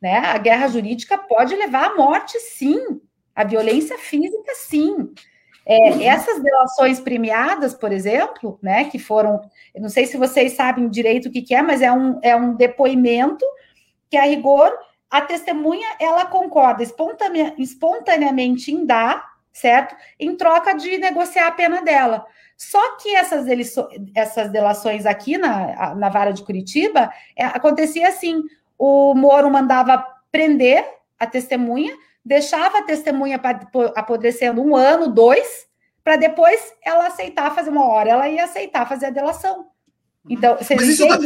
Né? 0.00 0.16
A 0.18 0.38
guerra 0.38 0.68
jurídica 0.68 1.18
pode 1.18 1.54
levar 1.54 1.90
à 1.90 1.94
morte, 1.94 2.38
sim. 2.40 3.00
A 3.34 3.44
violência 3.44 3.98
física, 3.98 4.52
sim. 4.54 5.12
É, 5.64 6.04
essas 6.04 6.42
delações 6.42 6.98
premiadas, 6.98 7.72
por 7.72 7.92
exemplo, 7.92 8.58
né, 8.60 8.84
que 8.84 8.98
foram, 8.98 9.40
não 9.76 9.88
sei 9.88 10.06
se 10.06 10.16
vocês 10.16 10.52
sabem 10.52 10.88
direito 10.88 11.28
o 11.28 11.32
que, 11.32 11.40
que 11.40 11.54
é, 11.54 11.62
mas 11.62 11.80
é 11.80 11.92
um, 11.92 12.18
é 12.20 12.34
um 12.34 12.54
depoimento 12.54 13.44
que, 14.10 14.16
a 14.16 14.24
rigor, 14.24 14.76
a 15.08 15.20
testemunha 15.20 15.86
ela 16.00 16.24
concorda 16.24 16.82
espontaneamente 17.58 18.72
em 18.72 18.84
dar, 18.84 19.24
certo? 19.52 19.94
Em 20.18 20.34
troca 20.34 20.72
de 20.72 20.98
negociar 20.98 21.46
a 21.46 21.52
pena 21.52 21.82
dela. 21.82 22.26
Só 22.70 22.96
que 22.96 23.12
essas, 23.12 23.44
essas 24.14 24.48
delações 24.48 25.04
aqui 25.04 25.36
na, 25.36 25.96
na 25.96 26.08
vara 26.08 26.32
de 26.32 26.44
Curitiba 26.44 27.12
é, 27.36 27.44
acontecia 27.44 28.06
assim: 28.06 28.40
o 28.78 29.14
Moro 29.14 29.50
mandava 29.50 30.06
prender 30.30 30.88
a 31.18 31.26
testemunha, 31.26 31.92
deixava 32.24 32.78
a 32.78 32.82
testemunha 32.82 33.40
apodrecendo 33.96 34.62
um 34.62 34.76
ano, 34.76 35.08
dois, 35.08 35.66
para 36.04 36.14
depois 36.14 36.72
ela 36.84 37.08
aceitar 37.08 37.52
fazer 37.52 37.70
uma 37.70 37.84
hora, 37.84 38.10
ela 38.10 38.28
ia 38.28 38.44
aceitar 38.44 38.88
fazer 38.88 39.06
a 39.06 39.10
delação. 39.10 39.66
Então, 40.30 40.56
você 40.56 40.74
isso, 40.76 41.06
tá, 41.08 41.18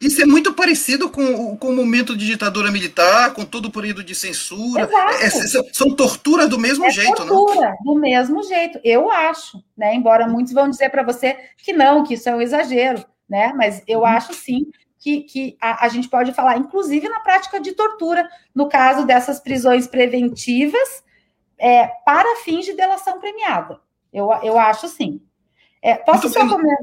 isso, 0.00 0.22
é 0.22 0.24
muito 0.24 0.54
parecido 0.54 1.10
com, 1.10 1.56
com 1.56 1.70
o 1.70 1.74
momento 1.74 2.16
de 2.16 2.24
ditadura 2.24 2.70
militar, 2.70 3.34
com 3.34 3.44
todo 3.44 3.66
o 3.66 3.70
período 3.70 4.04
de 4.04 4.14
censura. 4.14 4.88
É, 5.20 5.26
é, 5.26 5.30
são 5.72 5.90
torturas 5.96 6.48
do 6.48 6.56
mesmo 6.58 6.84
é 6.84 6.90
jeito, 6.90 7.26
tortura, 7.26 7.74
do 7.84 7.96
mesmo 7.96 8.42
jeito, 8.44 8.78
eu 8.84 9.10
acho, 9.10 9.62
né? 9.76 9.92
Embora 9.92 10.28
muitos 10.28 10.52
vão 10.52 10.70
dizer 10.70 10.88
para 10.88 11.02
você 11.02 11.36
que 11.56 11.72
não, 11.72 12.04
que 12.04 12.14
isso 12.14 12.28
é 12.28 12.34
um 12.34 12.40
exagero, 12.40 13.04
né? 13.28 13.52
Mas 13.56 13.82
eu 13.88 14.00
uhum. 14.00 14.06
acho 14.06 14.32
sim 14.32 14.66
que, 15.00 15.22
que 15.22 15.56
a, 15.60 15.86
a, 15.86 15.88
gente 15.88 16.08
pode 16.08 16.32
falar, 16.32 16.56
inclusive 16.58 17.08
na 17.08 17.20
prática 17.20 17.60
de 17.60 17.72
tortura, 17.72 18.28
no 18.54 18.68
caso 18.68 19.04
dessas 19.04 19.40
prisões 19.40 19.88
preventivas, 19.88 21.02
é, 21.58 21.88
para 22.04 22.36
fins 22.44 22.64
de 22.64 22.72
delação 22.72 23.18
premiada. 23.18 23.80
Eu, 24.12 24.30
eu 24.44 24.56
acho 24.58 24.86
sim. 24.86 25.20
É, 25.82 25.94
posso 25.94 26.28
só 26.28 26.40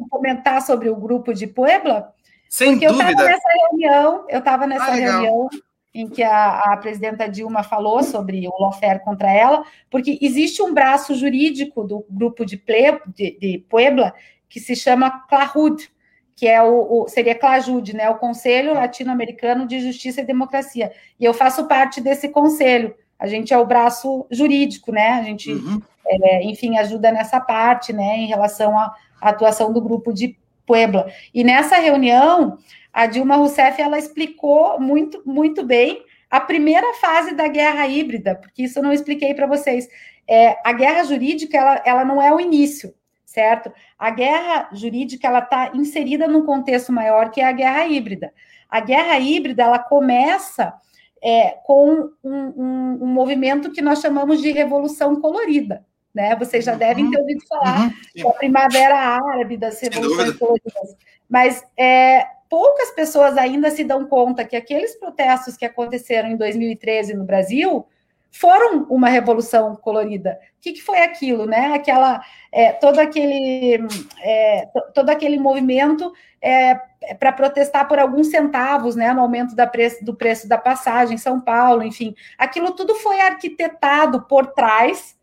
comentar 0.09 0.61
sobre 0.61 0.89
o 0.89 0.95
grupo 0.95 1.33
de 1.33 1.47
Puebla? 1.47 2.13
Sem 2.49 2.71
Porque 2.71 2.87
dúvida. 2.87 3.03
eu 3.03 3.09
estava 3.09 3.29
nessa 3.29 3.49
reunião, 3.49 4.25
eu 4.29 4.39
estava 4.39 4.67
nessa 4.67 4.85
ah, 4.85 4.93
reunião 4.93 5.49
em 5.93 6.09
que 6.09 6.23
a, 6.23 6.73
a, 6.73 6.77
presidenta 6.77 7.27
Dilma 7.27 7.63
falou 7.63 8.03
sobre 8.03 8.47
o 8.47 8.53
lawfare 8.59 9.03
contra 9.03 9.31
ela, 9.31 9.63
porque 9.89 10.17
existe 10.21 10.61
um 10.61 10.73
braço 10.73 11.15
jurídico 11.15 11.83
do 11.83 12.05
grupo 12.09 12.45
de, 12.45 12.57
Ple, 12.57 12.99
de, 13.07 13.37
de 13.39 13.65
Puebla 13.69 14.13
que 14.49 14.59
se 14.59 14.75
chama 14.75 15.09
CLAHUD, 15.27 15.89
que 16.35 16.47
é 16.47 16.61
o, 16.61 17.03
o 17.03 17.07
seria 17.07 17.33
CLAJUD, 17.33 17.95
né, 17.95 18.09
o 18.09 18.15
Conselho 18.15 18.73
Latino-Americano 18.73 19.65
de 19.65 19.79
Justiça 19.79 20.21
e 20.21 20.25
Democracia. 20.25 20.91
E 21.17 21.23
eu 21.23 21.33
faço 21.33 21.65
parte 21.65 22.01
desse 22.01 22.27
conselho. 22.27 22.93
A 23.17 23.25
gente 23.27 23.53
é 23.53 23.57
o 23.57 23.65
braço 23.65 24.27
jurídico, 24.29 24.91
né? 24.91 25.13
A 25.13 25.23
gente 25.23 25.53
uhum 25.53 25.81
é, 26.07 26.43
enfim, 26.43 26.77
ajuda 26.77 27.11
nessa 27.11 27.39
parte, 27.39 27.91
né, 27.91 28.17
em 28.17 28.27
relação 28.27 28.77
à, 28.77 28.93
atuação 29.21 29.73
do 29.73 29.81
grupo 29.81 30.13
de 30.13 30.37
Puebla. 30.65 31.11
E 31.33 31.43
nessa 31.43 31.77
reunião, 31.77 32.57
a 32.91 33.05
Dilma 33.05 33.35
Rousseff, 33.35 33.81
ela 33.81 33.97
explicou 33.97 34.79
muito, 34.79 35.21
muito 35.25 35.63
bem 35.63 36.03
a 36.29 36.39
primeira 36.39 36.93
fase 36.95 37.33
da 37.33 37.47
guerra 37.47 37.87
híbrida, 37.87 38.35
porque 38.35 38.63
isso 38.63 38.79
eu 38.79 38.83
não 38.83 38.91
expliquei 38.91 39.33
para 39.33 39.47
vocês. 39.47 39.87
É, 40.27 40.57
a 40.63 40.73
guerra 40.73 41.03
jurídica, 41.03 41.57
ela, 41.57 41.81
ela 41.85 42.05
não 42.05 42.21
é 42.21 42.33
o 42.33 42.39
início, 42.39 42.93
certo? 43.25 43.71
A 43.97 44.09
guerra 44.09 44.69
jurídica, 44.73 45.27
ela 45.27 45.39
está 45.39 45.71
inserida 45.73 46.27
num 46.27 46.45
contexto 46.45 46.91
maior, 46.91 47.29
que 47.29 47.41
é 47.41 47.45
a 47.45 47.51
guerra 47.51 47.85
híbrida. 47.85 48.33
A 48.69 48.79
guerra 48.79 49.19
híbrida, 49.19 49.63
ela 49.63 49.79
começa 49.79 50.73
é, 51.21 51.51
com 51.63 52.11
um, 52.23 52.53
um, 52.57 52.99
um 53.03 53.07
movimento 53.07 53.71
que 53.71 53.81
nós 53.81 54.01
chamamos 54.01 54.41
de 54.41 54.51
revolução 54.51 55.21
colorida 55.21 55.85
né? 56.15 56.33
Vocês 56.37 56.63
já 56.63 56.73
devem 56.73 57.11
ter 57.11 57.19
ouvido 57.19 57.45
falar 57.45 57.91
uhum, 58.15 58.23
da 58.23 58.31
Primavera 58.31 58.95
Árabe, 58.95 59.57
das 59.57 59.81
revoluções 59.81 60.33
coloridas. 60.37 60.95
Mas 61.29 61.61
é, 61.77 62.25
poucas 62.49 62.91
pessoas 62.91 63.37
ainda 63.37 63.69
se 63.69 63.83
dão 63.83 64.05
conta 64.05 64.45
que 64.45 64.55
aqueles 64.55 64.95
protestos 64.95 65.57
que 65.57 65.65
aconteceram 65.65 66.29
em 66.29 66.37
2013 66.37 67.13
no 67.13 67.25
Brasil 67.25 67.85
foram 68.31 68.83
uma 68.89 69.09
revolução 69.09 69.75
colorida. 69.75 70.39
O 70.57 70.61
que, 70.61 70.73
que 70.73 70.81
foi 70.81 70.99
aquilo, 70.99 71.45
né? 71.45 71.73
Aquela, 71.73 72.21
é, 72.51 72.71
todo 72.71 72.99
aquele, 72.99 73.87
é, 74.21 74.67
todo 74.93 75.09
aquele 75.09 75.37
movimento 75.37 76.11
é, 76.41 76.75
para 77.17 77.31
protestar 77.31 77.87
por 77.87 77.97
alguns 77.99 78.27
centavos, 78.27 78.95
né, 78.95 79.13
no 79.13 79.21
aumento 79.21 79.55
da 79.55 79.65
preço, 79.65 80.03
do 80.03 80.13
preço 80.13 80.47
da 80.47 80.57
passagem 80.57 81.15
em 81.15 81.19
São 81.19 81.39
Paulo, 81.39 81.83
enfim, 81.83 82.13
aquilo 82.37 82.71
tudo 82.71 82.95
foi 82.95 83.21
arquitetado 83.21 84.23
por 84.23 84.47
trás 84.47 85.15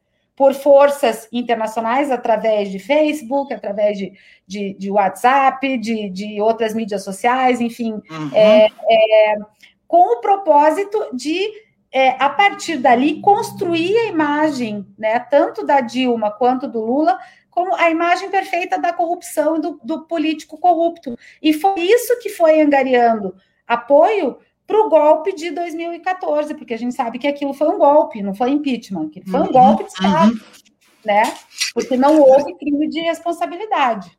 por 0.43 0.55
forças 0.55 1.28
internacionais 1.30 2.11
através 2.11 2.68
de 2.68 2.80
Facebook, 2.80 3.55
através 3.55 3.97
de, 3.97 4.12
de, 4.45 4.74
de 4.74 4.90
WhatsApp, 4.90 5.78
de, 5.78 6.11
de 6.11 6.43
outras 6.43 6.74
mídias 6.74 7.05
sociais, 7.05 7.61
enfim, 7.61 7.93
uhum. 7.93 8.30
é, 8.34 8.66
é, 8.66 9.36
com 9.86 10.14
o 10.14 10.20
propósito 10.20 11.11
de, 11.12 11.49
é, 11.93 12.16
a 12.18 12.28
partir 12.28 12.78
dali, 12.78 13.20
construir 13.20 13.97
a 13.99 14.07
imagem, 14.07 14.84
né, 14.99 15.20
tanto 15.20 15.64
da 15.64 15.80
Dilma 15.80 16.32
quanto 16.32 16.66
do 16.66 16.84
Lula, 16.84 17.16
como 17.49 17.76
a 17.76 17.88
imagem 17.88 18.28
perfeita 18.28 18.80
da 18.80 18.93
corrupção 18.93 19.61
do, 19.61 19.78
do 19.80 20.09
político 20.09 20.59
corrupto. 20.59 21.16
E 21.40 21.53
foi 21.53 21.82
isso 21.82 22.18
que 22.18 22.30
foi 22.30 22.61
angariando 22.61 23.36
apoio 23.64 24.38
para 24.66 24.78
o 24.78 24.88
golpe 24.88 25.34
de 25.34 25.50
2014, 25.50 26.54
porque 26.54 26.74
a 26.74 26.78
gente 26.78 26.94
sabe 26.94 27.18
que 27.18 27.26
aquilo 27.26 27.52
foi 27.52 27.68
um 27.68 27.78
golpe, 27.78 28.22
não 28.22 28.34
foi 28.34 28.50
impeachment, 28.50 29.10
que 29.10 29.22
foi 29.28 29.40
um 29.40 29.44
uhum, 29.44 29.52
golpe 29.52 29.84
de 29.84 29.90
Estado, 29.90 30.32
uhum. 30.32 30.40
né? 31.04 31.22
Porque 31.74 31.96
não 31.96 32.20
houve 32.20 32.54
crime 32.56 32.88
de 32.88 33.00
responsabilidade. 33.00 34.10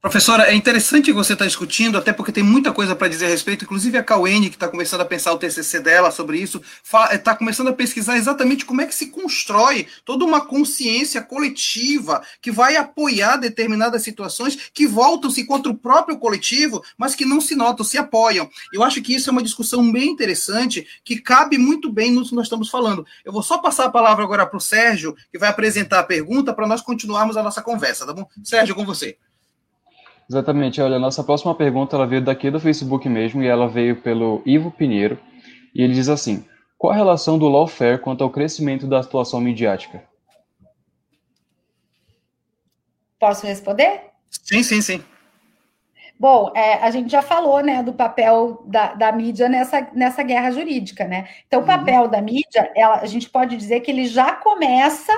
Professora, 0.00 0.44
é 0.44 0.54
interessante 0.54 1.12
você 1.12 1.34
estar 1.34 1.44
tá 1.44 1.46
discutindo, 1.46 1.98
até 1.98 2.10
porque 2.10 2.32
tem 2.32 2.42
muita 2.42 2.72
coisa 2.72 2.96
para 2.96 3.06
dizer 3.06 3.26
a 3.26 3.28
respeito, 3.28 3.66
inclusive 3.66 3.98
a 3.98 4.02
Cauene, 4.02 4.48
que 4.48 4.56
está 4.56 4.66
começando 4.66 5.02
a 5.02 5.04
pensar 5.04 5.30
o 5.30 5.36
TCC 5.36 5.78
dela 5.78 6.10
sobre 6.10 6.38
isso, 6.38 6.58
está 7.12 7.36
começando 7.36 7.68
a 7.68 7.72
pesquisar 7.74 8.16
exatamente 8.16 8.64
como 8.64 8.80
é 8.80 8.86
que 8.86 8.94
se 8.94 9.08
constrói 9.08 9.86
toda 10.02 10.24
uma 10.24 10.40
consciência 10.40 11.20
coletiva 11.20 12.22
que 12.40 12.50
vai 12.50 12.76
apoiar 12.76 13.36
determinadas 13.36 14.02
situações 14.02 14.70
que 14.72 14.86
voltam-se 14.86 15.44
contra 15.44 15.70
o 15.70 15.76
próprio 15.76 16.18
coletivo, 16.18 16.82
mas 16.96 17.14
que 17.14 17.26
não 17.26 17.38
se 17.38 17.54
notam, 17.54 17.84
se 17.84 17.98
apoiam. 17.98 18.48
Eu 18.72 18.82
acho 18.82 19.02
que 19.02 19.14
isso 19.14 19.28
é 19.28 19.32
uma 19.32 19.42
discussão 19.42 19.92
bem 19.92 20.08
interessante, 20.08 20.86
que 21.04 21.20
cabe 21.20 21.58
muito 21.58 21.92
bem 21.92 22.10
no 22.10 22.26
que 22.26 22.34
nós 22.34 22.46
estamos 22.46 22.70
falando. 22.70 23.04
Eu 23.22 23.34
vou 23.34 23.42
só 23.42 23.58
passar 23.58 23.84
a 23.84 23.90
palavra 23.90 24.24
agora 24.24 24.46
para 24.46 24.56
o 24.56 24.60
Sérgio, 24.60 25.14
que 25.30 25.38
vai 25.38 25.50
apresentar 25.50 25.98
a 25.98 26.04
pergunta 26.04 26.54
para 26.54 26.66
nós 26.66 26.80
continuarmos 26.80 27.36
a 27.36 27.42
nossa 27.42 27.60
conversa, 27.60 28.06
tá 28.06 28.14
bom? 28.14 28.26
Sérgio, 28.42 28.74
com 28.74 28.86
você. 28.86 29.18
Exatamente. 30.30 30.80
Olha, 30.80 30.94
a 30.94 31.00
nossa 31.00 31.24
próxima 31.24 31.52
pergunta 31.56 31.96
ela 31.96 32.06
veio 32.06 32.22
daqui 32.22 32.52
do 32.52 32.60
Facebook 32.60 33.08
mesmo 33.08 33.42
e 33.42 33.48
ela 33.48 33.66
veio 33.66 34.00
pelo 34.00 34.40
Ivo 34.46 34.70
Pinheiro. 34.70 35.18
E 35.74 35.82
ele 35.82 35.92
diz 35.92 36.08
assim: 36.08 36.46
Qual 36.78 36.92
a 36.92 36.96
relação 36.96 37.36
do 37.36 37.48
lawfare 37.48 37.98
quanto 37.98 38.22
ao 38.22 38.30
crescimento 38.30 38.86
da 38.86 39.00
atuação 39.00 39.40
midiática? 39.40 40.04
Posso 43.18 43.44
responder? 43.44 44.02
Sim, 44.30 44.62
sim, 44.62 44.80
sim. 44.80 45.02
Bom, 46.16 46.52
é, 46.54 46.74
a 46.74 46.92
gente 46.92 47.10
já 47.10 47.22
falou 47.22 47.60
né, 47.60 47.82
do 47.82 47.92
papel 47.92 48.62
da, 48.66 48.94
da, 48.94 49.10
mídia 49.10 49.48
nessa, 49.48 49.88
nessa 49.92 50.22
guerra 50.22 50.52
jurídica, 50.52 51.06
né? 51.06 51.28
Então, 51.46 51.58
o 51.58 51.62
uhum. 51.62 51.66
papel 51.66 52.02
uhum. 52.02 52.08
da 52.08 52.22
mídia, 52.22 52.70
ela, 52.76 53.00
a 53.00 53.06
gente 53.06 53.28
pode 53.28 53.56
dizer 53.56 53.80
que 53.80 53.90
ele 53.90 54.06
já 54.06 54.32
começa 54.36 55.12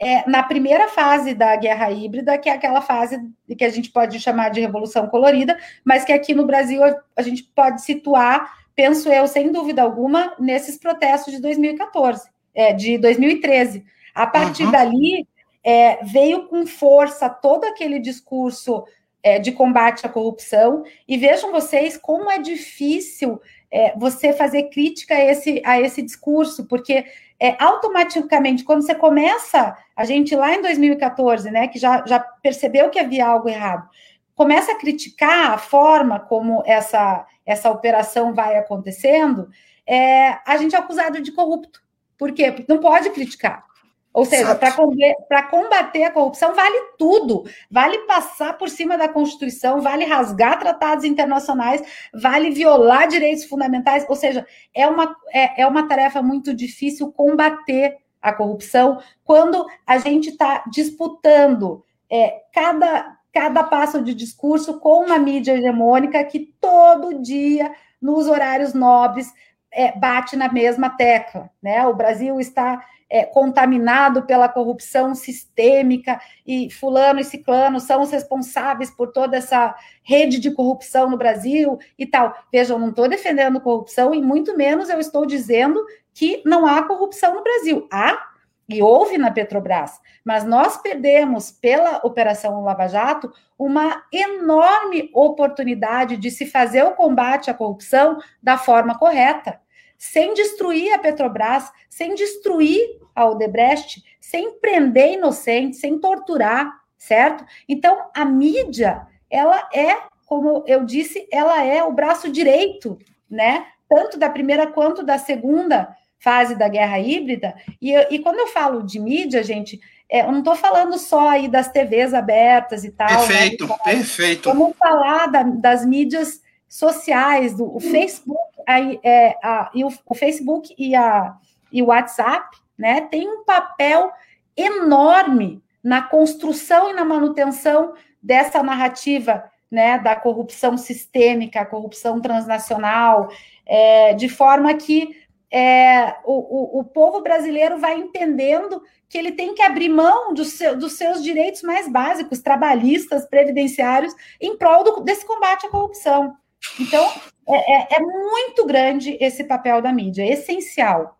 é, 0.00 0.28
na 0.30 0.42
primeira 0.42 0.88
fase 0.88 1.34
da 1.34 1.56
guerra 1.56 1.90
híbrida, 1.90 2.38
que 2.38 2.48
é 2.48 2.52
aquela 2.52 2.80
fase 2.80 3.20
que 3.56 3.64
a 3.64 3.68
gente 3.68 3.90
pode 3.90 4.20
chamar 4.20 4.50
de 4.50 4.60
revolução 4.60 5.08
colorida, 5.08 5.58
mas 5.84 6.04
que 6.04 6.12
aqui 6.12 6.34
no 6.34 6.46
Brasil 6.46 6.80
a, 7.16 7.22
gente 7.22 7.42
pode 7.54 7.82
situar, 7.82 8.58
penso 8.76 9.10
eu, 9.10 9.26
sem 9.26 9.50
dúvida 9.50 9.82
alguma, 9.82 10.34
nesses 10.38 10.78
protestos 10.78 11.34
de 11.34 11.40
2014, 11.40 12.28
é, 12.54 12.72
de 12.72 12.96
2013. 12.96 13.84
A 14.14 14.26
partir 14.26 14.64
uhum. 14.64 14.70
dali, 14.70 15.26
é, 15.64 15.98
veio 16.04 16.46
com 16.46 16.64
força 16.64 17.28
todo 17.28 17.64
aquele 17.64 17.98
discurso 17.98 18.84
é, 19.20 19.40
de 19.40 19.50
combate 19.50 20.06
à 20.06 20.08
corrupção, 20.08 20.84
e 21.08 21.16
vejam 21.16 21.50
vocês 21.50 21.96
como 21.96 22.30
é 22.30 22.38
difícil 22.38 23.40
é, 23.70 23.92
você 23.98 24.32
fazer 24.32 24.64
crítica 24.70 25.14
a 25.14 25.24
esse, 25.24 25.60
a 25.64 25.80
esse 25.80 26.00
discurso, 26.02 26.66
porque 26.66 27.04
é, 27.40 27.56
automaticamente, 27.62 28.64
quando 28.64 28.82
você 28.82 28.94
começa, 28.94 29.76
a 29.94 30.04
gente 30.04 30.34
lá 30.34 30.54
em 30.54 30.62
2014, 30.62 31.50
né, 31.50 31.68
que 31.68 31.78
já, 31.78 32.04
já 32.04 32.18
percebeu 32.18 32.90
que 32.90 32.98
havia 32.98 33.26
algo 33.26 33.48
errado, 33.48 33.88
começa 34.34 34.72
a 34.72 34.78
criticar 34.78 35.52
a 35.52 35.58
forma 35.58 36.18
como 36.18 36.62
essa, 36.66 37.26
essa 37.46 37.70
operação 37.70 38.34
vai 38.34 38.56
acontecendo, 38.56 39.48
é, 39.86 40.38
a 40.46 40.56
gente 40.56 40.74
é 40.74 40.78
acusado 40.78 41.20
de 41.20 41.32
corrupto. 41.32 41.80
Por 42.16 42.32
quê? 42.32 42.50
Porque 42.50 42.72
não 42.72 42.80
pode 42.80 43.10
criticar. 43.10 43.64
Ou 44.12 44.24
seja, 44.24 44.54
para 44.54 45.42
combater 45.44 46.04
a 46.04 46.10
corrupção 46.10 46.54
vale 46.54 46.80
tudo, 46.98 47.44
vale 47.70 47.98
passar 47.98 48.56
por 48.58 48.68
cima 48.68 48.96
da 48.96 49.08
Constituição, 49.08 49.80
vale 49.80 50.04
rasgar 50.04 50.58
tratados 50.58 51.04
internacionais, 51.04 51.82
vale 52.12 52.50
violar 52.50 53.06
direitos 53.06 53.44
fundamentais. 53.44 54.04
Ou 54.08 54.16
seja, 54.16 54.46
é 54.74 54.86
uma, 54.88 55.14
é, 55.32 55.62
é 55.62 55.66
uma 55.66 55.86
tarefa 55.86 56.22
muito 56.22 56.54
difícil 56.54 57.12
combater 57.12 57.96
a 58.20 58.32
corrupção 58.32 59.00
quando 59.24 59.64
a 59.86 59.98
gente 59.98 60.30
está 60.30 60.64
disputando 60.70 61.84
é, 62.10 62.42
cada, 62.52 63.16
cada 63.32 63.62
passo 63.64 64.02
de 64.02 64.14
discurso 64.14 64.80
com 64.80 65.04
uma 65.04 65.18
mídia 65.18 65.52
hegemônica 65.52 66.24
que 66.24 66.52
todo 66.60 67.22
dia, 67.22 67.72
nos 68.00 68.26
horários 68.26 68.74
nobres, 68.74 69.32
é, 69.70 69.92
bate 69.96 70.36
na 70.36 70.50
mesma 70.50 70.90
tecla. 70.90 71.50
Né? 71.62 71.86
O 71.86 71.94
Brasil 71.94 72.40
está 72.40 72.84
é, 73.10 73.24
contaminado 73.24 74.22
pela 74.22 74.48
corrupção 74.48 75.14
sistêmica 75.14 76.20
e 76.46 76.70
fulano 76.70 77.20
e 77.20 77.24
ciclano 77.24 77.80
são 77.80 78.02
os 78.02 78.10
responsáveis 78.10 78.90
por 78.90 79.12
toda 79.12 79.36
essa 79.36 79.74
rede 80.02 80.38
de 80.38 80.50
corrupção 80.50 81.08
no 81.08 81.16
Brasil 81.16 81.78
e 81.98 82.06
tal. 82.06 82.34
Vejam, 82.52 82.78
não 82.78 82.90
estou 82.90 83.08
defendendo 83.08 83.60
corrupção 83.60 84.14
e 84.14 84.20
muito 84.20 84.56
menos 84.56 84.88
eu 84.88 85.00
estou 85.00 85.24
dizendo 85.24 85.84
que 86.12 86.42
não 86.44 86.66
há 86.66 86.82
corrupção 86.82 87.34
no 87.34 87.42
Brasil. 87.42 87.88
Há 87.90 88.28
e 88.68 88.82
houve 88.82 89.16
na 89.16 89.30
Petrobras, 89.30 89.98
mas 90.22 90.44
nós 90.44 90.76
perdemos 90.76 91.50
pela 91.50 92.02
Operação 92.04 92.62
Lava 92.62 92.86
Jato 92.86 93.32
uma 93.58 94.04
enorme 94.12 95.10
oportunidade 95.14 96.18
de 96.18 96.30
se 96.30 96.44
fazer 96.44 96.82
o 96.82 96.92
combate 96.92 97.50
à 97.50 97.54
corrupção 97.54 98.18
da 98.42 98.58
forma 98.58 98.98
correta, 98.98 99.58
sem 99.98 100.32
destruir 100.32 100.92
a 100.94 100.98
Petrobras, 100.98 101.70
sem 101.90 102.14
destruir 102.14 102.98
a 103.14 103.26
Odebrecht, 103.26 104.02
sem 104.20 104.58
prender 104.60 105.14
inocentes, 105.14 105.80
sem 105.80 105.98
torturar, 105.98 106.72
certo? 106.96 107.44
Então, 107.68 108.08
a 108.14 108.24
mídia, 108.24 109.06
ela 109.28 109.68
é, 109.74 109.96
como 110.26 110.62
eu 110.66 110.84
disse, 110.84 111.26
ela 111.32 111.64
é 111.64 111.82
o 111.82 111.92
braço 111.92 112.30
direito, 112.30 112.96
né? 113.28 113.66
Tanto 113.88 114.16
da 114.18 114.30
primeira 114.30 114.66
quanto 114.68 115.02
da 115.02 115.18
segunda 115.18 115.96
fase 116.18 116.54
da 116.54 116.68
guerra 116.68 116.98
híbrida. 116.98 117.54
E, 117.80 117.94
e 118.10 118.18
quando 118.20 118.38
eu 118.38 118.48
falo 118.48 118.82
de 118.82 119.00
mídia, 119.00 119.42
gente, 119.42 119.80
é, 120.10 120.22
eu 120.22 120.32
não 120.32 120.38
estou 120.40 120.56
falando 120.56 120.98
só 120.98 121.28
aí 121.28 121.48
das 121.48 121.70
TVs 121.70 122.14
abertas 122.14 122.84
e 122.84 122.90
tal. 122.90 123.08
Perfeito, 123.08 123.66
né? 123.66 123.76
perfeito. 123.84 124.48
Vamos 124.48 124.76
falar 124.76 125.26
da, 125.26 125.42
das 125.42 125.84
mídias 125.84 126.42
sociais, 126.68 127.54
do 127.54 127.74
o 127.74 127.80
Facebook, 127.80 128.47
a, 128.68 128.80
é, 129.02 129.38
a, 129.42 129.70
e 129.74 129.82
o, 129.82 129.88
o, 130.04 130.14
Facebook 130.14 130.74
e, 130.76 130.94
a, 130.94 131.34
e 131.72 131.82
o 131.82 131.86
WhatsApp, 131.86 132.54
né, 132.76 133.00
tem 133.00 133.26
um 133.26 133.44
papel 133.44 134.12
enorme 134.54 135.62
na 135.82 136.02
construção 136.02 136.90
e 136.90 136.92
na 136.92 137.04
manutenção 137.04 137.94
dessa 138.22 138.62
narrativa 138.62 139.50
né, 139.70 139.98
da 139.98 140.14
corrupção 140.14 140.76
sistêmica, 140.76 141.64
corrupção 141.64 142.20
transnacional, 142.20 143.30
é, 143.64 144.12
de 144.12 144.28
forma 144.28 144.74
que 144.74 145.16
é, 145.50 146.16
o, 146.24 146.34
o, 146.34 146.80
o, 146.80 146.84
povo 146.84 147.22
brasileiro 147.22 147.78
vai 147.78 147.96
entendendo 147.96 148.82
que 149.08 149.16
ele 149.16 149.32
tem 149.32 149.54
que 149.54 149.62
abrir 149.62 149.88
mão 149.88 150.34
do 150.34 150.44
seu, 150.44 150.76
dos 150.76 150.92
seus 150.92 151.22
direitos 151.22 151.62
mais 151.62 151.90
básicos, 151.90 152.40
trabalhistas, 152.40 153.26
previdenciários, 153.26 154.12
em 154.38 154.58
prol 154.58 154.84
do, 154.84 155.00
desse 155.00 155.24
combate 155.24 155.66
à 155.66 155.70
corrupção. 155.70 156.36
Então, 156.78 157.12
é, 157.48 157.94
é, 157.94 157.96
é 157.96 158.00
muito 158.00 158.66
grande 158.66 159.16
esse 159.20 159.44
papel 159.44 159.80
da 159.80 159.92
mídia, 159.92 160.22
é 160.22 160.32
essencial. 160.32 161.18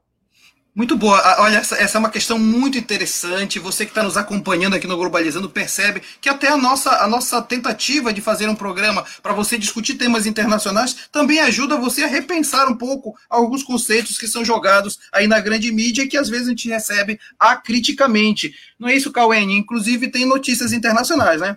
Muito 0.78 0.97
boa. 0.97 1.18
Ah, 1.18 1.43
olha, 1.43 1.57
essa, 1.57 1.74
é 1.74 1.99
uma 1.99 2.09
questão 2.09 2.39
muito 2.39 2.78
interessante. 2.78 3.59
Você 3.59 3.84
que 3.84 3.91
está 3.91 4.01
nos 4.01 4.16
acompanhando 4.16 4.76
aqui 4.76 4.86
no 4.86 4.97
Globalizando 4.97 5.51
percebe 5.51 6.01
que 6.20 6.28
até 6.28 6.47
a 6.47 6.57
nossa, 6.57 7.03
a 7.03 7.09
nossa 7.09 7.43
tentativa 7.43 8.12
de 8.12 8.20
fazer 8.20 8.49
um 8.49 8.55
programa 8.55 9.05
para 9.20 9.32
você 9.32 9.59
discutir 9.59 9.95
temas 9.95 10.24
internacionais 10.24 11.09
também 11.11 11.41
ajuda 11.41 11.76
você 11.76 12.05
a 12.05 12.07
repensar 12.07 12.68
um 12.68 12.76
pouco 12.76 13.18
alguns 13.28 13.64
conceitos 13.64 14.16
que 14.16 14.28
são 14.28 14.45
jogados 14.45 15.01
aí 15.12 15.26
na 15.26 15.41
grande 15.41 15.72
mídia 15.72 16.03
e 16.03 16.07
que 16.07 16.16
às 16.16 16.28
vezes 16.28 16.47
a 16.47 16.51
gente 16.51 16.68
recebe 16.68 17.18
acriticamente. 17.41 18.55
Não 18.78 18.89
é 18.89 18.95
isso, 18.95 19.11
Cauê? 19.11 19.41
Inclusive 19.41 20.07
tem 20.07 20.26
notícias 20.26 20.72
internacionais, 20.72 21.41
né? 21.41 21.57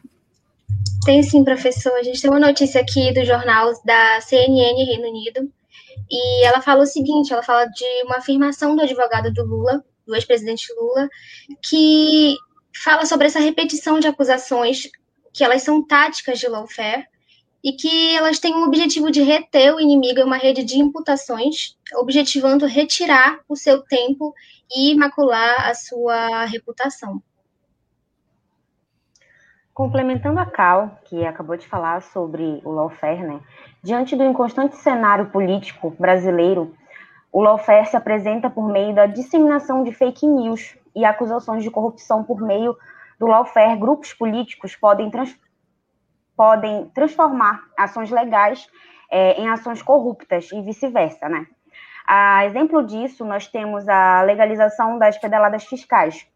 Tem 1.03 1.23
sim, 1.23 1.43
professor. 1.43 1.93
A 1.93 2.03
gente 2.03 2.21
tem 2.21 2.29
uma 2.29 2.39
notícia 2.39 2.79
aqui 2.79 3.11
do 3.11 3.25
jornal 3.25 3.73
da 3.83 4.21
CNN 4.21 4.83
Reino 4.85 5.07
Unido 5.07 5.51
e 6.09 6.45
ela 6.45 6.61
fala 6.61 6.83
o 6.83 6.85
seguinte: 6.85 7.33
ela 7.33 7.41
fala 7.41 7.65
de 7.65 8.03
uma 8.05 8.17
afirmação 8.17 8.75
do 8.75 8.83
advogado 8.83 9.33
do 9.33 9.43
Lula, 9.43 9.83
do 10.05 10.15
ex-presidente 10.15 10.71
Lula, 10.73 11.09
que 11.63 12.35
fala 12.83 13.05
sobre 13.05 13.27
essa 13.27 13.39
repetição 13.39 13.99
de 13.99 14.07
acusações, 14.07 14.89
que 15.33 15.43
elas 15.43 15.63
são 15.63 15.85
táticas 15.85 16.39
de 16.39 16.47
lawfare 16.47 17.07
e 17.63 17.73
que 17.73 18.15
elas 18.15 18.39
têm 18.39 18.53
o 18.53 18.65
objetivo 18.65 19.11
de 19.11 19.21
reter 19.21 19.73
o 19.73 19.79
inimigo 19.79 20.19
em 20.19 20.23
uma 20.23 20.37
rede 20.37 20.63
de 20.63 20.77
imputações, 20.77 21.75
objetivando 21.95 22.65
retirar 22.65 23.39
o 23.47 23.55
seu 23.55 23.81
tempo 23.83 24.33
e 24.75 24.95
macular 24.95 25.67
a 25.67 25.73
sua 25.73 26.45
reputação. 26.45 27.21
Complementando 29.73 30.39
a 30.39 30.45
Cal, 30.45 30.99
que 31.05 31.25
acabou 31.25 31.55
de 31.55 31.67
falar 31.67 32.01
sobre 32.01 32.61
o 32.65 32.71
lawfare, 32.71 33.23
né? 33.23 33.39
Diante 33.81 34.15
do 34.15 34.23
inconstante 34.23 34.75
cenário 34.75 35.27
político 35.27 35.95
brasileiro, 35.97 36.75
o 37.31 37.41
lawfare 37.41 37.85
se 37.85 37.95
apresenta 37.95 38.49
por 38.49 38.67
meio 38.67 38.93
da 38.93 39.05
disseminação 39.05 39.83
de 39.83 39.93
fake 39.93 40.27
news 40.27 40.77
e 40.93 41.05
acusações 41.05 41.63
de 41.63 41.71
corrupção 41.71 42.23
por 42.23 42.41
meio 42.41 42.75
do 43.17 43.25
lawfare. 43.25 43.79
Grupos 43.79 44.13
políticos 44.13 44.75
podem, 44.75 45.09
trans 45.09 45.39
podem 46.35 46.89
transformar 46.93 47.63
ações 47.77 48.11
legais 48.11 48.67
é, 49.09 49.39
em 49.41 49.47
ações 49.47 49.81
corruptas 49.81 50.51
e 50.51 50.61
vice-versa, 50.61 51.29
né? 51.29 51.47
A 52.05 52.45
exemplo 52.45 52.83
disso, 52.83 53.23
nós 53.23 53.47
temos 53.47 53.87
a 53.87 54.21
legalização 54.23 54.99
das 54.99 55.17
pedaladas 55.17 55.63
fiscais, 55.63 56.27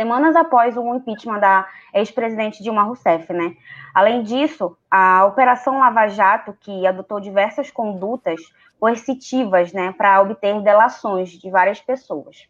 semanas 0.00 0.34
após 0.34 0.78
o 0.78 0.94
impeachment 0.94 1.40
da 1.40 1.68
ex-presidente 1.92 2.62
Dilma 2.62 2.84
Rousseff, 2.84 3.30
né? 3.34 3.54
Além 3.94 4.22
disso, 4.22 4.74
a 4.90 5.26
Operação 5.26 5.78
Lava 5.78 6.08
Jato, 6.08 6.56
que 6.58 6.86
adotou 6.86 7.20
diversas 7.20 7.70
condutas 7.70 8.40
coercitivas, 8.78 9.74
né, 9.74 9.92
para 9.92 10.22
obter 10.22 10.58
delações 10.62 11.28
de 11.32 11.50
várias 11.50 11.80
pessoas. 11.80 12.48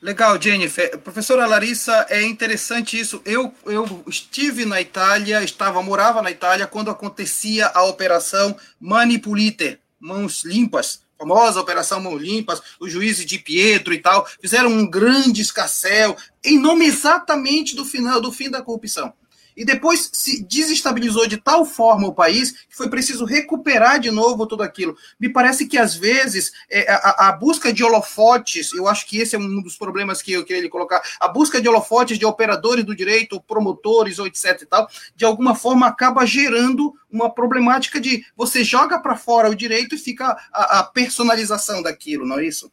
Legal, 0.00 0.40
Jennifer. 0.40 0.98
Professora 1.00 1.46
Larissa, 1.46 2.06
é 2.08 2.22
interessante 2.22 2.98
isso. 2.98 3.20
Eu, 3.26 3.52
eu 3.66 4.02
estive 4.06 4.64
na 4.64 4.80
Itália, 4.80 5.44
estava, 5.44 5.82
morava 5.82 6.22
na 6.22 6.30
Itália 6.30 6.66
quando 6.66 6.90
acontecia 6.90 7.70
a 7.74 7.84
operação 7.84 8.56
Manipulite, 8.80 9.78
mãos 10.00 10.42
limpas, 10.42 11.01
famosa 11.22 11.60
Operação 11.60 12.00
Mão 12.00 12.16
Limpas, 12.16 12.60
o 12.80 12.88
juiz 12.88 13.24
de 13.24 13.38
Pietro 13.38 13.94
e 13.94 13.98
tal, 13.98 14.26
fizeram 14.40 14.70
um 14.70 14.88
grande 14.88 15.40
escarcel 15.40 16.16
em 16.44 16.58
nome 16.58 16.84
exatamente 16.86 17.76
do 17.76 17.84
final 17.84 18.20
do 18.20 18.32
fim 18.32 18.50
da 18.50 18.60
corrupção 18.60 19.12
e 19.56 19.64
depois 19.64 20.10
se 20.12 20.42
desestabilizou 20.44 21.26
de 21.26 21.36
tal 21.36 21.64
forma 21.64 22.08
o 22.08 22.14
país 22.14 22.52
que 22.52 22.76
foi 22.76 22.88
preciso 22.88 23.24
recuperar 23.24 24.00
de 24.00 24.10
novo 24.10 24.46
tudo 24.46 24.62
aquilo. 24.62 24.96
Me 25.18 25.28
parece 25.28 25.66
que 25.66 25.78
às 25.78 25.94
vezes 25.94 26.52
é, 26.70 26.90
a, 26.90 27.28
a, 27.28 27.32
busca 27.32 27.72
de 27.72 27.84
holofotes, 27.84 28.72
eu 28.72 28.88
acho 28.88 29.06
que 29.06 29.18
esse 29.18 29.36
é 29.36 29.38
um 29.38 29.62
dos 29.62 29.76
problemas 29.76 30.22
que 30.22 30.32
eu 30.32 30.44
queria 30.44 30.68
colocar, 30.68 31.02
a 31.20 31.28
busca 31.28 31.60
de 31.60 31.68
holofotes 31.68 32.18
de 32.18 32.26
operadores 32.26 32.84
do 32.84 32.94
direito, 32.94 33.40
promotores 33.40 34.18
ou 34.18 34.26
etc 34.26 34.62
e 34.62 34.66
tal, 34.66 34.88
de 35.14 35.24
alguma 35.24 35.54
forma 35.54 35.86
acaba 35.86 36.26
gerando 36.26 36.94
uma 37.10 37.30
problemática 37.30 38.00
de 38.00 38.24
você 38.36 38.64
joga 38.64 38.98
para 38.98 39.16
fora 39.16 39.50
o 39.50 39.54
direito 39.54 39.94
e 39.94 39.98
fica 39.98 40.36
a, 40.52 40.80
a 40.80 40.84
personalização 40.84 41.82
daquilo, 41.82 42.26
não 42.26 42.38
é 42.38 42.46
isso? 42.46 42.72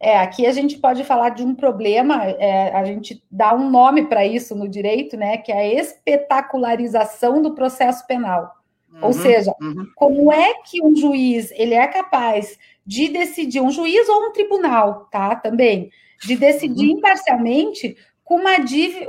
É, 0.00 0.18
aqui 0.18 0.46
a 0.46 0.52
gente 0.52 0.78
pode 0.78 1.02
falar 1.02 1.30
de 1.30 1.42
um 1.42 1.54
problema, 1.54 2.24
é, 2.24 2.72
a 2.72 2.84
gente 2.84 3.22
dá 3.30 3.54
um 3.54 3.68
nome 3.68 4.06
para 4.06 4.24
isso 4.24 4.54
no 4.54 4.68
direito, 4.68 5.16
né, 5.16 5.38
que 5.38 5.50
é 5.50 5.58
a 5.58 5.74
espetacularização 5.74 7.42
do 7.42 7.54
processo 7.54 8.06
penal. 8.06 8.54
Uhum, 8.92 9.00
ou 9.02 9.12
seja, 9.12 9.52
uhum. 9.60 9.86
como 9.96 10.32
é 10.32 10.54
que 10.64 10.82
um 10.82 10.94
juiz 10.94 11.50
ele 11.52 11.74
é 11.74 11.86
capaz 11.88 12.56
de 12.86 13.08
decidir, 13.08 13.60
um 13.60 13.70
juiz 13.70 14.08
ou 14.08 14.28
um 14.28 14.32
tribunal, 14.32 15.08
tá, 15.10 15.34
também, 15.34 15.90
de 16.22 16.36
decidir 16.36 16.92
uhum. 16.92 16.98
imparcialmente 16.98 17.96
com 18.22 18.36
uma, 18.36 18.52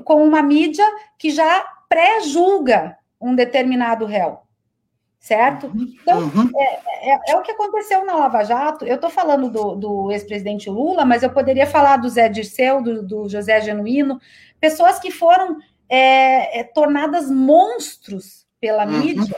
com 0.04 0.24
uma 0.24 0.42
mídia 0.42 0.86
que 1.18 1.30
já 1.30 1.66
pré-julga 1.88 2.98
um 3.22 3.36
determinado 3.36 4.06
réu 4.06 4.40
certo? 5.20 5.68
Uhum. 5.68 5.96
Então, 6.02 6.20
uhum. 6.22 6.50
é, 6.56 7.12
é, 7.12 7.20
é, 7.30 7.36
o 7.36 7.42
que 7.42 7.52
aconteceu 7.52 8.06
na 8.06 8.16
Lava 8.16 8.44
Jato. 8.44 8.86
Eu 8.86 8.96
estou 8.96 9.10
falando 9.10 9.50
do, 9.50 9.76
do 9.76 10.12
ex-presidente 10.12 10.70
Lula, 10.70 11.04
mas 11.04 11.22
eu 11.22 11.30
poderia 11.30 11.68
falar 11.68 11.98
do 11.98 12.10
Zé 12.10 12.30
Dirceu, 12.30 12.82
do, 12.82 13.04
do 13.04 13.30
José 13.30 13.60
Genuíno, 13.62 14.20
pessoas 14.60 14.98
que 14.98 15.12
foram 15.12 15.58
é, 15.90 16.62
é 16.62 16.64
tornadas 16.64 17.30
monstros 17.30 18.48
pela 18.62 18.86
uhum. 18.86 19.00
mídia 19.00 19.36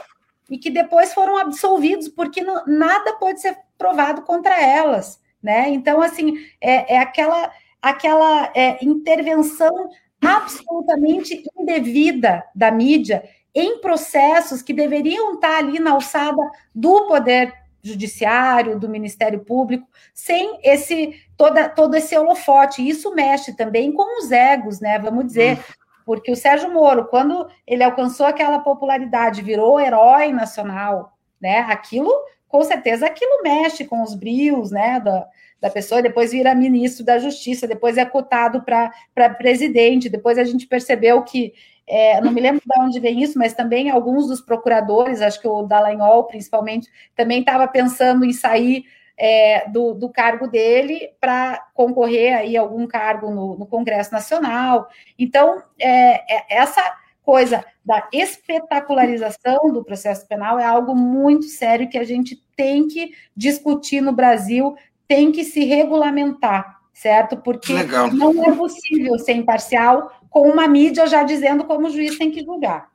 e 0.48 0.56
que 0.56 0.70
depois 0.70 1.12
foram 1.12 1.36
absolvidos, 1.36 2.08
porque 2.08 2.42
não, 2.42 2.64
nada 2.66 3.14
pode 3.14 3.40
ser 3.40 3.56
provado 3.76 4.22
contra 4.22 4.60
elas, 4.60 5.20
né? 5.42 5.68
Então, 5.70 6.00
assim, 6.00 6.34
é, 6.60 6.94
é 6.94 6.98
aquela, 6.98 7.50
aquela 7.80 8.52
é, 8.54 8.84
intervenção 8.84 9.90
absolutamente 10.20 11.42
indevida 11.58 12.44
da 12.54 12.70
mídia 12.70 13.24
em 13.54 13.80
processos 13.80 14.62
que 14.62 14.72
deveriam 14.72 15.34
estar 15.34 15.58
ali 15.58 15.78
na 15.78 15.92
alçada 15.92 16.42
do 16.74 17.06
poder 17.06 17.52
judiciário, 17.82 18.78
do 18.78 18.88
Ministério 18.88 19.40
Público, 19.40 19.86
sem 20.14 20.58
esse 20.62 21.20
toda, 21.36 21.68
todo 21.68 21.96
esse 21.96 22.16
holofote. 22.16 22.86
Isso 22.86 23.12
mexe 23.14 23.52
também 23.54 23.92
com 23.92 24.20
os 24.20 24.30
egos, 24.30 24.80
né? 24.80 24.98
Vamos 24.98 25.26
dizer, 25.26 25.58
hum. 25.58 25.62
porque 26.06 26.30
o 26.30 26.36
Sérgio 26.36 26.70
Moro, 26.70 27.06
quando 27.06 27.48
ele 27.66 27.82
alcançou 27.82 28.26
aquela 28.26 28.60
popularidade, 28.60 29.42
virou 29.42 29.80
herói 29.80 30.32
nacional, 30.32 31.12
né? 31.40 31.58
Aquilo, 31.68 32.12
com 32.48 32.62
certeza, 32.62 33.06
aquilo 33.06 33.42
mexe 33.42 33.84
com 33.84 34.02
os 34.02 34.14
brios, 34.14 34.70
né? 34.70 35.00
Da, 35.00 35.26
da 35.60 35.70
pessoa, 35.70 36.00
depois 36.00 36.30
vira 36.30 36.54
ministro 36.54 37.04
da 37.04 37.18
Justiça, 37.18 37.66
depois 37.66 37.98
é 37.98 38.04
cotado 38.04 38.62
para 38.62 39.30
presidente, 39.30 40.08
depois 40.08 40.38
a 40.38 40.44
gente 40.44 40.66
percebeu 40.66 41.22
que 41.22 41.52
é, 41.86 42.20
não 42.20 42.32
me 42.32 42.40
lembro 42.40 42.62
de 42.64 42.80
onde 42.80 43.00
vem 43.00 43.22
isso, 43.22 43.38
mas 43.38 43.54
também 43.54 43.90
alguns 43.90 44.26
dos 44.26 44.40
procuradores, 44.40 45.20
acho 45.20 45.40
que 45.40 45.48
o 45.48 45.62
Dallagnol, 45.62 46.24
principalmente, 46.24 46.88
também 47.14 47.40
estava 47.40 47.66
pensando 47.66 48.24
em 48.24 48.32
sair 48.32 48.84
é, 49.16 49.68
do, 49.68 49.94
do, 49.94 50.08
cargo 50.08 50.48
dele 50.48 51.10
para 51.20 51.68
concorrer 51.74 52.34
aí 52.36 52.56
a 52.56 52.60
algum 52.60 52.86
cargo 52.86 53.30
no, 53.30 53.56
no 53.56 53.66
Congresso 53.66 54.12
Nacional. 54.12 54.88
Então, 55.18 55.62
é, 55.78 56.36
é, 56.36 56.44
essa 56.48 56.82
coisa 57.22 57.64
da 57.84 58.08
espetacularização 58.12 59.72
do 59.72 59.84
processo 59.84 60.26
penal 60.26 60.58
é 60.58 60.64
algo 60.64 60.94
muito 60.94 61.44
sério 61.44 61.88
que 61.88 61.98
a 61.98 62.04
gente 62.04 62.42
tem 62.56 62.88
que 62.88 63.12
discutir 63.36 64.00
no 64.00 64.12
Brasil, 64.12 64.74
tem 65.06 65.30
que 65.30 65.44
se 65.44 65.64
regulamentar, 65.64 66.80
certo? 66.92 67.36
Porque 67.36 67.72
Legal. 67.72 68.12
não 68.12 68.44
é 68.44 68.56
possível 68.56 69.18
ser 69.18 69.34
imparcial 69.34 70.10
com 70.32 70.48
uma 70.48 70.66
mídia 70.66 71.06
já 71.06 71.22
dizendo 71.22 71.62
como 71.64 71.86
o 71.86 71.90
juiz 71.90 72.16
tem 72.16 72.30
que 72.30 72.42
julgar. 72.42 72.90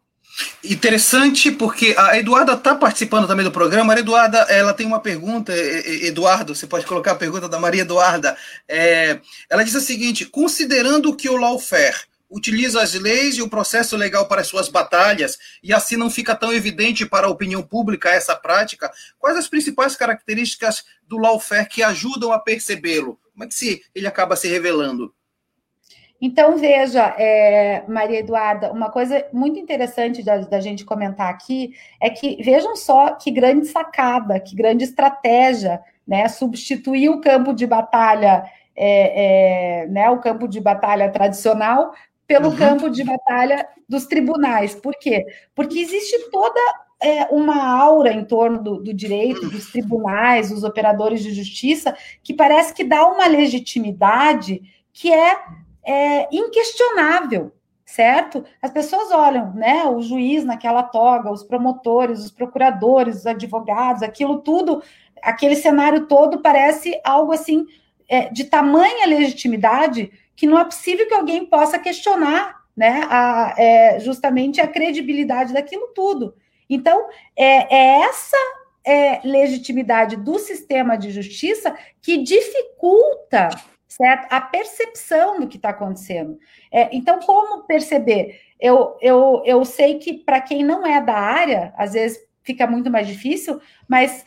Interessante, 0.63 1.51
porque 1.51 1.95
a 1.97 2.17
Eduarda 2.17 2.53
está 2.53 2.75
participando 2.75 3.27
também 3.27 3.45
do 3.45 3.51
programa. 3.51 3.93
A 3.93 3.99
Eduarda, 3.99 4.39
ela 4.49 4.73
tem 4.73 4.85
uma 4.85 4.99
pergunta, 4.99 5.53
Eduardo, 5.55 6.53
você 6.53 6.67
pode 6.67 6.85
colocar 6.85 7.11
a 7.11 7.15
pergunta 7.15 7.47
da 7.47 7.59
Maria 7.59 7.81
Eduarda. 7.81 8.35
É, 8.67 9.19
ela 9.49 9.63
diz 9.63 9.75
o 9.75 9.79
seguinte: 9.79 10.25
considerando 10.25 11.15
que 11.15 11.29
o 11.29 11.37
lawfare 11.37 11.95
utiliza 12.29 12.81
as 12.81 12.93
leis 12.93 13.37
e 13.37 13.41
o 13.41 13.49
processo 13.49 13.95
legal 13.95 14.27
para 14.27 14.41
as 14.41 14.47
suas 14.47 14.67
batalhas, 14.67 15.37
e 15.63 15.73
assim 15.73 15.95
não 15.95 16.09
fica 16.09 16.35
tão 16.35 16.51
evidente 16.51 17.05
para 17.05 17.27
a 17.27 17.29
opinião 17.29 17.63
pública 17.63 18.09
essa 18.09 18.35
prática, 18.35 18.91
quais 19.17 19.37
as 19.37 19.47
principais 19.47 19.95
características 19.95 20.83
do 21.07 21.17
lawfare 21.17 21.69
que 21.69 21.81
ajudam 21.81 22.33
a 22.33 22.39
percebê-lo? 22.39 23.17
Como 23.31 23.43
é 23.43 23.47
que 23.47 23.53
se, 23.53 23.81
ele 23.95 24.07
acaba 24.07 24.35
se 24.35 24.47
revelando? 24.47 25.13
Então, 26.19 26.57
veja, 26.57 27.13
é, 27.17 27.83
Maria 27.87 28.19
Eduarda, 28.19 28.71
uma 28.71 28.89
coisa 28.89 29.25
muito 29.31 29.59
interessante 29.59 30.23
da, 30.23 30.37
da, 30.37 30.59
gente 30.59 30.83
comentar 30.83 31.29
aqui 31.29 31.73
é 32.01 32.09
que 32.09 32.41
vejam 32.41 32.75
só 32.75 33.11
que 33.11 33.29
grande 33.29 33.67
sacada, 33.67 34.39
que 34.39 34.55
grande 34.55 34.83
estratégia, 34.83 35.79
né? 36.07 36.27
Substituir 36.27 37.09
o 37.09 37.21
campo 37.21 37.53
de 37.53 37.67
batalha, 37.67 38.45
é, 38.75 39.83
é, 39.83 39.87
né, 39.87 40.09
o 40.09 40.19
campo 40.19 40.47
de 40.47 40.59
batalha 40.59 41.09
tradicional 41.11 41.93
pelo 42.25 42.49
uhum. 42.49 42.55
campo 42.55 42.89
de 42.89 43.03
batalha 43.03 43.67
dos 43.87 44.05
tribunais. 44.05 44.73
Por 44.73 44.93
quê? 44.99 45.25
Porque 45.53 45.79
existe 45.79 46.29
toda 46.31 46.59
é, 46.99 47.25
uma 47.25 47.63
aura 47.79 48.11
em 48.11 48.25
torno 48.25 48.61
do, 48.61 48.77
do, 48.83 48.93
direito, 48.93 49.49
dos 49.49 49.71
tribunais, 49.71 50.49
dos 50.49 50.63
operadores 50.63 51.21
de 51.21 51.31
justiça, 51.31 51.95
que 52.23 52.33
parece 52.33 52.73
que 52.73 52.83
dá 52.83 53.07
uma 53.07 53.27
legitimidade 53.27 54.61
que 54.91 55.13
é 55.13 55.37
é, 55.87 56.27
inquestionável, 56.35 57.53
certo? 57.85 58.43
As 58.61 58.69
pessoas 58.69 59.09
olham, 59.11 59.53
né, 59.53 59.85
o 59.85 60.01
juiz 60.01 60.43
naquela 60.43 60.83
toga, 60.83 61.31
os 61.31 61.43
promotores, 61.43 62.19
os 62.19 62.31
procuradores, 62.31 63.19
os 63.19 63.25
advogados, 63.25 64.03
aquilo 64.03 64.39
tudo, 64.41 64.83
aquele 65.23 65.55
cenário 65.55 66.05
todo 66.05 66.41
parece 66.41 66.99
algo 67.05 67.31
assim 67.31 67.65
é, 68.09 68.29
de 68.29 68.43
tamanha 68.43 69.07
legitimidade 69.07 70.11
que 70.35 70.45
não 70.45 70.59
é 70.59 70.65
possível 70.65 71.07
que 71.07 71.13
alguém 71.13 71.45
possa 71.45 71.79
questionar, 71.79 72.57
né, 72.75 73.07
a, 73.09 73.55
é, 73.57 73.99
justamente 73.99 74.61
a 74.61 74.67
credibilidade 74.67 75.53
daquilo 75.53 75.87
tudo. 75.95 76.35
Então, 76.69 77.07
é, 77.35 77.75
é 77.75 78.01
essa 78.01 78.37
é, 78.85 79.21
legitimidade 79.23 80.17
do 80.17 80.37
sistema 80.37 80.97
de 80.97 81.11
justiça 81.11 81.75
que 82.01 82.17
dificulta 82.17 83.49
certo? 83.97 84.27
A 84.31 84.39
percepção 84.39 85.39
do 85.39 85.47
que 85.47 85.57
está 85.57 85.69
acontecendo. 85.69 86.37
É, 86.71 86.87
então, 86.95 87.19
como 87.19 87.63
perceber? 87.63 88.39
Eu, 88.59 88.95
eu, 89.01 89.41
eu 89.43 89.65
sei 89.65 89.97
que 89.97 90.13
para 90.13 90.39
quem 90.39 90.63
não 90.63 90.85
é 90.85 91.01
da 91.01 91.15
área, 91.15 91.73
às 91.75 91.93
vezes 91.93 92.19
fica 92.43 92.67
muito 92.67 92.91
mais 92.91 93.07
difícil, 93.07 93.59
mas 93.87 94.23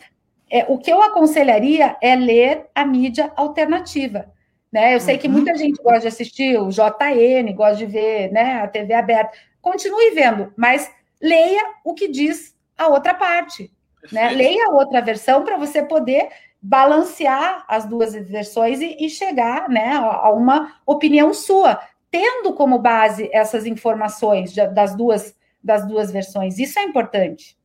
é, 0.50 0.64
o 0.68 0.76
que 0.76 0.90
eu 0.90 1.00
aconselharia 1.00 1.96
é 2.02 2.16
ler 2.16 2.66
a 2.74 2.84
mídia 2.84 3.32
alternativa. 3.36 4.32
Né? 4.72 4.94
Eu 4.94 5.00
sei 5.00 5.16
que 5.16 5.28
uhum. 5.28 5.34
muita 5.34 5.56
gente 5.56 5.80
gosta 5.82 6.00
de 6.00 6.08
assistir 6.08 6.60
o 6.60 6.68
JN, 6.68 7.52
gosta 7.54 7.76
de 7.76 7.86
ver 7.86 8.32
né, 8.32 8.60
a 8.60 8.68
TV 8.68 8.92
aberta. 8.92 9.36
Continue 9.60 10.10
vendo, 10.10 10.52
mas 10.56 10.90
leia 11.22 11.62
o 11.84 11.94
que 11.94 12.08
diz 12.08 12.56
a 12.76 12.88
outra 12.88 13.14
parte. 13.14 13.70
Né? 14.10 14.30
Leia 14.30 14.66
a 14.66 14.72
outra 14.72 15.00
versão 15.00 15.44
para 15.44 15.56
você 15.56 15.82
poder 15.82 16.28
balancear 16.62 17.64
as 17.68 17.86
duas 17.86 18.12
versões 18.12 18.80
e, 18.80 18.96
e 19.00 19.08
chegar 19.08 19.68
né, 19.68 19.94
a 19.94 20.30
uma 20.30 20.74
opinião 20.84 21.32
sua, 21.32 21.80
tendo 22.10 22.52
como 22.52 22.78
base 22.78 23.30
essas 23.32 23.66
informações 23.66 24.54
das 24.74 24.94
duas, 24.94 25.34
das 25.62 25.86
duas 25.86 26.10
versões. 26.10 26.58
Isso 26.58 26.78
é 26.78 26.82
importante. 26.82 27.56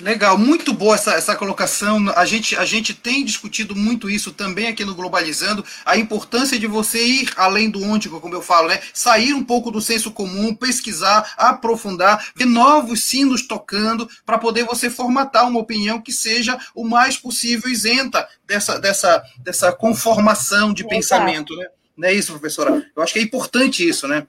Legal, 0.00 0.38
muito 0.38 0.72
boa 0.72 0.94
essa, 0.94 1.12
essa 1.14 1.36
colocação. 1.36 2.10
A 2.16 2.24
gente, 2.24 2.56
a 2.56 2.64
gente 2.64 2.94
tem 2.94 3.24
discutido 3.24 3.76
muito 3.76 4.08
isso 4.08 4.32
também 4.32 4.68
aqui 4.68 4.84
no 4.84 4.94
Globalizando, 4.94 5.64
a 5.84 5.96
importância 5.96 6.58
de 6.58 6.66
você 6.66 7.04
ir 7.04 7.30
além 7.36 7.70
do 7.70 7.82
ôntico, 7.82 8.20
como 8.20 8.34
eu 8.34 8.42
falo, 8.42 8.68
né? 8.68 8.80
Sair 8.92 9.34
um 9.34 9.44
pouco 9.44 9.70
do 9.70 9.80
senso 9.80 10.10
comum, 10.10 10.54
pesquisar, 10.54 11.34
aprofundar, 11.36 12.26
ver 12.34 12.46
novos 12.46 13.04
sinos 13.04 13.46
tocando, 13.46 14.08
para 14.24 14.38
poder 14.38 14.64
você 14.64 14.88
formatar 14.88 15.48
uma 15.48 15.60
opinião 15.60 16.00
que 16.00 16.12
seja 16.12 16.58
o 16.74 16.84
mais 16.84 17.16
possível 17.16 17.70
isenta 17.70 18.26
dessa, 18.46 18.78
dessa, 18.78 19.22
dessa 19.38 19.72
conformação 19.72 20.72
de 20.72 20.86
pensamento, 20.86 21.54
né? 21.56 21.66
Não 21.96 22.08
é 22.08 22.12
isso, 22.12 22.32
professora? 22.32 22.84
Eu 22.96 23.02
acho 23.02 23.12
que 23.12 23.18
é 23.18 23.22
importante 23.22 23.86
isso, 23.86 24.08
né? 24.08 24.26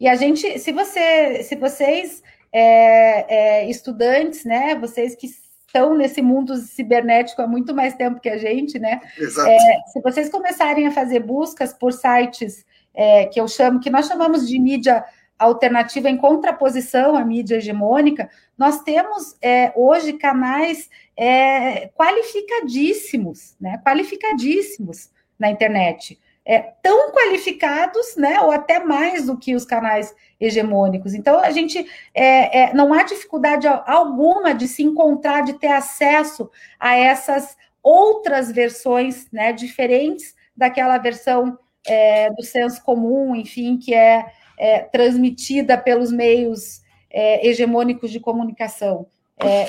E 0.00 0.08
a 0.08 0.14
gente, 0.14 0.58
se 0.58 0.72
você, 0.72 1.42
se 1.42 1.56
vocês 1.56 2.22
é, 2.52 3.62
é, 3.62 3.70
estudantes, 3.70 4.44
né? 4.44 4.74
Vocês 4.74 5.14
que 5.14 5.26
estão 5.26 5.94
nesse 5.94 6.22
mundo 6.22 6.56
cibernético 6.56 7.42
há 7.42 7.46
muito 7.46 7.74
mais 7.74 7.94
tempo 7.94 8.20
que 8.20 8.28
a 8.28 8.38
gente, 8.38 8.78
né? 8.78 9.00
Exato. 9.18 9.48
É, 9.48 9.58
se 9.92 10.00
vocês 10.00 10.28
começarem 10.28 10.86
a 10.86 10.90
fazer 10.90 11.20
buscas 11.20 11.72
por 11.72 11.92
sites 11.92 12.64
é, 12.94 13.26
que 13.26 13.40
eu 13.40 13.46
chamo, 13.46 13.80
que 13.80 13.90
nós 13.90 14.06
chamamos 14.06 14.48
de 14.48 14.58
mídia 14.58 15.04
alternativa 15.38 16.10
em 16.10 16.16
contraposição 16.16 17.14
à 17.14 17.24
mídia 17.24 17.56
hegemônica, 17.56 18.28
nós 18.56 18.82
temos 18.82 19.36
é, 19.40 19.72
hoje 19.76 20.14
canais 20.14 20.90
é, 21.16 21.88
qualificadíssimos, 21.88 23.54
né? 23.60 23.80
Qualificadíssimos 23.84 25.10
na 25.38 25.50
internet 25.50 26.18
é, 26.48 26.72
tão 26.82 27.12
qualificados, 27.12 28.16
né, 28.16 28.40
ou 28.40 28.50
até 28.50 28.78
mais 28.78 29.26
do 29.26 29.36
que 29.36 29.54
os 29.54 29.66
canais 29.66 30.14
hegemônicos. 30.40 31.12
Então, 31.12 31.38
a 31.38 31.50
gente 31.50 31.86
é, 32.14 32.60
é, 32.60 32.74
não 32.74 32.94
há 32.94 33.02
dificuldade 33.02 33.68
alguma 33.68 34.54
de 34.54 34.66
se 34.66 34.82
encontrar, 34.82 35.42
de 35.42 35.58
ter 35.58 35.68
acesso 35.68 36.50
a 36.80 36.96
essas 36.96 37.54
outras 37.82 38.50
versões, 38.50 39.30
né, 39.30 39.52
diferentes 39.52 40.34
daquela 40.56 40.96
versão 40.96 41.58
é, 41.86 42.30
do 42.30 42.42
senso 42.42 42.82
comum, 42.82 43.36
enfim, 43.36 43.76
que 43.76 43.92
é, 43.92 44.32
é 44.58 44.78
transmitida 44.80 45.76
pelos 45.76 46.10
meios 46.10 46.80
é, 47.10 47.46
hegemônicos 47.46 48.10
de 48.10 48.20
comunicação. 48.20 49.06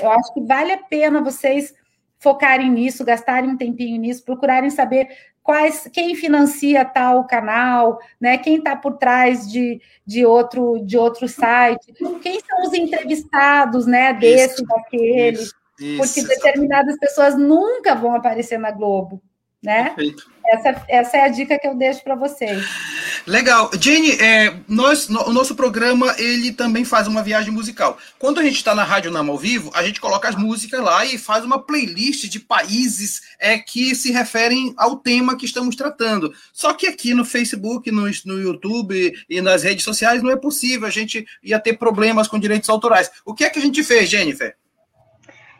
eu 0.02 0.10
acho 0.10 0.32
que 0.32 0.40
vale 0.40 0.72
a 0.72 0.78
pena 0.78 1.22
vocês 1.22 1.74
focarem 2.20 2.70
nisso, 2.70 3.04
gastarem 3.04 3.50
um 3.50 3.56
tempinho 3.56 3.98
nisso, 3.98 4.24
procurarem 4.24 4.68
saber 4.68 5.08
quais, 5.42 5.88
quem 5.92 6.14
financia 6.14 6.84
tal 6.84 7.26
canal, 7.26 7.98
né? 8.20 8.38
Quem 8.38 8.56
está 8.56 8.76
por 8.76 8.98
trás 8.98 9.50
de, 9.50 9.80
de 10.06 10.24
outro 10.24 10.78
de 10.84 10.96
outro 10.96 11.28
site, 11.28 11.92
quem 12.22 12.40
são 12.40 12.62
os 12.66 12.72
entrevistados, 12.72 13.86
né? 13.86 14.12
Desse, 14.12 14.54
isso, 14.54 14.64
daquele, 14.66 15.38
isso, 15.38 15.54
porque 15.96 16.22
determinadas 16.22 16.98
pessoas 16.98 17.36
nunca 17.36 17.94
vão 17.94 18.14
aparecer 18.14 18.58
na 18.58 18.70
Globo, 18.70 19.22
né? 19.62 19.90
Perfeito. 19.90 20.30
Essa, 20.46 20.84
essa 20.88 21.16
é 21.16 21.20
a 21.22 21.28
dica 21.28 21.58
que 21.58 21.66
eu 21.66 21.76
deixo 21.76 22.02
para 22.02 22.16
vocês. 22.16 22.66
Legal. 23.26 23.70
Jenny, 23.78 24.12
é, 24.12 24.56
nós, 24.66 25.08
no, 25.08 25.28
o 25.28 25.32
nosso 25.32 25.54
programa 25.54 26.14
ele 26.18 26.50
também 26.50 26.84
faz 26.84 27.06
uma 27.06 27.22
viagem 27.22 27.52
musical. 27.52 27.98
Quando 28.18 28.40
a 28.40 28.42
gente 28.42 28.56
está 28.56 28.74
na 28.74 28.82
Rádio 28.82 29.12
Nama 29.12 29.30
ao 29.30 29.38
vivo, 29.38 29.70
a 29.74 29.82
gente 29.84 30.00
coloca 30.00 30.28
as 30.28 30.34
músicas 30.34 30.80
lá 30.80 31.04
e 31.04 31.18
faz 31.18 31.44
uma 31.44 31.62
playlist 31.62 32.24
de 32.24 32.40
países 32.40 33.20
é, 33.38 33.58
que 33.58 33.94
se 33.94 34.10
referem 34.10 34.74
ao 34.76 34.96
tema 34.96 35.36
que 35.36 35.44
estamos 35.44 35.76
tratando. 35.76 36.32
Só 36.52 36.72
que 36.72 36.86
aqui 36.86 37.14
no 37.14 37.24
Facebook, 37.24 37.90
no, 37.92 38.06
no 38.24 38.40
YouTube 38.40 39.12
e 39.28 39.40
nas 39.40 39.62
redes 39.62 39.84
sociais 39.84 40.22
não 40.22 40.30
é 40.30 40.36
possível. 40.36 40.88
A 40.88 40.90
gente 40.90 41.24
ia 41.42 41.60
ter 41.60 41.74
problemas 41.74 42.26
com 42.26 42.40
direitos 42.40 42.68
autorais. 42.68 43.10
O 43.24 43.34
que 43.34 43.44
é 43.44 43.50
que 43.50 43.58
a 43.58 43.62
gente 43.62 43.84
fez, 43.84 44.08
Jennifer? 44.08 44.56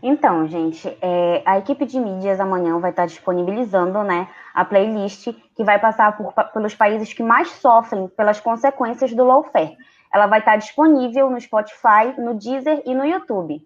Então, 0.03 0.49
gente, 0.49 0.89
é, 1.03 1.43
a 1.45 1.59
equipe 1.59 1.85
de 1.85 1.99
mídias 2.01 2.41
amanhã 2.41 2.79
vai 2.79 2.91
estar 2.91 3.07
disponibilizando 3.07 4.03
né, 4.03 4.29
a 4.55 4.65
playlist 4.65 5.29
que 5.55 5.63
vai 5.63 5.79
passar 5.79 6.17
por, 6.17 6.33
pelos 6.53 6.75
países 6.75 7.13
que 7.13 7.23
mais 7.23 7.49
sofrem 7.49 8.09
pelas 8.09 8.41
consequências 8.41 9.13
do 9.13 9.25
lawfare. 9.25 9.77
Ela 10.13 10.27
vai 10.27 10.39
estar 10.39 10.57
disponível 10.57 11.31
no 11.31 11.41
Spotify, 11.41 12.15
no 12.19 12.35
Deezer 12.35 12.83
e 12.87 12.95
no 12.95 13.05
YouTube. 13.05 13.63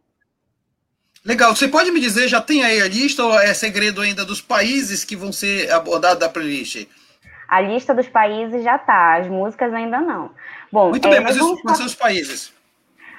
Legal. 1.24 1.55
Você 1.55 1.68
pode 1.68 1.91
me 1.91 2.01
dizer, 2.01 2.28
já 2.28 2.41
tem 2.41 2.62
aí 2.64 2.82
a 2.82 2.89
lista 2.89 3.24
ou 3.24 3.39
é 3.39 3.55
segredo 3.55 4.03
ainda 4.03 4.24
dos 4.24 4.43
países 4.43 5.05
que 5.05 5.16
vão 5.16 5.32
ser 5.32 5.70
abordados 5.72 6.18
da 6.18 6.28
playlist? 6.28 6.87
A 7.49 7.61
lista 7.61 7.95
dos 7.95 8.09
países 8.09 8.62
já 8.62 8.76
está, 8.76 9.16
as 9.16 9.28
músicas 9.28 9.72
ainda 9.72 10.01
não. 10.01 10.32
Bom, 10.70 10.91
Muito 10.91 11.07
é, 11.07 11.11
bem, 11.11 11.20
mas 11.20 11.39
quais 11.39 11.78
são 11.78 11.87
os 11.87 11.95
países? 11.95 12.53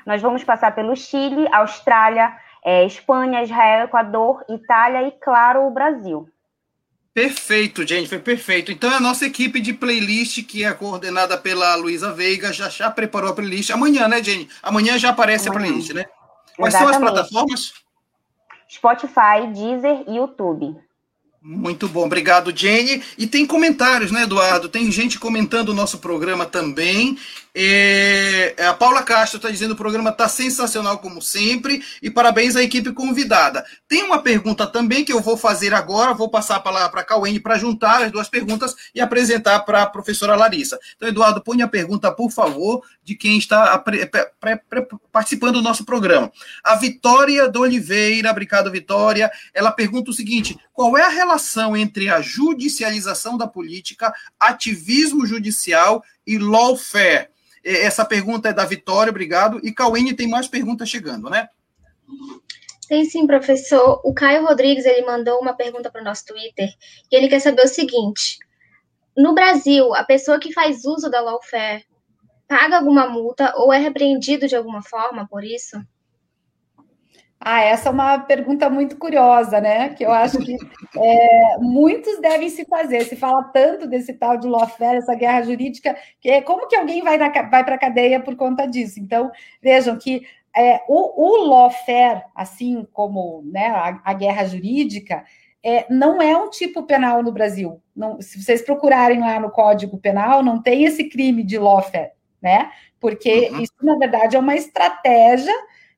Nós 0.05 0.22
vamos 0.22 0.43
passar 0.43 0.76
pelo 0.76 0.95
Chile, 0.95 1.47
Austrália, 1.51 2.36
é, 2.66 2.84
Espanha, 2.84 3.43
Israel, 3.43 3.86
Equador, 3.86 4.43
Itália 4.49 5.07
e, 5.07 5.11
claro, 5.11 5.68
o 5.68 5.70
Brasil. 5.70 6.28
Perfeito, 7.13 7.88
Jennifer, 7.88 8.20
perfeito. 8.20 8.72
Então 8.72 8.89
a 8.91 8.99
nossa 8.99 9.26
equipe 9.26 9.61
de 9.61 9.72
playlist, 9.72 10.43
que 10.43 10.66
é 10.66 10.74
coordenada 10.74 11.38
pela 11.38 11.76
Luísa 11.76 12.11
Veiga, 12.11 12.51
já, 12.51 12.68
já 12.68 12.89
preparou 12.89 13.30
a 13.30 13.34
playlist. 13.34 13.70
Amanhã, 13.70 14.07
né, 14.07 14.22
Jenny? 14.22 14.49
Amanhã 14.61 14.97
já 14.97 15.11
aparece 15.11 15.47
Amanhã. 15.47 15.63
a 15.63 15.68
playlist, 15.68 15.93
né? 15.93 16.05
Quais 16.57 16.74
Exatamente. 16.74 16.97
são 16.97 17.07
as 17.07 17.13
plataformas? 17.13 17.74
Spotify, 18.68 19.47
Deezer 19.53 20.03
e 20.07 20.18
YouTube. 20.18 20.76
Muito 21.41 21.88
bom, 21.88 22.05
obrigado, 22.05 22.51
Jenny. 22.53 23.03
E 23.18 23.28
tem 23.28 23.45
comentários, 23.45 24.11
né, 24.11 24.24
Eduardo? 24.24 24.68
Tem 24.68 24.91
gente 24.91 25.20
comentando 25.20 25.70
o 25.70 25.74
nosso 25.76 25.99
programa 25.99 26.45
também. 26.45 27.18
É, 27.58 28.53
a 28.68 28.74
Paula 28.74 29.01
Castro 29.01 29.38
está 29.38 29.49
dizendo 29.49 29.72
o 29.72 29.78
programa 29.78 30.10
está 30.10 30.28
sensacional, 30.28 30.97
como 30.97 31.22
sempre, 31.22 31.82
e 32.01 32.12
parabéns 32.12 32.58
à 32.58 32.62
equipe 32.62 32.91
convidada. 32.91 33.66
Tem 33.88 34.03
uma 34.03 34.22
pergunta 34.22 34.68
também 34.68 35.06
que 35.06 35.14
eu 35.14 35.22
vou 35.22 35.38
fazer 35.38 35.74
agora, 35.74 36.14
vou 36.14 36.30
passar 36.30 36.58
a 36.58 36.60
palavra 36.60 36.89
para 36.89 37.01
a 37.01 37.06
Cauene 37.06 37.39
para 37.39 37.58
juntar 37.58 38.03
as 38.03 38.12
duas 38.12 38.28
perguntas 38.28 38.76
e 38.93 38.99
apresentar 38.99 39.62
para 39.62 39.84
a 39.84 39.88
professora 39.88 40.36
Larissa. 40.36 40.78
Então, 40.97 41.08
Eduardo, 41.08 41.41
põe 41.41 41.62
a 41.62 41.68
pergunta, 41.68 42.12
por 42.12 42.30
favor, 42.30 42.84
de 43.01 43.16
quem 43.16 43.38
está 43.38 43.82
participando 45.10 45.53
do 45.53 45.62
nosso 45.62 45.86
programa. 45.86 46.30
A 46.62 46.76
Vitória 46.76 47.47
do 47.47 47.62
Oliveira, 47.62 48.32
obrigado, 48.32 48.70
Vitória, 48.70 49.32
ela 49.53 49.72
pergunta 49.72 50.12
o 50.12 50.14
seguinte: 50.14 50.58
qual 50.74 50.97
é 50.97 51.03
a 51.03 51.10
relação 51.10 51.78
entre 51.78 52.10
a 52.10 52.20
judicialização 52.20 53.38
da 53.38 53.47
política, 53.47 54.14
ativismo 54.38 55.26
judicial 55.26 56.03
e 56.28 56.38
lawfare? 56.38 57.30
Essa 57.66 58.05
pergunta 58.05 58.49
é 58.49 58.53
da 58.53 58.63
Vitória, 58.63 59.09
obrigado. 59.09 59.59
E 59.63 59.74
Cauene 59.74 60.13
tem 60.13 60.30
mais 60.30 60.47
perguntas 60.47 60.88
chegando, 60.88 61.30
né? 61.30 61.49
Tem 62.88 63.03
sim, 63.05 63.26
professor. 63.26 63.99
O 64.03 64.13
Caio 64.13 64.45
Rodrigues 64.45 64.86
ele 64.86 65.03
mandou 65.03 65.39
uma 65.39 65.53
pergunta 65.53 65.89
para 65.89 66.01
o 66.01 66.03
nosso 66.03 66.26
Twitter 66.26 66.70
e 67.11 67.16
ele 67.16 67.28
quer 67.28 67.39
saber 67.39 67.63
o 67.63 67.68
seguinte: 67.68 68.38
no 69.18 69.34
Brasil, 69.34 69.95
a 69.95 70.03
pessoa 70.03 70.39
que 70.39 70.53
faz 70.53 70.86
uso 70.86 71.09
da 71.09 71.20
lawfare 71.22 71.84
paga 72.47 72.78
alguma 72.78 73.07
multa 73.07 73.53
ou 73.55 73.74
é 73.74 73.80
repreendido 73.80 74.47
de 74.47 74.55
alguma 74.55 74.84
forma 74.84 75.28
por 75.28 75.43
isso? 75.43 75.82
Ah, 77.48 77.62
essa 77.62 77.89
é 77.89 77.91
uma 77.91 78.18
pergunta 78.18 78.72
muito 78.72 78.98
curiosa, 78.98 79.62
né? 79.62 79.89
Que 79.89 80.04
eu 80.04 80.12
acho 80.12 80.39
que 80.39 80.58
é, 80.98 81.58
muitos 81.60 82.20
devem 82.20 82.50
se 82.50 82.66
fazer. 82.66 83.04
Se 83.06 83.16
fala 83.16 83.43
tanto 83.54 83.86
desse 83.86 84.14
tal 84.14 84.36
de 84.36 84.48
lawfare, 84.48 84.98
essa 84.98 85.14
guerra 85.14 85.43
jurídica, 85.43 85.96
que 86.20 86.28
é 86.28 86.41
como 86.41 86.68
que 86.68 86.76
alguém 86.76 87.04
vai, 87.04 87.20
vai 87.20 87.64
para 87.64 87.76
a 87.76 87.78
cadeia 87.78 88.20
por 88.20 88.36
conta 88.36 88.66
disso? 88.66 89.00
Então, 89.00 89.32
vejam 89.62 89.96
que 89.96 90.26
é, 90.58 90.82
o, 90.88 91.43
o 91.43 91.48
lawfare, 91.48 92.24
assim 92.34 92.84
como 92.91 93.43
né, 93.46 93.68
a, 93.68 94.02
a 94.04 94.14
guerra 94.16 94.46
jurídica, 94.46 95.24
é, 95.64 95.86
não 95.88 96.20
é 96.20 96.36
um 96.36 96.50
tipo 96.50 96.82
penal 96.82 97.22
no 97.22 97.32
Brasil. 97.32 97.80
Não, 97.96 98.20
se 98.20 98.41
vocês 98.41 98.64
procurarem 98.64 99.20
lá 99.20 99.39
no 99.39 99.52
Código 99.52 100.00
Penal, 100.00 100.41
não 100.41 100.60
tem 100.60 100.86
esse 100.86 101.04
crime 101.04 101.43
de 101.43 101.60
lawfare, 101.60 102.10
né? 102.41 102.72
Porque 103.00 103.50
uhum. 103.52 103.60
isso, 103.62 103.74
na 103.84 103.96
verdade, 104.00 104.36
é 104.36 104.39
uma 104.39 104.56
estratégia 104.56 105.54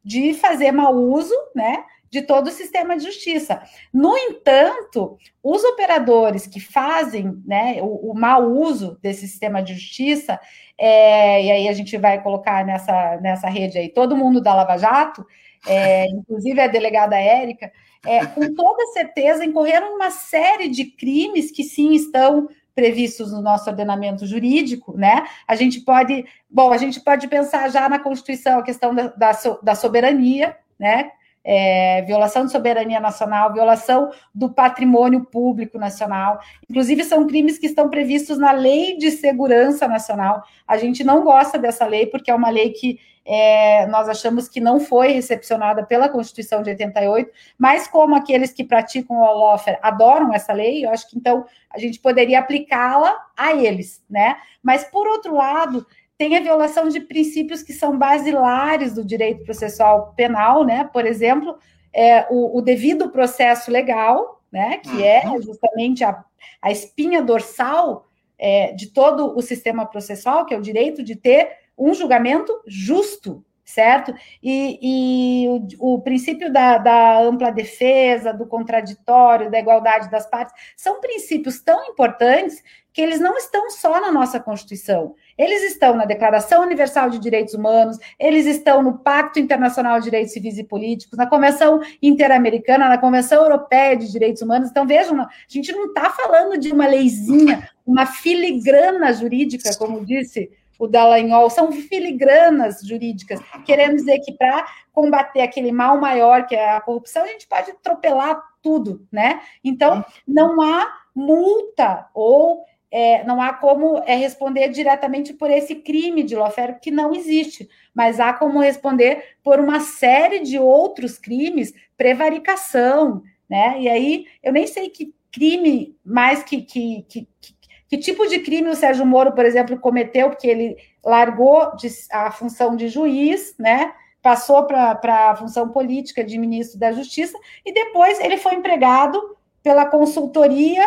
de 0.08 0.34
fazer 0.34 0.72
mau 0.72 0.96
uso, 0.96 1.36
né? 1.54 1.84
De 2.10 2.22
todo 2.22 2.48
o 2.48 2.52
sistema 2.52 2.96
de 2.96 3.04
justiça. 3.04 3.62
No 3.94 4.18
entanto, 4.18 5.18
os 5.44 5.62
operadores 5.66 6.48
que 6.48 6.62
fazem 6.62 7.44
né, 7.46 7.80
o, 7.82 8.12
o 8.12 8.14
mau 8.14 8.50
uso 8.50 8.98
desse 9.02 9.28
sistema 9.28 9.62
de 9.62 9.74
justiça, 9.74 10.40
é, 10.78 11.44
e 11.44 11.52
aí 11.52 11.68
a 11.68 11.74
gente 11.74 11.98
vai 11.98 12.24
colocar 12.24 12.66
nessa, 12.66 13.18
nessa 13.18 13.50
rede 13.50 13.78
aí 13.78 13.90
todo 13.90 14.16
mundo 14.16 14.40
da 14.40 14.56
Lava 14.56 14.78
Jato, 14.78 15.28
é, 15.68 16.06
inclusive 16.16 16.62
a 16.62 16.68
delegada 16.68 17.20
Érica, 17.20 17.70
é, 18.06 18.26
com 18.28 18.56
toda 18.56 18.88
certeza 18.94 19.44
incorreram 19.44 19.94
uma 19.94 20.10
série 20.10 20.70
de 20.70 20.86
crimes 20.86 21.52
que 21.52 21.66
sim 21.66 21.92
estão 21.94 22.48
previstos 22.78 23.32
no 23.32 23.42
nosso 23.42 23.68
ordenamento 23.68 24.28
jurídico, 24.28 24.96
né? 24.96 25.26
A 25.48 25.56
gente 25.56 25.82
pode, 25.82 26.24
bom, 26.48 26.72
a 26.72 26.78
gente 26.78 27.00
pode 27.00 27.28
pensar 27.28 27.70
já 27.70 27.90
na 27.90 27.98
Constituição 27.98 28.60
a 28.60 28.64
questão 28.64 28.94
da, 28.94 29.08
da, 29.08 29.32
da 29.64 29.74
soberania, 29.74 30.56
né? 30.78 31.10
É, 31.44 32.02
violação 32.02 32.46
de 32.46 32.52
soberania 32.52 33.00
nacional, 33.00 33.54
violação 33.54 34.12
do 34.36 34.50
patrimônio 34.50 35.24
público 35.24 35.78
nacional. 35.78 36.40
Inclusive, 36.70 37.06
são 37.06 37.26
crimes 37.26 37.58
que 37.58 37.68
estão 37.68 37.90
previstos 37.90 38.38
na 38.38 38.52
Lei 38.52 38.98
de 38.98 39.12
Segurança 39.12 39.88
Nacional. 39.88 40.44
A 40.68 40.78
gente 40.78 41.06
não 41.06 41.24
gosta 41.24 41.58
dessa 41.58 41.86
lei, 41.86 42.06
porque 42.06 42.30
é 42.30 42.36
uma 42.36 42.50
lei 42.50 42.72
que 42.72 43.00
é, 43.30 43.86
nós 43.88 44.08
achamos 44.08 44.48
que 44.48 44.62
não 44.62 44.80
foi 44.80 45.12
recepcionada 45.12 45.86
pela 45.86 46.08
Constituição 46.08 46.64
de 46.64 46.70
88, 46.70 47.30
mas 47.58 47.86
como 47.86 48.16
aqueles 48.16 48.54
que 48.54 48.64
praticam 48.64 49.18
o 49.18 49.22
lawfare 49.22 49.80
adoram 49.82 50.34
essa 50.34 50.54
lei, 50.54 50.86
eu 50.86 50.90
acho 50.90 51.10
que 51.10 51.18
então 51.18 51.46
a 51.70 51.78
gente 51.78 52.00
poderia 52.00 52.40
aplicá-la 52.40 53.14
a 53.36 53.54
eles, 53.54 54.02
né? 54.10 54.38
Mas 54.64 54.86
por 54.86 55.06
outro 55.08 55.36
lado, 55.36 55.86
tem 56.18 56.36
a 56.36 56.42
violação 56.42 56.90
de 56.90 57.00
princípios 57.02 57.62
que 57.62 57.74
são 57.74 57.98
basilares 57.98 58.94
do 58.94 59.06
direito 59.06 59.44
processual 59.44 60.14
penal, 60.16 60.64
né? 60.64 60.90
Por 60.92 61.06
exemplo, 61.06 61.58
é, 61.94 62.26
o, 62.30 62.58
o 62.58 62.62
devido 62.62 63.10
processo 63.10 63.70
legal, 63.70 64.42
né? 64.52 64.78
Que 64.78 65.04
é 65.04 65.28
uhum. 65.28 65.42
justamente 65.42 66.04
a, 66.04 66.24
a 66.62 66.72
espinha 66.72 67.22
dorsal 67.22 68.08
é, 68.38 68.72
de 68.74 68.88
todo 68.88 69.38
o 69.38 69.42
sistema 69.42 69.86
processual, 69.86 70.46
que 70.46 70.54
é 70.54 70.58
o 70.58 70.62
direito 70.62 71.04
de 71.04 71.16
ter 71.16 71.52
um 71.78 71.94
julgamento 71.94 72.60
justo, 72.66 73.44
certo? 73.64 74.14
E, 74.42 74.80
e 74.82 75.48
o, 75.80 75.96
o, 75.96 76.02
princípio 76.02 76.52
da, 76.52 76.78
da, 76.78 77.20
ampla 77.20 77.52
defesa, 77.52 78.34
do 78.34 78.48
contraditório, 78.48 79.52
da 79.52 79.60
igualdade 79.60 80.10
das 80.10 80.28
partes, 80.28 80.56
são 80.76 81.02
princípios 81.02 81.62
tão 81.62 81.86
importantes 81.86 82.64
que 82.94 83.02
eles 83.02 83.20
não 83.20 83.38
estão 83.38 83.70
só 83.70 84.00
na 84.00 84.12
nossa 84.12 84.40
Constituição. 84.40 85.14
Eles 85.38 85.64
estão 85.64 85.96
na 85.96 86.06
Declaração 86.06 86.64
Universal 86.64 87.10
de 87.10 87.20
Direitos 87.20 87.54
Humanos, 87.54 87.98
eles 88.20 88.46
estão 88.46 88.82
no 88.82 88.98
Pacto 88.98 89.40
Internacional 89.40 90.00
de 90.00 90.06
Direitos 90.06 90.34
Civis 90.34 90.58
e 90.58 90.64
Políticos, 90.64 91.18
na 91.18 91.28
Convenção 91.28 91.80
Interamericana, 92.02 92.90
na 92.90 92.98
Convenção 92.98 93.44
Europeia 93.44 93.96
de 93.96 94.12
Direitos 94.12 94.42
Humanos. 94.42 94.70
Então, 94.70 94.88
vejam, 94.88 95.22
a 95.22 95.30
gente 95.48 95.72
não 95.72 95.88
está 95.88 96.10
falando 96.10 96.58
de 96.58 96.72
uma 96.72 96.88
leizinha, 96.88 97.70
uma 97.86 98.06
filigrana 98.06 99.14
jurídica, 99.14 99.70
como 99.78 100.06
disse 100.06 100.50
o 100.80 100.88
Dallagnol, 100.88 101.50
são 101.50 101.72
filigranas 101.72 102.82
jurídicas, 102.82 103.40
querendo 103.66 103.96
dizer 103.96 104.20
que 104.20 104.32
para 104.34 104.66
combater 104.94 105.42
aquele 105.42 105.72
mal 105.72 106.00
maior 106.00 106.46
que 106.46 106.56
é 106.56 106.76
a 106.76 106.82
corrupção, 106.82 107.24
a 107.24 107.28
gente 107.28 107.48
pode 107.48 107.72
atropelar 107.72 108.40
tudo, 108.62 109.06
né? 109.12 109.42
Então, 109.64 110.06
não 110.28 110.62
há 110.62 110.88
multa 111.16 112.08
ou 112.14 112.64
é, 112.92 113.24
não 113.24 113.42
há 113.42 113.54
como 113.54 113.98
é, 114.06 114.16
responder 114.16 114.70
diretamente 114.70 115.34
por 115.34 115.50
esse 115.50 115.76
crime 115.76 116.24
de 116.24 116.36
lawfare, 116.36 116.80
que 116.82 116.92
não 116.92 117.14
existe, 117.14 117.68
mas 117.94 118.20
há 118.20 118.34
como 118.34 118.60
responder 118.60 119.38
por 119.44 119.60
uma 119.60 119.80
série 119.80 120.40
de 120.40 120.58
outros 120.58 121.18
crimes, 121.18 121.74
prevaricação, 121.98 123.22
né? 123.50 123.80
E 123.80 123.90
aí, 123.90 124.26
eu 124.42 124.54
nem 124.54 124.68
sei 124.68 124.90
que 124.90 125.14
crime 125.32 125.96
mais 126.06 126.44
que, 126.44 126.62
que, 126.62 127.06
que, 127.08 127.28
que 127.42 127.58
que 127.90 127.98
tipo 127.98 128.28
de 128.28 128.40
crime 128.40 128.70
o 128.70 128.76
Sérgio 128.76 129.06
Moro, 129.06 129.32
por 129.32 129.46
exemplo, 129.46 129.80
cometeu, 129.80 130.30
porque 130.30 130.48
ele 130.48 130.76
largou 131.04 131.76
de, 131.76 131.88
a 132.12 132.32
função 132.32 132.76
de 132.76 132.90
juiz, 132.90 133.56
né? 133.58 133.94
Passou 134.22 134.66
para 134.66 135.32
a 135.32 135.36
função 135.36 135.70
política 135.70 136.24
de 136.24 136.38
ministro 136.38 136.78
da 136.78 136.92
Justiça, 136.92 137.38
e 137.66 137.72
depois 137.72 138.20
ele 138.20 138.38
foi 138.38 138.56
empregado 138.56 139.38
pela 139.64 139.86
consultoria 139.86 140.86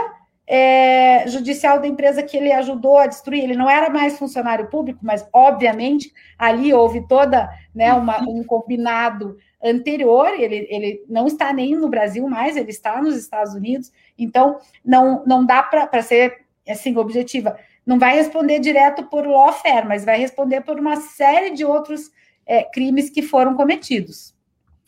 é, 0.52 1.28
judicial 1.28 1.78
da 1.78 1.86
empresa 1.86 2.24
que 2.24 2.36
ele 2.36 2.50
ajudou 2.50 2.98
a 2.98 3.06
destruir. 3.06 3.44
Ele 3.44 3.54
não 3.54 3.70
era 3.70 3.88
mais 3.88 4.18
funcionário 4.18 4.68
público, 4.68 4.98
mas, 5.00 5.24
obviamente, 5.32 6.12
ali 6.36 6.74
houve 6.74 7.06
toda 7.06 7.48
né, 7.72 7.94
uma, 7.94 8.20
um 8.28 8.42
combinado 8.42 9.36
anterior, 9.62 10.28
ele, 10.36 10.66
ele 10.68 11.04
não 11.08 11.28
está 11.28 11.52
nem 11.52 11.76
no 11.76 11.88
Brasil 11.88 12.28
mais, 12.28 12.56
ele 12.56 12.70
está 12.70 13.00
nos 13.00 13.14
Estados 13.14 13.54
Unidos, 13.54 13.92
então 14.18 14.58
não, 14.84 15.22
não 15.24 15.46
dá 15.46 15.62
para 15.62 16.02
ser 16.02 16.38
assim, 16.68 16.96
objetiva, 16.96 17.56
não 17.86 17.98
vai 17.98 18.16
responder 18.16 18.58
direto 18.58 19.04
por 19.04 19.26
lawfare, 19.26 19.86
mas 19.86 20.04
vai 20.04 20.18
responder 20.18 20.62
por 20.62 20.80
uma 20.80 20.96
série 20.96 21.50
de 21.50 21.64
outros 21.64 22.10
é, 22.44 22.64
crimes 22.64 23.08
que 23.08 23.22
foram 23.22 23.54
cometidos. 23.54 24.34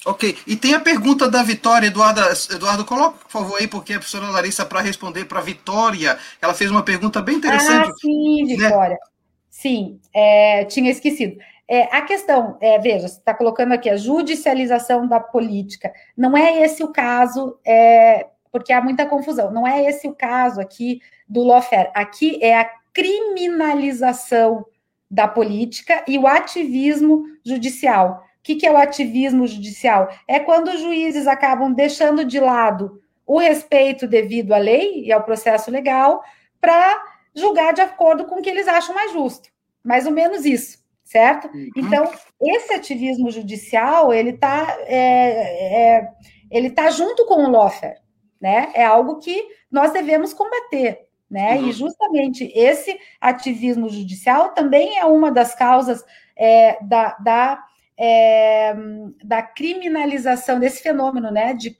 Ok, 0.04 0.36
e 0.46 0.56
tem 0.56 0.74
a 0.74 0.80
pergunta 0.80 1.28
da 1.28 1.42
Vitória, 1.42 1.86
Eduardo, 1.86 2.20
Eduardo 2.52 2.84
coloca, 2.84 3.18
por 3.18 3.30
favor, 3.30 3.58
aí, 3.58 3.68
porque 3.68 3.92
a 3.92 3.98
professora 3.98 4.30
Larissa, 4.30 4.66
para 4.66 4.80
responder 4.80 5.26
para 5.26 5.38
a 5.38 5.42
Vitória, 5.42 6.18
ela 6.40 6.54
fez 6.54 6.70
uma 6.70 6.82
pergunta 6.82 7.22
bem 7.22 7.36
interessante. 7.36 7.88
Ah, 7.88 7.94
sim, 8.00 8.44
né? 8.44 8.56
Vitória. 8.56 8.94
Né? 8.94 9.12
Sim, 9.48 10.00
é, 10.12 10.64
tinha 10.64 10.90
esquecido. 10.90 11.38
É, 11.68 11.84
a 11.96 12.02
questão, 12.02 12.58
é, 12.60 12.78
veja, 12.80 13.06
você 13.06 13.18
está 13.18 13.32
colocando 13.32 13.72
aqui 13.72 13.88
a 13.88 13.96
judicialização 13.96 15.06
da 15.06 15.20
política. 15.20 15.92
Não 16.16 16.36
é 16.36 16.62
esse 16.62 16.82
o 16.82 16.88
caso, 16.88 17.56
é, 17.64 18.26
porque 18.50 18.72
há 18.72 18.80
muita 18.82 19.06
confusão. 19.06 19.50
Não 19.52 19.66
é 19.66 19.84
esse 19.84 20.08
o 20.08 20.14
caso 20.14 20.60
aqui 20.60 21.00
do 21.28 21.42
lawfare. 21.44 21.90
Aqui 21.94 22.38
é 22.42 22.58
a 22.58 22.70
criminalização 22.92 24.66
da 25.10 25.28
política 25.28 26.04
e 26.08 26.18
o 26.18 26.26
ativismo 26.26 27.24
judicial. 27.44 28.24
O 28.42 28.44
que, 28.44 28.56
que 28.56 28.66
é 28.66 28.72
o 28.72 28.76
ativismo 28.76 29.46
judicial? 29.46 30.08
É 30.26 30.40
quando 30.40 30.66
os 30.66 30.80
juízes 30.80 31.28
acabam 31.28 31.72
deixando 31.72 32.24
de 32.24 32.40
lado 32.40 33.00
o 33.24 33.38
respeito 33.38 34.04
devido 34.04 34.52
à 34.52 34.58
lei 34.58 35.04
e 35.04 35.12
ao 35.12 35.22
processo 35.22 35.70
legal 35.70 36.24
para 36.60 37.00
julgar 37.32 37.72
de 37.72 37.80
acordo 37.80 38.24
com 38.24 38.40
o 38.40 38.42
que 38.42 38.50
eles 38.50 38.66
acham 38.66 38.96
mais 38.96 39.12
justo. 39.12 39.48
Mais 39.82 40.06
ou 40.06 40.12
menos 40.12 40.44
isso, 40.44 40.78
certo? 41.04 41.46
Uhum. 41.54 41.70
Então, 41.76 42.10
esse 42.40 42.74
ativismo 42.74 43.30
judicial, 43.30 44.12
ele 44.12 44.30
está 44.30 44.76
é, 44.86 45.98
é, 45.98 46.08
ele 46.50 46.70
tá 46.70 46.90
junto 46.90 47.24
com 47.26 47.44
o 47.44 47.50
lawfare, 47.50 48.00
né? 48.40 48.72
É 48.74 48.84
algo 48.84 49.20
que 49.20 49.40
nós 49.70 49.92
devemos 49.92 50.34
combater, 50.34 51.06
né? 51.30 51.58
Uhum. 51.58 51.68
E 51.68 51.72
justamente 51.72 52.52
esse 52.56 52.98
ativismo 53.20 53.88
judicial 53.88 54.48
também 54.48 54.98
é 54.98 55.04
uma 55.04 55.30
das 55.30 55.54
causas 55.54 56.04
é, 56.36 56.76
da, 56.82 57.16
da 57.20 57.64
é, 57.98 58.74
da 59.22 59.42
criminalização, 59.42 60.58
desse 60.58 60.82
fenômeno 60.82 61.30
né, 61.30 61.54
de 61.54 61.70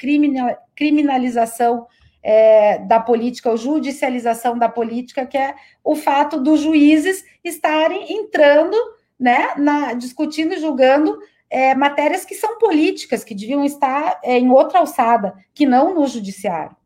criminalização 0.74 1.86
é, 2.22 2.78
da 2.78 3.00
política, 3.00 3.50
ou 3.50 3.56
judicialização 3.56 4.56
da 4.56 4.68
política, 4.68 5.26
que 5.26 5.36
é 5.36 5.54
o 5.82 5.96
fato 5.96 6.40
dos 6.40 6.60
juízes 6.60 7.24
estarem 7.42 8.12
entrando, 8.12 8.76
né, 9.18 9.54
na, 9.56 9.92
discutindo 9.94 10.54
e 10.54 10.60
julgando 10.60 11.18
é, 11.50 11.74
matérias 11.74 12.24
que 12.24 12.34
são 12.34 12.58
políticas, 12.58 13.24
que 13.24 13.34
deviam 13.34 13.64
estar 13.64 14.20
é, 14.22 14.38
em 14.38 14.50
outra 14.50 14.78
alçada, 14.78 15.34
que 15.52 15.66
não 15.66 15.94
no 15.94 16.06
judiciário. 16.06 16.76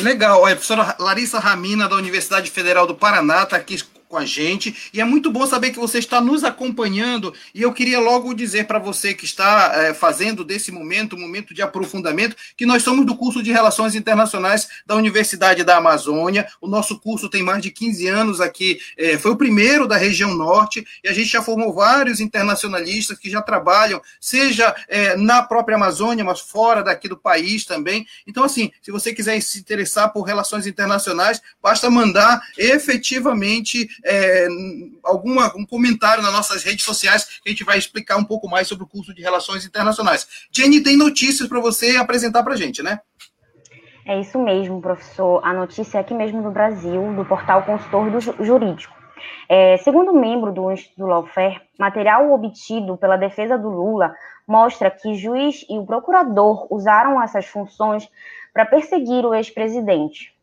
Legal. 0.00 0.44
A 0.44 0.50
professora 0.50 0.94
Larissa 0.98 1.38
Ramina, 1.38 1.88
da 1.88 1.96
Universidade 1.96 2.50
Federal 2.50 2.86
do 2.86 2.94
Paraná, 2.94 3.44
está 3.44 3.56
aqui 3.56 3.82
com 4.12 4.18
a 4.18 4.26
gente. 4.26 4.90
E 4.92 5.00
é 5.00 5.04
muito 5.04 5.30
bom 5.30 5.46
saber 5.46 5.70
que 5.70 5.78
você 5.78 5.98
está 5.98 6.20
nos 6.20 6.44
acompanhando. 6.44 7.32
E 7.54 7.62
eu 7.62 7.72
queria 7.72 7.98
logo 7.98 8.34
dizer 8.34 8.66
para 8.66 8.78
você 8.78 9.14
que 9.14 9.24
está 9.24 9.72
é, 9.74 9.94
fazendo 9.94 10.44
desse 10.44 10.70
momento 10.70 11.16
um 11.16 11.18
momento 11.18 11.54
de 11.54 11.62
aprofundamento 11.62 12.36
que 12.54 12.66
nós 12.66 12.82
somos 12.82 13.06
do 13.06 13.16
curso 13.16 13.42
de 13.42 13.50
Relações 13.50 13.94
Internacionais 13.94 14.68
da 14.84 14.96
Universidade 14.96 15.64
da 15.64 15.78
Amazônia. 15.78 16.46
O 16.60 16.68
nosso 16.68 17.00
curso 17.00 17.30
tem 17.30 17.42
mais 17.42 17.62
de 17.62 17.70
15 17.70 18.06
anos 18.06 18.40
aqui, 18.42 18.78
é, 18.98 19.16
foi 19.16 19.30
o 19.30 19.36
primeiro 19.36 19.88
da 19.88 19.96
região 19.96 20.34
norte, 20.34 20.86
e 21.02 21.08
a 21.08 21.12
gente 21.14 21.30
já 21.30 21.40
formou 21.40 21.72
vários 21.72 22.20
internacionalistas 22.20 23.18
que 23.18 23.30
já 23.30 23.40
trabalham, 23.40 24.02
seja 24.20 24.74
é, 24.88 25.16
na 25.16 25.42
própria 25.42 25.76
Amazônia, 25.76 26.22
mas 26.22 26.40
fora 26.40 26.82
daqui 26.82 27.08
do 27.08 27.16
país 27.16 27.64
também. 27.64 28.06
Então, 28.26 28.44
assim, 28.44 28.70
se 28.82 28.90
você 28.90 29.14
quiser 29.14 29.40
se 29.40 29.58
interessar 29.58 30.12
por 30.12 30.24
relações 30.24 30.66
internacionais, 30.66 31.40
basta 31.62 31.88
mandar 31.88 32.42
efetivamente 32.58 33.88
é, 34.04 34.48
alguma, 35.02 35.44
algum 35.44 35.64
comentário 35.64 36.22
nas 36.22 36.32
nossas 36.32 36.62
redes 36.62 36.84
sociais 36.84 37.24
que 37.42 37.48
a 37.48 37.50
gente 37.50 37.64
vai 37.64 37.78
explicar 37.78 38.16
um 38.16 38.24
pouco 38.24 38.48
mais 38.48 38.68
sobre 38.68 38.84
o 38.84 38.88
curso 38.88 39.14
de 39.14 39.22
Relações 39.22 39.64
Internacionais. 39.64 40.26
Jenny, 40.50 40.82
tem 40.82 40.96
notícias 40.96 41.48
para 41.48 41.60
você 41.60 41.96
apresentar 41.96 42.42
para 42.42 42.54
a 42.54 42.56
gente, 42.56 42.82
né? 42.82 43.00
É 44.04 44.20
isso 44.20 44.38
mesmo, 44.38 44.80
professor. 44.80 45.40
A 45.44 45.52
notícia 45.52 45.98
é 45.98 46.00
aqui 46.00 46.12
mesmo 46.12 46.42
do 46.42 46.50
Brasil, 46.50 47.14
do 47.14 47.24
portal 47.24 47.62
Consultor 47.62 48.10
do 48.10 48.44
Jurídico. 48.44 49.02
É, 49.48 49.76
segundo 49.78 50.12
membro 50.12 50.52
do 50.52 50.72
Instituto 50.72 51.06
Lawfare, 51.06 51.60
material 51.78 52.32
obtido 52.32 52.96
pela 52.96 53.16
defesa 53.16 53.56
do 53.56 53.68
Lula 53.68 54.12
mostra 54.46 54.90
que 54.90 55.14
juiz 55.14 55.64
e 55.68 55.78
o 55.78 55.86
procurador 55.86 56.66
usaram 56.72 57.22
essas 57.22 57.46
funções 57.46 58.08
para 58.52 58.66
perseguir 58.66 59.24
o 59.24 59.34
ex-presidente. 59.34 60.34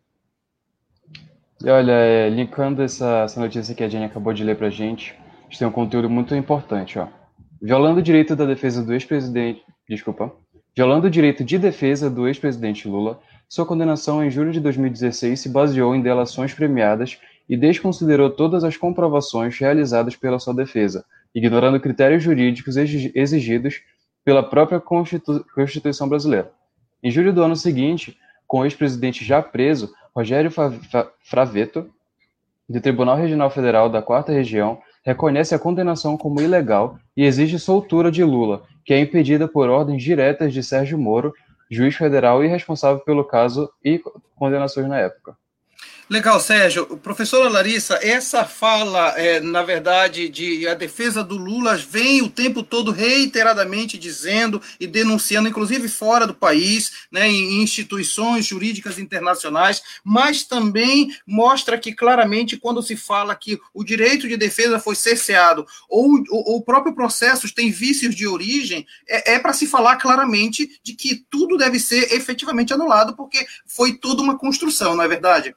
E 1.64 1.70
olha, 1.70 1.91
é, 1.91 2.30
linkando 2.30 2.82
essa, 2.82 3.24
essa 3.24 3.39
notícia 3.39 3.76
que 3.76 3.84
a 3.84 3.89
Jenny 3.89 4.05
acabou 4.05 4.32
de 4.32 4.43
ler 4.45 4.55
para 4.55 4.68
a 4.68 4.72
gente, 4.72 5.14
a 5.41 5.43
gente 5.43 5.60
tem 5.60 5.68
um 5.68 5.72
conteúdo 5.72 6.10
muito 6.10 6.34
importante, 6.34 6.97
ó. 6.97 7.07
Violando 7.62 7.99
o 7.99 8.03
direito 8.03 8.34
da 8.34 8.45
defesa 8.45 8.82
do 8.82 8.93
ex-presidente, 8.93 9.62
desculpa, 9.88 10.34
violando 10.74 11.07
o 11.07 11.10
direito 11.10 11.43
de 11.43 11.57
defesa 11.57 12.10
do 12.10 12.28
ex-presidente 12.30 12.88
Lula, 12.88 13.20
sua 13.49 13.66
condenação 13.66 14.24
em 14.24 14.30
julho 14.30 14.53
de 14.53 14.62
2016 14.62 15.38
se 15.38 15.49
baseou 15.49 15.93
em 15.93 16.01
delações 16.01 16.53
premiadas 16.53 17.20
e 17.49 17.57
desconsiderou 17.57 18.30
todas 18.30 18.64
as 18.64 18.78
comprovações 18.78 19.57
realizadas 19.57 20.16
pela 20.16 20.39
sua 20.39 20.53
defesa, 20.53 21.03
ignorando 21.36 21.80
critérios 21.80 22.24
jurídicos 22.24 22.78
exigidos 22.78 23.82
pela 24.24 24.43
própria 24.43 24.80
Constitu 24.80 25.45
Constituição 25.53 26.07
brasileira. 26.07 26.51
Em 27.03 27.12
julho 27.12 27.34
do 27.34 27.43
ano 27.43 27.55
seguinte, 27.55 28.18
com 28.47 28.60
o 28.60 28.66
ex-presidente 28.66 29.26
já 29.26 29.41
preso, 29.41 29.91
Rogério 30.20 30.51
Fravetto, 31.24 31.89
do 32.67 32.82
Tribunal 32.82 33.15
Regional 33.15 33.49
Federal 33.49 33.89
da 33.89 34.01
Quarta 34.01 34.34
Região, 34.34 34.78
reconhece 35.01 35.55
a 35.55 35.59
condenação 35.59 36.17
como 36.17 36.41
ilegal 36.41 36.99
e 37.15 37.24
exige 37.24 37.57
soltura 37.57 38.11
de 38.11 38.22
Lula, 38.22 38.63
que 38.84 38.93
é 38.93 38.99
impedida 38.99 39.47
por 39.47 39.70
ordens 39.70 40.03
diretas 40.03 40.53
de 40.53 40.61
Sérgio 40.61 40.97
Moro, 40.97 41.34
juiz 41.72 41.95
federal 41.95 42.43
e 42.43 42.47
responsável 42.47 42.99
pelo 43.05 43.24
caso 43.24 43.72
e 43.82 44.01
condenações 44.36 44.89
na 44.89 44.99
época. 44.99 45.38
Legal, 46.10 46.39
Sérgio. 46.39 46.97
Professora 46.97 47.47
Larissa, 47.47 47.99
essa 48.01 48.43
fala, 48.43 49.10
é, 49.16 49.39
na 49.39 49.62
verdade, 49.62 50.28
de 50.28 50.68
a 50.68 50.74
defesa 50.74 51.24
do 51.24 51.38
Lula 51.38 51.78
vem 51.78 52.24
o 52.24 52.30
tempo 52.32 52.64
todo 52.64 52.89
reiteradamente 52.89 53.95
dizendo 53.95 54.60
e 54.80 54.88
denunciando, 54.88 55.47
inclusive 55.47 55.88
fora 55.88 56.26
do 56.26 56.34
país, 56.34 56.93
né, 57.12 57.28
em 57.30 57.62
instituições 57.62 58.47
jurídicas 58.47 58.97
internacionais, 58.97 59.84
mas 60.03 60.43
também 60.43 61.16
mostra 61.28 61.78
que 61.78 61.93
claramente 61.93 62.57
quando 62.57 62.82
se 62.82 62.95
fala 62.95 63.36
que 63.36 63.60
o 63.72 63.84
direito 63.84 64.28
de 64.28 64.36
defesa 64.36 64.80
foi 64.80 64.95
cerceado 64.95 65.64
ou, 65.88 66.24
ou 66.32 66.57
o 66.57 66.64
próprio 66.64 66.95
processo 66.95 67.53
tem 67.53 67.70
vícios 67.70 68.16
de 68.16 68.26
origem, 68.26 68.84
é, 69.07 69.34
é 69.34 69.39
para 69.39 69.53
se 69.53 69.68
falar 69.68 69.97
claramente 69.97 70.80
de 70.84 70.93
que 70.93 71.24
tudo 71.30 71.55
deve 71.55 71.80
ser 71.80 72.12
efetivamente 72.16 72.74
anulado, 72.74 73.16
porque 73.16 73.45
foi 73.68 73.93
toda 73.93 74.24
uma 74.24 74.39
construção, 74.39 74.95
não 74.95 75.03
é 75.03 75.07
verdade? 75.07 75.53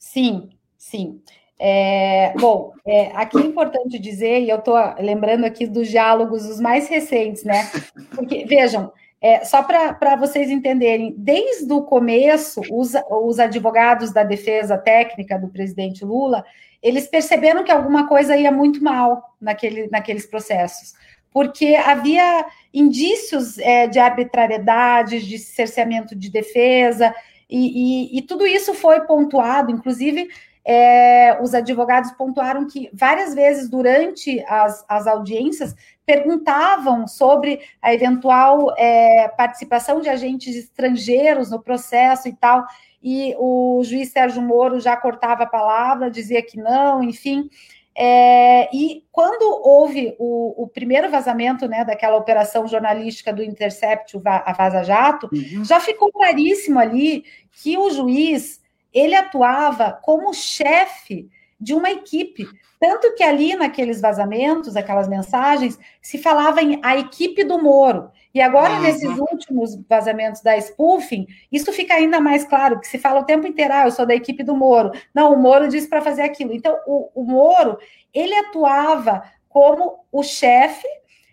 Sim, 0.00 0.48
sim. 0.78 1.20
É, 1.58 2.32
bom, 2.40 2.72
é, 2.86 3.08
aqui 3.14 3.36
é 3.36 3.42
importante 3.42 3.98
dizer, 3.98 4.40
e 4.40 4.48
eu 4.48 4.56
estou 4.56 4.74
lembrando 4.98 5.44
aqui 5.44 5.66
dos 5.66 5.88
diálogos 5.88 6.46
os 6.46 6.58
mais 6.58 6.88
recentes, 6.88 7.44
né? 7.44 7.70
Porque, 8.14 8.46
vejam, 8.46 8.90
é, 9.20 9.44
só 9.44 9.62
para 9.62 10.16
vocês 10.16 10.50
entenderem, 10.50 11.14
desde 11.18 11.70
o 11.70 11.82
começo, 11.82 12.62
os, 12.70 12.94
os 13.10 13.38
advogados 13.38 14.10
da 14.10 14.24
defesa 14.24 14.78
técnica 14.78 15.38
do 15.38 15.48
presidente 15.48 16.02
Lula, 16.02 16.46
eles 16.82 17.06
perceberam 17.06 17.62
que 17.62 17.70
alguma 17.70 18.08
coisa 18.08 18.34
ia 18.34 18.50
muito 18.50 18.82
mal 18.82 19.36
naquele, 19.38 19.86
naqueles 19.88 20.24
processos, 20.24 20.94
porque 21.30 21.76
havia 21.76 22.46
indícios 22.72 23.58
é, 23.58 23.86
de 23.86 23.98
arbitrariedade, 23.98 25.28
de 25.28 25.38
cerceamento 25.38 26.16
de 26.16 26.30
defesa, 26.30 27.14
e, 27.50 28.14
e, 28.14 28.18
e 28.18 28.22
tudo 28.22 28.46
isso 28.46 28.72
foi 28.74 29.00
pontuado, 29.00 29.70
inclusive 29.70 30.28
é, 30.64 31.38
os 31.42 31.54
advogados 31.54 32.12
pontuaram 32.12 32.66
que 32.66 32.90
várias 32.92 33.34
vezes 33.34 33.68
durante 33.68 34.44
as, 34.46 34.84
as 34.88 35.06
audiências 35.06 35.74
perguntavam 36.04 37.06
sobre 37.06 37.60
a 37.80 37.94
eventual 37.94 38.74
é, 38.76 39.28
participação 39.28 40.00
de 40.00 40.08
agentes 40.08 40.54
estrangeiros 40.54 41.50
no 41.50 41.60
processo 41.62 42.28
e 42.28 42.32
tal, 42.34 42.64
e 43.02 43.34
o 43.38 43.82
juiz 43.82 44.10
Sérgio 44.10 44.42
Moro 44.42 44.78
já 44.78 44.96
cortava 44.96 45.44
a 45.44 45.48
palavra, 45.48 46.10
dizia 46.10 46.42
que 46.42 46.58
não, 46.58 47.02
enfim. 47.02 47.48
É, 48.02 48.74
e 48.74 49.04
quando 49.12 49.42
houve 49.62 50.16
o, 50.18 50.62
o, 50.62 50.66
primeiro 50.66 51.10
vazamento 51.10 51.68
né, 51.68 51.84
daquela 51.84 52.16
operação 52.16 52.66
jornalística 52.66 53.30
do 53.30 53.42
Intercept, 53.42 54.18
a 54.24 54.52
Vaza 54.54 54.82
Jato, 54.82 55.28
uhum. 55.30 55.62
já 55.62 55.78
ficou 55.78 56.10
claríssimo 56.10 56.78
ali 56.78 57.24
que 57.52 57.76
o 57.76 57.90
juiz 57.90 58.58
ele 58.90 59.14
atuava 59.14 59.92
como 59.92 60.32
chefe 60.32 61.28
de 61.60 61.74
uma 61.74 61.90
equipe. 61.90 62.46
Tanto 62.78 63.14
que 63.14 63.22
ali 63.22 63.54
naqueles 63.54 64.00
vazamentos, 64.00 64.74
aquelas 64.74 65.06
mensagens, 65.06 65.78
se 66.00 66.16
falava 66.16 66.62
em 66.62 66.80
a 66.82 66.96
equipe 66.96 67.44
do 67.44 67.62
Moro. 67.62 68.10
E 68.32 68.40
agora, 68.40 68.74
uhum. 68.74 68.82
nesses 68.82 69.18
últimos 69.18 69.76
vazamentos 69.88 70.40
da 70.40 70.56
spoofing, 70.56 71.26
isso 71.52 71.72
fica 71.72 71.94
ainda 71.94 72.20
mais 72.20 72.44
claro, 72.44 72.80
que 72.80 72.86
se 72.86 72.96
fala 72.96 73.20
o 73.20 73.24
tempo 73.24 73.46
inteiro, 73.46 73.74
ah, 73.74 73.84
eu 73.84 73.90
sou 73.90 74.06
da 74.06 74.14
equipe 74.14 74.42
do 74.42 74.56
Moro. 74.56 74.92
Não, 75.12 75.34
o 75.34 75.38
Moro 75.38 75.68
disse 75.68 75.88
para 75.88 76.00
fazer 76.00 76.22
aquilo. 76.22 76.54
Então, 76.54 76.78
o, 76.86 77.10
o, 77.14 77.24
Moro, 77.24 77.76
ele 78.14 78.34
atuava 78.34 79.24
como 79.48 80.04
o 80.10 80.22
chefe, 80.22 80.86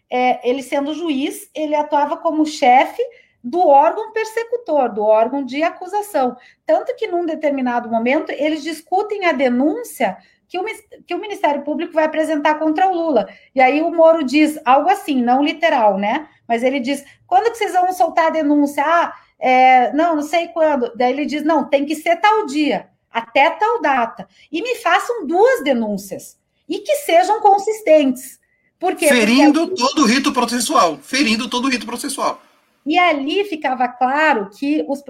é, 0.10 0.50
ele 0.50 0.64
sendo 0.64 0.94
juiz, 0.94 1.50
ele 1.54 1.76
atuava 1.76 2.18
como 2.18 2.46
chefe 2.46 3.02
do 3.48 3.66
órgão 3.66 4.12
persecutor, 4.12 4.94
do 4.94 5.04
órgão 5.04 5.44
de 5.44 5.64
acusação. 5.64 6.36
Tanto 6.66 6.94
que, 6.96 7.08
num 7.08 7.26
determinado 7.26 7.90
momento, 7.90 8.30
eles 8.32 8.62
discutem 8.62 9.26
a 9.26 9.32
denúncia 9.32 10.18
que 10.50 10.60
o, 10.60 10.66
que 11.06 11.16
o 11.16 11.20
Ministério 11.20 11.64
Público 11.64 11.94
vai 11.94 12.04
apresentar 12.04 12.56
contra 12.56 12.90
o 12.90 12.94
Lula. 12.94 13.28
E 13.56 13.62
aí 13.62 13.82
o 13.82 13.90
Moro 13.92 14.24
diz 14.24 14.60
algo 14.66 14.90
assim, 14.90 15.22
não 15.22 15.42
literal, 15.42 15.98
né? 15.98 16.28
Mas 16.46 16.62
ele 16.62 16.80
diz: 16.80 17.06
quando 17.26 17.52
que 17.52 17.58
vocês 17.58 17.72
vão 17.72 17.92
soltar 17.94 18.28
a 18.28 18.32
denúncia? 18.32 18.84
Ah, 18.86 19.14
é, 19.40 19.94
não, 19.94 20.18
não 20.18 20.24
sei 20.24 20.50
quando. 20.50 20.92
Daí 20.96 21.14
ele 21.14 21.26
diz: 21.26 21.44
não, 21.44 21.70
tem 21.70 21.86
que 21.86 21.96
ser 21.96 22.18
tal 22.18 22.46
dia, 22.46 22.90
até 23.10 23.50
tal 23.50 23.82
data. 23.82 24.28
E 24.52 24.62
me 24.62 24.76
façam 24.76 25.26
duas 25.26 25.64
denúncias 25.64 26.38
e 26.68 26.80
que 26.80 26.96
sejam 26.98 27.40
consistentes. 27.40 28.40
Por 28.78 28.96
quê? 28.96 29.08
Ferindo 29.08 29.68
Porque... 29.68 29.82
todo 29.82 30.04
o 30.04 30.06
rito 30.06 30.32
processual. 30.34 31.00
Ferindo 31.02 31.50
todo 31.50 31.66
o 31.66 31.70
rito 31.70 31.86
processual. 31.86 32.42
E 32.88 32.98
ali 32.98 33.44
ficava 33.44 33.86
claro 33.90 34.50
que 34.50 34.86
os 34.88 35.04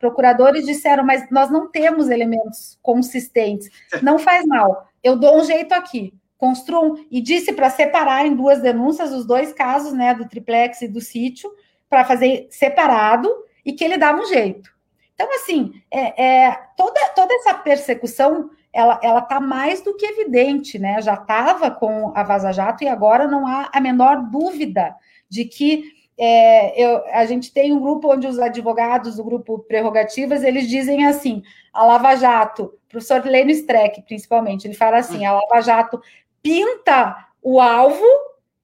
procuradores 0.00 0.66
disseram, 0.66 1.04
mas 1.04 1.30
nós 1.30 1.48
não 1.52 1.70
temos 1.70 2.10
elementos 2.10 2.76
consistentes. 2.82 3.70
Não 4.02 4.18
faz 4.18 4.44
mal, 4.44 4.88
eu 5.04 5.16
dou 5.16 5.38
um 5.38 5.44
jeito 5.44 5.72
aqui. 5.72 6.12
Construam. 6.36 6.96
E 7.08 7.20
disse 7.20 7.52
para 7.52 7.70
separar 7.70 8.26
em 8.26 8.34
duas 8.34 8.60
denúncias 8.60 9.12
os 9.12 9.24
dois 9.24 9.52
casos, 9.52 9.92
né, 9.92 10.12
do 10.12 10.28
triplex 10.28 10.82
e 10.82 10.88
do 10.88 11.00
sítio, 11.00 11.48
para 11.88 12.04
fazer 12.04 12.48
separado 12.50 13.30
e 13.64 13.72
que 13.72 13.84
ele 13.84 13.96
dava 13.96 14.20
um 14.20 14.26
jeito. 14.26 14.72
Então, 15.14 15.32
assim, 15.32 15.80
é, 15.88 16.24
é, 16.24 16.60
toda, 16.76 17.00
toda 17.14 17.32
essa 17.34 17.54
persecução 17.54 18.50
ela 18.72 18.98
ela 19.02 19.20
está 19.20 19.38
mais 19.38 19.82
do 19.82 19.94
que 19.94 20.06
evidente, 20.06 20.76
né? 20.76 21.00
Já 21.00 21.14
estava 21.14 21.70
com 21.70 22.10
a 22.16 22.24
Vaza 22.24 22.50
Jato 22.50 22.82
e 22.82 22.88
agora 22.88 23.28
não 23.28 23.46
há 23.46 23.68
a 23.72 23.80
menor 23.80 24.22
dúvida 24.28 24.96
de 25.28 25.44
que 25.44 26.01
é, 26.24 26.80
eu, 26.80 27.04
a 27.08 27.26
gente 27.26 27.52
tem 27.52 27.72
um 27.72 27.80
grupo 27.80 28.12
onde 28.12 28.28
os 28.28 28.38
advogados 28.38 29.16
do 29.16 29.24
grupo 29.24 29.58
Prerrogativas 29.58 30.44
eles 30.44 30.68
dizem 30.68 31.04
assim: 31.04 31.42
a 31.72 31.84
Lava 31.84 32.14
Jato, 32.14 32.78
professor 32.88 33.24
Lênio 33.24 33.52
Streck, 33.56 34.00
principalmente, 34.02 34.64
ele 34.64 34.74
fala 34.74 34.98
assim: 34.98 35.26
a 35.26 35.32
Lava 35.32 35.60
Jato 35.60 36.00
pinta 36.40 37.26
o 37.42 37.60
alvo 37.60 38.06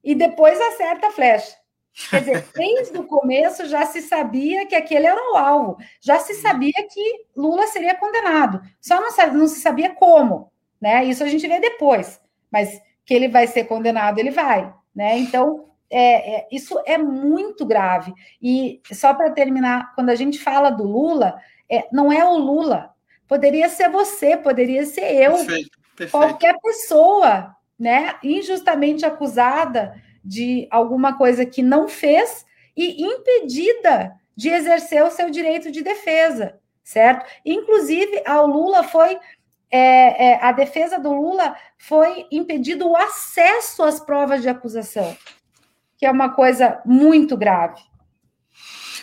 e 0.04 0.14
depois 0.14 0.60
acerta 0.60 1.08
a 1.08 1.10
flecha. 1.10 1.56
Quer 2.08 2.20
dizer, 2.20 2.46
desde 2.54 2.96
o 2.96 3.02
começo 3.02 3.66
já 3.66 3.84
se 3.86 4.02
sabia 4.02 4.64
que 4.64 4.76
aquele 4.76 5.08
era 5.08 5.32
o 5.32 5.36
alvo, 5.36 5.78
já 6.00 6.20
se 6.20 6.34
sabia 6.34 6.86
que 6.88 7.26
Lula 7.36 7.66
seria 7.66 7.96
condenado, 7.96 8.62
só 8.80 9.00
não, 9.00 9.08
não 9.32 9.48
se 9.48 9.60
sabia 9.60 9.90
como, 9.90 10.52
né? 10.80 11.04
Isso 11.06 11.24
a 11.24 11.26
gente 11.26 11.48
vê 11.48 11.58
depois, 11.58 12.20
mas 12.52 12.80
que 13.04 13.12
ele 13.12 13.26
vai 13.26 13.48
ser 13.48 13.64
condenado, 13.64 14.20
ele 14.20 14.30
vai, 14.30 14.72
né? 14.94 15.18
Então, 15.18 15.68
é, 15.90 16.36
é, 16.36 16.48
isso 16.52 16.80
é 16.86 16.98
muito 16.98 17.64
grave. 17.64 18.12
E 18.40 18.80
só 18.92 19.14
para 19.14 19.30
terminar, 19.30 19.94
quando 19.94 20.10
a 20.10 20.14
gente 20.14 20.38
fala 20.38 20.70
do 20.70 20.84
Lula, 20.84 21.40
é, 21.70 21.86
não 21.92 22.12
é 22.12 22.24
o 22.24 22.36
Lula, 22.36 22.90
poderia 23.26 23.68
ser 23.68 23.90
você, 23.90 24.36
poderia 24.36 24.84
ser 24.86 25.14
eu, 25.14 25.32
perfeito, 25.32 25.78
perfeito. 25.96 26.10
qualquer 26.10 26.58
pessoa, 26.60 27.54
né? 27.78 28.16
Injustamente 28.22 29.04
acusada 29.04 29.94
de 30.24 30.66
alguma 30.70 31.16
coisa 31.16 31.46
que 31.46 31.62
não 31.62 31.88
fez 31.88 32.44
e 32.76 33.02
impedida 33.02 34.14
de 34.36 34.48
exercer 34.50 35.02
o 35.02 35.10
seu 35.10 35.30
direito 35.30 35.70
de 35.70 35.82
defesa, 35.82 36.58
certo? 36.84 37.26
Inclusive, 37.44 38.22
ao 38.24 38.46
Lula 38.46 38.84
foi. 38.84 39.18
É, 39.70 40.30
é, 40.30 40.42
a 40.42 40.50
defesa 40.50 40.98
do 40.98 41.12
Lula 41.12 41.54
foi 41.76 42.26
impedido 42.32 42.88
o 42.88 42.96
acesso 42.96 43.82
às 43.82 44.00
provas 44.00 44.40
de 44.40 44.48
acusação, 44.48 45.14
que 45.98 46.06
é 46.06 46.10
uma 46.10 46.30
coisa 46.30 46.80
muito 46.86 47.36
grave. 47.36 47.82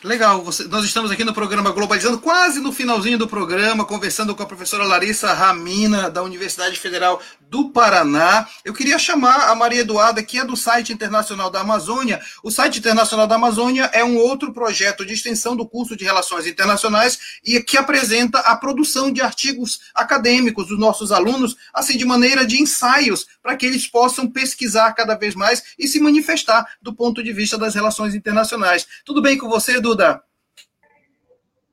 Legal, 0.06 0.44
você, 0.44 0.66
nós 0.66 0.86
estamos 0.86 1.10
aqui 1.10 1.24
no 1.24 1.34
programa 1.34 1.72
Globalizando, 1.72 2.20
quase 2.20 2.60
no 2.60 2.72
finalzinho 2.72 3.18
do 3.18 3.28
programa, 3.28 3.84
conversando 3.84 4.36
com 4.36 4.44
a 4.44 4.46
professora 4.46 4.84
Larissa 4.84 5.34
Ramina, 5.34 6.12
da 6.12 6.22
Universidade 6.22 6.80
Federal 6.80 7.20
do 7.50 7.72
Paraná. 7.72 8.48
Eu 8.64 8.72
queria 8.72 9.00
chamar 9.00 9.50
a 9.50 9.56
Maria 9.56 9.82
Eduarda, 9.82 10.22
que 10.22 10.38
é 10.38 10.46
do 10.46 10.56
site 10.56 10.94
Internacional 10.94 11.50
da 11.50 11.62
Amazônia. 11.62 12.22
O 12.44 12.52
site 12.52 12.78
Internacional 12.78 13.26
da 13.26 13.34
Amazônia 13.34 13.90
é 13.94 14.04
um 14.04 14.16
outro 14.18 14.54
projeto 14.54 15.04
de 15.04 15.14
extensão 15.14 15.56
do 15.56 15.68
curso 15.68 15.96
de 15.96 16.06
Relações 16.06 16.46
Internacionais 16.46 17.18
e 17.44 17.60
que 17.60 17.76
apresenta 17.76 18.42
a 18.42 18.56
produção 18.56 19.12
de 19.12 19.22
artigos 19.22 19.80
acadêmicos 19.96 20.68
dos 20.68 20.78
nossos 20.78 21.12
alunos, 21.12 21.56
assim, 21.74 21.98
de 21.98 22.06
maneira 22.06 22.46
de 22.46 22.62
ensaios, 22.62 23.26
para 23.42 23.56
que 23.56 23.66
eles 23.66 23.88
possam 23.88 24.30
pesquisar 24.30 24.94
cada 24.94 25.16
vez 25.16 25.34
mais 25.34 25.64
e 25.80 25.88
se 25.88 26.00
manifestar 26.00 26.64
do 26.80 26.94
ponto 26.94 27.24
de 27.24 27.34
vista 27.34 27.58
das 27.58 27.74
relações 27.74 28.14
internacionais. 28.14 28.86
Tudo 29.04 29.20
bem 29.20 29.36
com 29.36 29.50
você, 29.50 29.78
Edu? 29.78 29.95
Duda? 29.96 30.22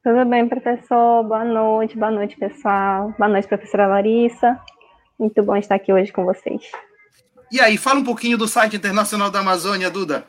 Tudo 0.04 0.24
bem, 0.26 0.48
professor? 0.48 1.24
Boa 1.24 1.44
noite, 1.44 1.98
boa 1.98 2.12
noite, 2.12 2.36
pessoal. 2.36 3.12
Boa 3.18 3.28
noite, 3.28 3.48
professora 3.48 3.88
Larissa. 3.88 4.60
Muito 5.18 5.42
bom 5.42 5.56
estar 5.56 5.74
aqui 5.74 5.92
hoje 5.92 6.12
com 6.12 6.24
vocês. 6.24 6.70
E 7.50 7.60
aí, 7.60 7.76
fala 7.76 7.98
um 7.98 8.04
pouquinho 8.04 8.38
do 8.38 8.46
site 8.46 8.76
internacional 8.76 9.28
da 9.28 9.40
Amazônia, 9.40 9.90
Duda. 9.90 10.24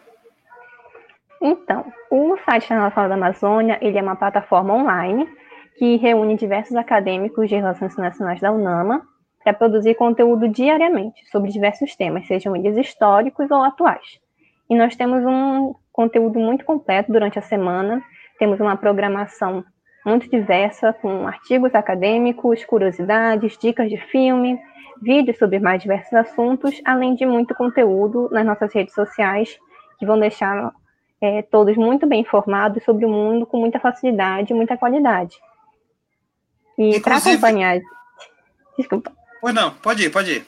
Então, 1.39 1.85
o 2.09 2.35
site 2.37 2.65
internacional 2.65 3.09
da 3.09 3.15
Amazônia, 3.15 3.77
ele 3.79 3.99
é 3.99 4.01
uma 4.01 4.15
plataforma 4.15 4.73
online 4.73 5.29
que 5.77 5.97
reúne 5.97 6.35
diversos 6.35 6.75
acadêmicos 6.75 7.47
de 7.47 7.55
relações 7.55 7.93
internacionais 7.93 8.41
da 8.41 8.51
UNAMA 8.51 9.07
para 9.43 9.53
produzir 9.53 9.93
conteúdo 9.93 10.49
diariamente 10.49 11.23
sobre 11.29 11.51
diversos 11.51 11.95
temas, 11.95 12.25
sejam 12.25 12.55
eles 12.55 12.75
históricos 12.75 13.51
ou 13.51 13.61
atuais. 13.61 14.19
E 14.67 14.75
nós 14.75 14.95
temos 14.95 15.23
um 15.23 15.75
conteúdo 15.93 16.39
muito 16.39 16.65
completo 16.65 17.11
durante 17.11 17.39
a 17.39 17.41
semana. 17.41 18.03
Temos 18.37 18.59
uma 18.59 18.75
programação 18.75 19.63
muito 20.05 20.29
diversa, 20.29 20.91
com 20.91 21.25
artigos 21.27 21.73
acadêmicos, 21.73 22.65
curiosidades, 22.65 23.57
dicas 23.57 23.89
de 23.89 23.97
filme, 23.97 24.59
vídeos 25.01 25.37
sobre 25.37 25.59
mais 25.59 25.81
diversos 25.81 26.13
assuntos, 26.13 26.81
além 26.83 27.15
de 27.15 27.25
muito 27.25 27.55
conteúdo 27.55 28.27
nas 28.31 28.45
nossas 28.45 28.73
redes 28.73 28.93
sociais, 28.93 29.57
que 29.97 30.05
vão 30.05 30.19
deixar 30.19 30.73
é, 31.21 31.41
todos 31.43 31.77
muito 31.77 32.05
bem 32.05 32.21
informados 32.21 32.83
sobre 32.83 33.05
o 33.05 33.09
mundo 33.09 33.45
com 33.45 33.57
muita 33.57 33.79
facilidade 33.79 34.51
e 34.51 34.55
muita 34.55 34.75
qualidade. 34.75 35.37
E 36.77 36.99
para 36.99 37.17
acompanhar. 37.17 37.79
Desculpa. 38.77 39.11
Pois 39.39 39.53
não, 39.53 39.71
pode 39.75 40.03
ir, 40.03 40.09
pode 40.09 40.31
ir. 40.31 40.45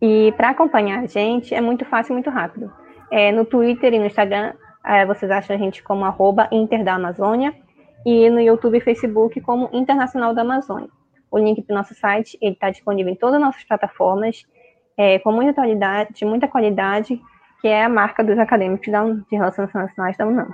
E 0.00 0.32
para 0.32 0.50
acompanhar 0.50 1.04
a 1.04 1.06
gente 1.06 1.54
é 1.54 1.60
muito 1.60 1.84
fácil 1.84 2.12
e 2.12 2.14
muito 2.14 2.30
rápido. 2.30 2.72
É, 3.10 3.32
no 3.32 3.44
Twitter 3.44 3.94
e 3.94 3.98
no 3.98 4.06
Instagram, 4.06 4.52
é, 4.84 5.04
vocês 5.06 5.30
acham 5.30 5.56
a 5.56 5.58
gente 5.58 5.82
como 5.82 6.04
arroba 6.04 6.48
Inter 6.52 6.84
da 6.84 6.94
Amazônia, 6.94 7.54
e 8.06 8.30
no 8.30 8.40
YouTube 8.40 8.78
e 8.78 8.80
Facebook 8.80 9.40
como 9.40 9.68
Internacional 9.72 10.32
da 10.32 10.42
Amazônia. 10.42 10.88
O 11.28 11.38
link 11.38 11.60
para 11.62 11.74
o 11.74 11.76
nosso 11.76 11.92
site 11.94 12.38
está 12.40 12.70
disponível 12.70 13.12
em 13.12 13.16
todas 13.16 13.34
as 13.34 13.40
nossas 13.40 13.64
plataformas, 13.64 14.46
é, 14.96 15.18
com 15.18 15.32
muita 15.32 15.52
qualidade, 15.52 16.24
muita 16.24 16.46
qualidade, 16.46 17.20
que 17.60 17.66
é 17.66 17.84
a 17.84 17.88
marca 17.88 18.22
dos 18.22 18.38
acadêmicos 18.38 18.90
da, 18.90 19.02
de 19.04 19.36
Relações 19.36 19.68
Internacionais 19.68 20.16
da 20.16 20.24
UNAM. 20.24 20.48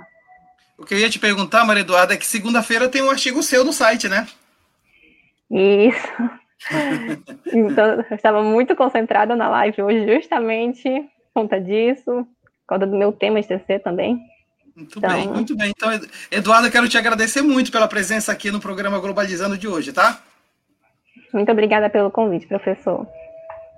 O 0.77 0.83
que 0.83 0.95
eu 0.95 0.97
ia 0.97 1.09
te 1.09 1.19
perguntar, 1.19 1.63
Maria 1.63 1.81
Eduarda, 1.81 2.15
é 2.15 2.17
que 2.17 2.25
segunda-feira 2.25 2.89
tem 2.89 3.03
um 3.03 3.11
artigo 3.11 3.43
seu 3.43 3.63
no 3.63 3.71
site, 3.71 4.09
né? 4.09 4.27
Isso. 5.51 6.07
então, 7.53 8.03
eu 8.09 8.15
estava 8.15 8.41
muito 8.41 8.75
concentrada 8.75 9.35
na 9.35 9.47
live 9.47 9.83
hoje, 9.83 10.11
justamente 10.11 10.89
por 10.89 11.41
conta 11.41 11.61
disso, 11.61 12.27
por 12.63 12.79
causa 12.79 12.87
do 12.87 12.97
meu 12.97 13.11
tema 13.11 13.41
de 13.41 13.47
TCC 13.47 13.79
também. 13.79 14.19
Muito 14.75 14.97
então... 14.97 15.09
bem, 15.11 15.27
muito 15.27 15.55
bem. 15.55 15.71
Então, 15.75 15.89
Eduardo, 16.31 16.67
eu 16.67 16.71
quero 16.71 16.89
te 16.89 16.97
agradecer 16.97 17.41
muito 17.41 17.71
pela 17.71 17.87
presença 17.87 18.31
aqui 18.31 18.49
no 18.49 18.59
programa 18.59 18.99
Globalizando 18.99 19.57
de 19.57 19.67
hoje, 19.67 19.93
tá? 19.93 20.19
Muito 21.31 21.51
obrigada 21.51 21.89
pelo 21.89 22.11
convite, 22.11 22.47
professor. 22.47 23.07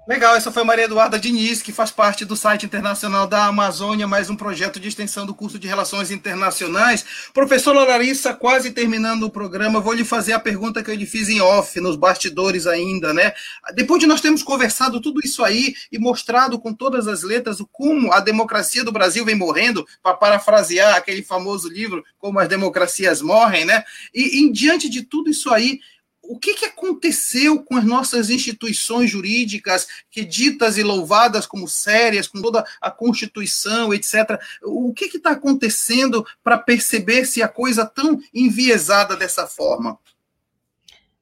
Legal, 0.07 0.35
essa 0.35 0.51
foi 0.51 0.63
Maria 0.63 0.85
Eduarda 0.85 1.17
Diniz, 1.17 1.63
que 1.63 1.71
faz 1.71 1.89
parte 1.89 2.23
do 2.25 2.35
site 2.35 2.63
internacional 2.63 3.25
da 3.25 3.47
Amazônia, 3.47 4.07
mais 4.07 4.29
um 4.29 4.35
projeto 4.35 4.79
de 4.79 4.87
extensão 4.87 5.25
do 5.25 5.33
curso 5.33 5.57
de 5.57 5.67
Relações 5.67 6.11
Internacionais. 6.11 7.03
Professora 7.33 7.83
Larissa, 7.83 8.31
quase 8.31 8.69
terminando 8.69 9.23
o 9.23 9.31
programa, 9.31 9.79
vou 9.79 9.93
lhe 9.93 10.05
fazer 10.05 10.33
a 10.33 10.39
pergunta 10.39 10.83
que 10.83 10.91
eu 10.91 10.95
lhe 10.95 11.07
fiz 11.07 11.27
em 11.27 11.41
off, 11.41 11.79
nos 11.79 11.95
bastidores 11.95 12.67
ainda, 12.67 13.15
né? 13.15 13.33
Depois 13.73 13.99
de 13.99 14.05
nós 14.05 14.21
termos 14.21 14.43
conversado 14.43 15.01
tudo 15.01 15.21
isso 15.23 15.43
aí 15.43 15.73
e 15.91 15.97
mostrado 15.97 16.59
com 16.59 16.71
todas 16.71 17.07
as 17.07 17.23
letras 17.23 17.59
o 17.59 17.65
como 17.65 18.13
a 18.13 18.19
democracia 18.19 18.83
do 18.83 18.91
Brasil 18.91 19.25
vem 19.25 19.33
morrendo, 19.33 19.87
para 20.03 20.13
parafrasear 20.13 20.95
aquele 20.95 21.23
famoso 21.23 21.67
livro 21.67 22.05
Como 22.19 22.37
as 22.37 22.47
Democracias 22.47 23.23
Morrem, 23.23 23.65
né? 23.65 23.83
E, 24.13 24.45
e 24.45 24.51
diante 24.51 24.87
de 24.87 25.01
tudo 25.01 25.31
isso 25.31 25.51
aí, 25.51 25.79
o 26.27 26.37
que, 26.37 26.53
que 26.53 26.65
aconteceu 26.65 27.63
com 27.63 27.77
as 27.77 27.83
nossas 27.83 28.29
instituições 28.29 29.09
jurídicas, 29.09 29.87
que 30.09 30.23
ditas 30.23 30.77
e 30.77 30.83
louvadas 30.83 31.45
como 31.45 31.67
sérias, 31.67 32.27
com 32.27 32.41
toda 32.41 32.65
a 32.81 32.91
Constituição, 32.91 33.93
etc. 33.93 34.39
O 34.63 34.93
que 34.93 35.05
está 35.05 35.31
acontecendo 35.31 36.25
para 36.43 36.57
perceber 36.57 37.25
se 37.25 37.41
a 37.41 37.47
coisa 37.47 37.85
tão 37.85 38.19
enviesada 38.33 39.15
dessa 39.15 39.47
forma? 39.47 39.97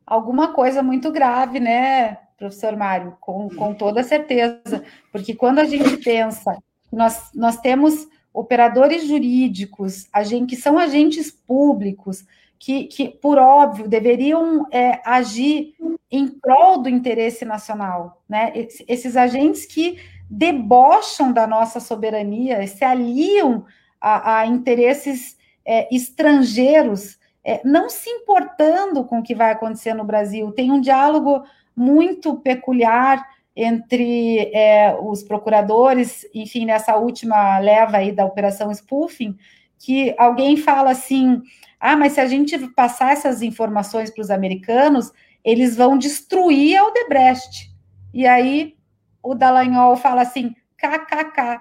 Alguma 0.05 0.53
coisa 0.53 0.83
muito 0.83 1.11
grave, 1.11 1.59
né, 1.59 2.17
professor 2.37 2.75
Mário? 2.75 3.17
Com, 3.19 3.49
com 3.49 3.73
toda 3.73 4.03
certeza. 4.03 4.83
Porque 5.11 5.33
quando 5.33 5.59
a 5.59 5.65
gente 5.65 5.97
pensa, 5.97 6.57
nós, 6.91 7.29
nós 7.33 7.57
temos 7.57 8.07
operadores 8.33 9.07
jurídicos, 9.07 10.07
que 10.47 10.55
são 10.55 10.77
agentes 10.77 11.31
públicos, 11.31 12.25
que, 12.63 12.85
que 12.85 13.09
por 13.09 13.37
óbvio, 13.37 13.89
deveriam 13.89 14.65
é, 14.71 15.01
agir 15.03 15.73
em 16.09 16.29
prol 16.29 16.81
do 16.81 16.87
interesse 16.87 17.43
nacional. 17.43 18.23
Né? 18.27 18.53
Esses 18.87 19.17
agentes 19.17 19.65
que 19.65 19.99
debocham 20.29 21.33
da 21.33 21.45
nossa 21.45 21.81
soberania, 21.81 22.65
se 22.65 22.85
aliam 22.85 23.65
a, 23.99 24.39
a 24.39 24.45
interesses 24.45 25.37
é, 25.65 25.93
estrangeiros, 25.93 27.19
é, 27.43 27.59
não 27.65 27.89
se 27.89 28.09
importando 28.09 29.03
com 29.03 29.19
o 29.19 29.23
que 29.23 29.35
vai 29.35 29.51
acontecer 29.51 29.93
no 29.93 30.05
Brasil. 30.05 30.49
Tem 30.53 30.71
um 30.71 30.79
diálogo 30.79 31.43
muito 31.75 32.35
peculiar 32.37 33.27
entre 33.53 34.39
é, 34.53 34.95
os 35.01 35.21
procuradores, 35.21 36.25
enfim, 36.33 36.63
nessa 36.63 36.95
última 36.95 37.59
leva 37.59 37.97
aí 37.97 38.13
da 38.13 38.25
operação 38.25 38.71
spoofing, 38.71 39.37
que 39.77 40.15
alguém 40.17 40.55
fala 40.55 40.91
assim: 40.91 41.41
ah, 41.85 41.97
mas 41.97 42.13
se 42.13 42.21
a 42.21 42.25
gente 42.25 42.57
passar 42.69 43.11
essas 43.11 43.41
informações 43.41 44.09
para 44.09 44.21
os 44.21 44.31
americanos, 44.31 45.11
eles 45.43 45.75
vão 45.75 45.97
destruir 45.97 46.77
a 46.77 46.85
Odebrecht. 46.85 47.69
E 48.13 48.25
aí 48.25 48.77
o 49.21 49.35
Dallagnol 49.35 49.97
fala 49.97 50.21
assim: 50.21 50.55
kkk. 50.77 51.59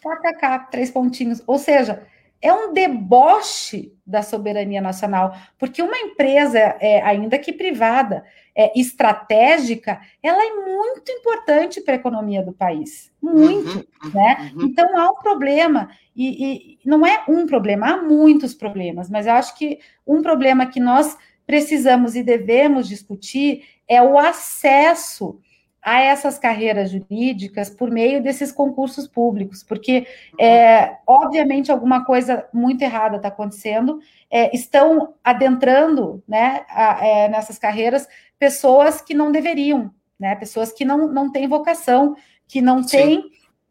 KKK, 0.00 0.70
três 0.70 0.90
pontinhos. 0.90 1.42
Ou 1.46 1.58
seja, 1.58 2.06
é 2.46 2.52
um 2.52 2.72
deboche 2.72 3.92
da 4.06 4.22
soberania 4.22 4.80
nacional, 4.80 5.36
porque 5.58 5.82
uma 5.82 5.98
empresa, 5.98 6.58
é, 6.58 7.02
ainda 7.02 7.38
que 7.38 7.52
privada, 7.52 8.24
é, 8.54 8.78
estratégica, 8.78 10.00
ela 10.22 10.40
é 10.40 10.50
muito 10.64 11.10
importante 11.10 11.80
para 11.80 11.94
a 11.94 11.96
economia 11.96 12.44
do 12.44 12.52
país, 12.52 13.12
muito, 13.20 13.84
uhum, 14.04 14.10
né? 14.14 14.52
Uhum. 14.54 14.62
Então 14.62 14.96
há 14.96 15.10
um 15.10 15.16
problema 15.16 15.90
e, 16.14 16.46
e, 16.46 16.78
não 16.84 17.04
é 17.04 17.24
um 17.28 17.46
problema, 17.46 17.94
há 17.94 17.96
muitos 17.96 18.54
problemas, 18.54 19.10
mas 19.10 19.26
eu 19.26 19.32
acho 19.32 19.58
que 19.58 19.80
um 20.06 20.22
problema 20.22 20.66
que 20.66 20.78
nós 20.78 21.18
precisamos 21.44 22.14
e 22.14 22.22
devemos 22.22 22.88
discutir 22.88 23.64
é 23.88 24.00
o 24.00 24.16
acesso 24.16 25.40
a 25.86 26.00
essas 26.00 26.36
carreiras 26.36 26.90
jurídicas 26.90 27.70
por 27.70 27.92
meio 27.92 28.20
desses 28.20 28.50
concursos 28.50 29.06
públicos, 29.06 29.62
porque, 29.62 30.04
é, 30.36 30.96
obviamente, 31.06 31.70
alguma 31.70 32.04
coisa 32.04 32.44
muito 32.52 32.82
errada 32.82 33.18
está 33.18 33.28
acontecendo, 33.28 34.00
é, 34.28 34.52
estão 34.52 35.14
adentrando 35.22 36.20
né, 36.26 36.66
a, 36.70 37.06
é, 37.06 37.28
nessas 37.28 37.56
carreiras 37.56 38.08
pessoas 38.36 39.00
que 39.00 39.14
não 39.14 39.30
deveriam, 39.30 39.94
né, 40.18 40.34
pessoas 40.34 40.72
que 40.72 40.84
não, 40.84 41.06
não 41.06 41.30
têm 41.30 41.46
vocação, 41.46 42.16
que 42.48 42.60
não 42.60 42.82
têm, 42.82 43.22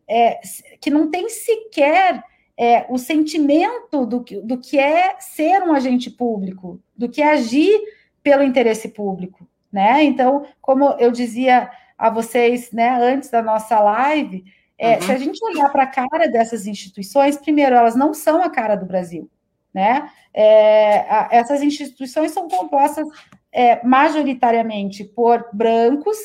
é, 0.07 0.39
que 0.80 0.89
não 0.89 1.11
têm 1.11 1.28
sequer 1.28 2.24
é, 2.57 2.86
o 2.88 2.97
sentimento 2.97 4.05
do 4.05 4.24
que, 4.24 4.39
do 4.39 4.57
que 4.57 4.80
é 4.80 5.18
ser 5.20 5.61
um 5.63 5.74
agente 5.74 6.09
público, 6.09 6.80
do 6.95 7.09
que 7.09 7.22
é 7.22 7.34
agir 7.34 7.78
pelo 8.24 8.41
interesse 8.41 8.88
público. 8.88 9.45
Né? 9.70 10.05
Então, 10.05 10.45
como 10.61 10.91
eu 10.97 11.11
dizia 11.11 11.70
a 11.98 12.10
vocês 12.10 12.72
né, 12.72 12.89
antes 12.89 13.30
da 13.30 13.41
nossa 13.41 13.80
live, 13.80 14.43
é, 14.78 14.96
uhum. 14.96 15.02
se 15.02 15.12
a 15.12 15.18
gente 15.18 15.43
olhar 15.46 15.70
para 15.70 15.84
a 15.84 15.88
cara 15.88 16.28
dessas 16.28 16.68
instituições, 16.68 17.38
primeiro, 17.38 17.76
elas 17.76 17.96
não 17.96 18.14
são 18.14 18.43
a 18.43 18.50
cara 18.50 18.76
do 18.76 18.86
Brasil. 18.86 19.30
Né? 19.74 20.10
É, 20.34 21.00
a, 21.10 21.30
essas 21.32 21.62
instituições 21.62 22.32
são 22.32 22.48
compostas 22.48 23.08
é, 23.52 23.86
majoritariamente 23.86 25.04
por 25.04 25.48
brancos. 25.54 26.18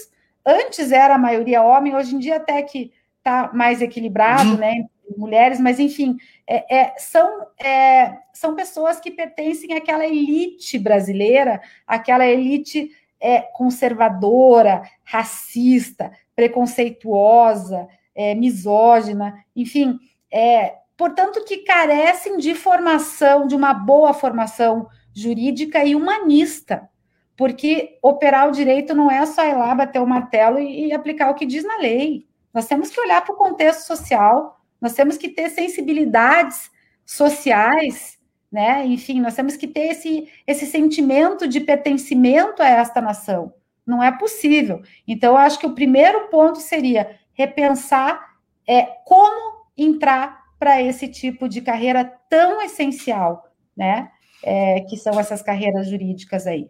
Antes 0.44 0.90
era 0.90 1.14
a 1.14 1.18
maioria 1.18 1.62
homem, 1.62 1.94
hoje 1.94 2.14
em 2.14 2.18
dia 2.18 2.36
até 2.36 2.62
que 2.62 2.92
está 3.18 3.50
mais 3.52 3.80
equilibrado, 3.80 4.50
uhum. 4.50 4.56
né? 4.56 4.86
Mulheres, 5.16 5.58
mas 5.58 5.80
enfim, 5.80 6.16
é, 6.46 6.82
é, 6.82 6.94
são, 6.96 7.46
é, 7.60 8.18
são 8.32 8.54
pessoas 8.54 9.00
que 9.00 9.10
pertencem 9.10 9.72
àquela 9.76 10.06
elite 10.06 10.78
brasileira, 10.78 11.60
aquela 11.84 12.24
elite 12.24 12.90
é 13.20 13.40
conservadora, 13.40 14.82
racista, 15.04 16.10
preconceituosa, 16.34 17.86
é, 18.14 18.34
misógina, 18.34 19.44
enfim, 19.54 19.98
é, 20.32 20.76
portanto, 20.96 21.44
que 21.44 21.58
carecem 21.58 22.38
de 22.38 22.54
formação, 22.54 23.46
de 23.46 23.54
uma 23.54 23.74
boa 23.74 24.12
formação 24.14 24.88
jurídica 25.14 25.84
e 25.84 25.94
humanista, 25.94 26.88
porque 27.36 27.98
operar 28.02 28.48
o 28.48 28.52
direito 28.52 28.94
não 28.94 29.10
é 29.10 29.24
só 29.26 29.44
ir 29.44 29.54
lá 29.54 29.74
bater 29.74 30.00
o 30.00 30.06
martelo 30.06 30.58
e, 30.58 30.88
e 30.88 30.92
aplicar 30.92 31.30
o 31.30 31.34
que 31.34 31.46
diz 31.46 31.64
na 31.64 31.78
lei. 31.78 32.26
Nós 32.52 32.66
temos 32.66 32.90
que 32.90 33.00
olhar 33.00 33.24
para 33.24 33.34
o 33.34 33.38
contexto 33.38 33.86
social, 33.86 34.60
nós 34.80 34.94
temos 34.94 35.16
que 35.16 35.28
ter 35.28 35.50
sensibilidades 35.50 36.70
sociais 37.04 38.19
né? 38.50 38.84
Enfim, 38.86 39.20
nós 39.20 39.34
temos 39.34 39.56
que 39.56 39.68
ter 39.68 39.90
esse, 39.90 40.28
esse 40.46 40.66
sentimento 40.66 41.46
de 41.46 41.60
pertencimento 41.60 42.62
a 42.62 42.68
esta 42.68 43.00
nação. 43.00 43.54
Não 43.86 44.02
é 44.02 44.10
possível. 44.10 44.82
Então, 45.06 45.32
eu 45.32 45.38
acho 45.38 45.58
que 45.58 45.66
o 45.66 45.74
primeiro 45.74 46.28
ponto 46.28 46.60
seria 46.60 47.18
repensar 47.32 48.20
é, 48.66 48.82
como 49.04 49.66
entrar 49.76 50.40
para 50.58 50.82
esse 50.82 51.08
tipo 51.08 51.48
de 51.48 51.60
carreira 51.60 52.04
tão 52.28 52.60
essencial, 52.60 53.50
né? 53.76 54.10
É, 54.42 54.80
que 54.80 54.96
são 54.96 55.18
essas 55.20 55.42
carreiras 55.42 55.88
jurídicas 55.88 56.46
aí. 56.46 56.68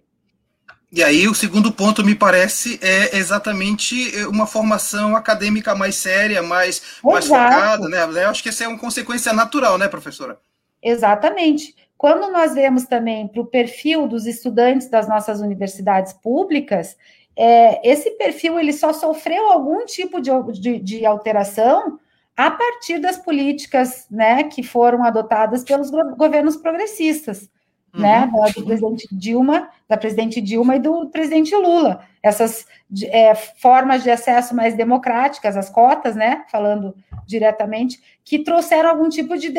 E 0.92 1.04
aí, 1.04 1.28
o 1.28 1.34
segundo 1.34 1.70
ponto, 1.70 2.04
me 2.04 2.16
parece, 2.16 2.78
é 2.82 3.16
exatamente 3.16 4.12
uma 4.26 4.44
formação 4.44 5.14
acadêmica 5.14 5.72
mais 5.72 5.94
séria, 5.94 6.42
mais, 6.42 6.82
mais 7.02 7.26
focada, 7.26 7.88
né? 7.88 8.02
Eu 8.02 8.28
acho 8.28 8.42
que 8.42 8.48
essa 8.48 8.64
é 8.64 8.68
uma 8.68 8.78
consequência 8.78 9.32
natural, 9.32 9.78
né, 9.78 9.86
professora? 9.86 10.36
Exatamente. 10.82 11.74
Quando 11.96 12.30
nós 12.32 12.54
vemos 12.54 12.86
também 12.86 13.28
para 13.28 13.42
o 13.42 13.46
perfil 13.46 14.08
dos 14.08 14.26
estudantes 14.26 14.88
das 14.88 15.06
nossas 15.08 15.40
universidades 15.40 16.12
públicas, 16.14 16.96
é, 17.36 17.88
esse 17.88 18.10
perfil 18.12 18.58
ele 18.58 18.72
só 18.72 18.92
sofreu 18.92 19.50
algum 19.50 19.84
tipo 19.84 20.20
de, 20.20 20.30
de, 20.60 20.78
de, 20.78 21.06
alteração 21.06 21.98
a 22.36 22.50
partir 22.50 22.98
das 22.98 23.18
políticas 23.18 24.06
né, 24.10 24.44
que 24.44 24.62
foram 24.62 25.04
adotadas 25.04 25.62
pelos 25.62 25.90
governos 25.90 26.56
progressistas 26.56 27.50
né, 27.92 28.24
uhum. 28.26 28.40
da, 28.40 28.48
do 28.48 28.64
presidente 28.64 29.08
Dilma, 29.10 29.68
da 29.88 29.96
presidente 29.96 30.40
Dilma 30.40 30.76
e 30.76 30.80
do 30.80 31.08
presidente 31.08 31.54
Lula. 31.54 32.04
Essas 32.22 32.66
é, 33.04 33.34
formas 33.34 34.02
de 34.02 34.10
acesso 34.10 34.54
mais 34.54 34.74
democráticas, 34.74 35.56
as 35.56 35.68
cotas, 35.68 36.14
né, 36.14 36.44
falando 36.50 36.94
diretamente, 37.26 38.00
que 38.24 38.38
trouxeram 38.40 38.90
algum 38.90 39.08
tipo 39.08 39.36
de 39.36 39.52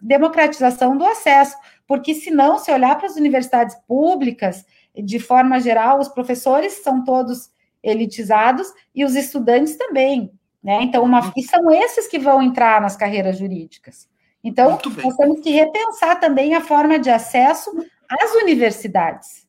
democratização 0.00 0.96
do 0.96 1.04
acesso, 1.04 1.56
porque 1.86 2.14
senão, 2.14 2.58
se 2.58 2.70
olhar 2.70 2.96
para 2.96 3.06
as 3.06 3.16
universidades 3.16 3.76
públicas, 3.86 4.64
de 4.94 5.18
forma 5.18 5.60
geral, 5.60 5.98
os 5.98 6.08
professores 6.08 6.82
são 6.82 7.04
todos 7.04 7.50
elitizados 7.82 8.72
e 8.94 9.04
os 9.04 9.14
estudantes 9.14 9.76
também, 9.76 10.32
né? 10.62 10.82
Então, 10.82 11.04
uma, 11.04 11.24
uhum. 11.24 11.32
e 11.36 11.42
são 11.42 11.70
esses 11.70 12.08
que 12.08 12.18
vão 12.18 12.42
entrar 12.42 12.80
nas 12.80 12.96
carreiras 12.96 13.38
jurídicas. 13.38 14.08
Então, 14.46 14.78
nós 15.02 15.16
temos 15.16 15.40
que 15.40 15.50
repensar 15.50 16.20
também 16.20 16.54
a 16.54 16.60
forma 16.60 17.00
de 17.00 17.10
acesso 17.10 17.70
às 18.08 18.32
universidades. 18.36 19.44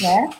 Né? 0.00 0.30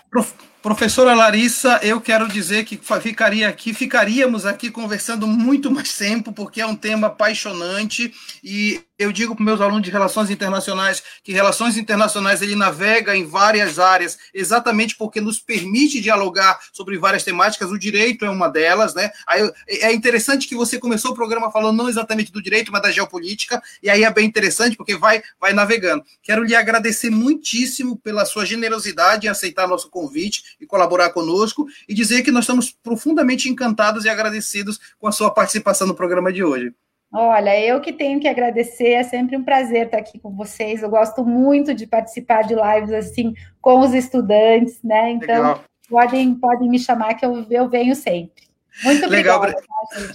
Professora 0.66 1.14
Larissa, 1.14 1.78
eu 1.80 2.00
quero 2.00 2.26
dizer 2.26 2.64
que 2.64 2.76
ficaria 3.00 3.48
aqui, 3.48 3.72
ficaríamos 3.72 4.44
aqui 4.44 4.68
conversando 4.68 5.24
muito 5.24 5.70
mais 5.70 5.96
tempo, 5.96 6.32
porque 6.32 6.60
é 6.60 6.66
um 6.66 6.74
tema 6.74 7.06
apaixonante 7.06 8.12
e 8.42 8.82
eu 8.98 9.12
digo 9.12 9.36
para 9.36 9.44
meus 9.44 9.60
alunos 9.60 9.82
de 9.82 9.90
relações 9.90 10.30
internacionais 10.30 11.02
que 11.22 11.32
relações 11.32 11.76
internacionais 11.76 12.40
ele 12.40 12.56
navega 12.56 13.14
em 13.14 13.26
várias 13.26 13.78
áreas, 13.78 14.18
exatamente 14.32 14.96
porque 14.96 15.20
nos 15.20 15.38
permite 15.38 16.00
dialogar 16.00 16.58
sobre 16.72 16.98
várias 16.98 17.22
temáticas. 17.22 17.70
O 17.70 17.78
direito 17.78 18.24
é 18.24 18.30
uma 18.30 18.48
delas, 18.48 18.94
né? 18.94 19.10
Aí, 19.26 19.48
é 19.68 19.92
interessante 19.92 20.48
que 20.48 20.56
você 20.56 20.78
começou 20.78 21.12
o 21.12 21.14
programa 21.14 21.52
falando 21.52 21.76
não 21.76 21.88
exatamente 21.88 22.32
do 22.32 22.42
direito, 22.42 22.72
mas 22.72 22.82
da 22.82 22.90
geopolítica, 22.90 23.62
e 23.82 23.90
aí 23.90 24.02
é 24.02 24.10
bem 24.10 24.26
interessante 24.26 24.76
porque 24.76 24.96
vai, 24.96 25.22
vai 25.38 25.52
navegando. 25.52 26.02
Quero 26.22 26.42
lhe 26.42 26.56
agradecer 26.56 27.10
muitíssimo 27.10 27.96
pela 27.98 28.24
sua 28.24 28.46
generosidade 28.46 29.26
em 29.26 29.30
aceitar 29.30 29.68
nosso 29.68 29.90
convite 29.90 30.55
e 30.60 30.66
colaborar 30.66 31.10
conosco 31.10 31.66
e 31.88 31.94
dizer 31.94 32.22
que 32.22 32.30
nós 32.30 32.44
estamos 32.44 32.70
profundamente 32.70 33.48
encantados 33.48 34.04
e 34.04 34.08
agradecidos 34.08 34.78
com 34.98 35.06
a 35.06 35.12
sua 35.12 35.30
participação 35.30 35.86
no 35.86 35.94
programa 35.94 36.32
de 36.32 36.42
hoje. 36.42 36.72
Olha, 37.12 37.58
eu 37.58 37.80
que 37.80 37.92
tenho 37.92 38.20
que 38.20 38.28
agradecer, 38.28 38.90
é 38.90 39.02
sempre 39.02 39.36
um 39.36 39.44
prazer 39.44 39.86
estar 39.86 39.98
aqui 39.98 40.18
com 40.18 40.34
vocês. 40.34 40.82
Eu 40.82 40.90
gosto 40.90 41.24
muito 41.24 41.72
de 41.74 41.86
participar 41.86 42.42
de 42.42 42.54
lives 42.54 42.92
assim 42.92 43.34
com 43.60 43.80
os 43.80 43.94
estudantes, 43.94 44.78
né? 44.82 45.12
Então, 45.12 45.60
podem, 45.88 46.34
podem 46.34 46.68
me 46.68 46.78
chamar 46.78 47.14
que 47.14 47.24
eu, 47.24 47.46
eu 47.48 47.68
venho 47.68 47.94
sempre. 47.94 48.44
Muito 48.82 49.08
Legal. 49.08 49.38
obrigada. 49.38 49.62
Tá, 49.62 50.12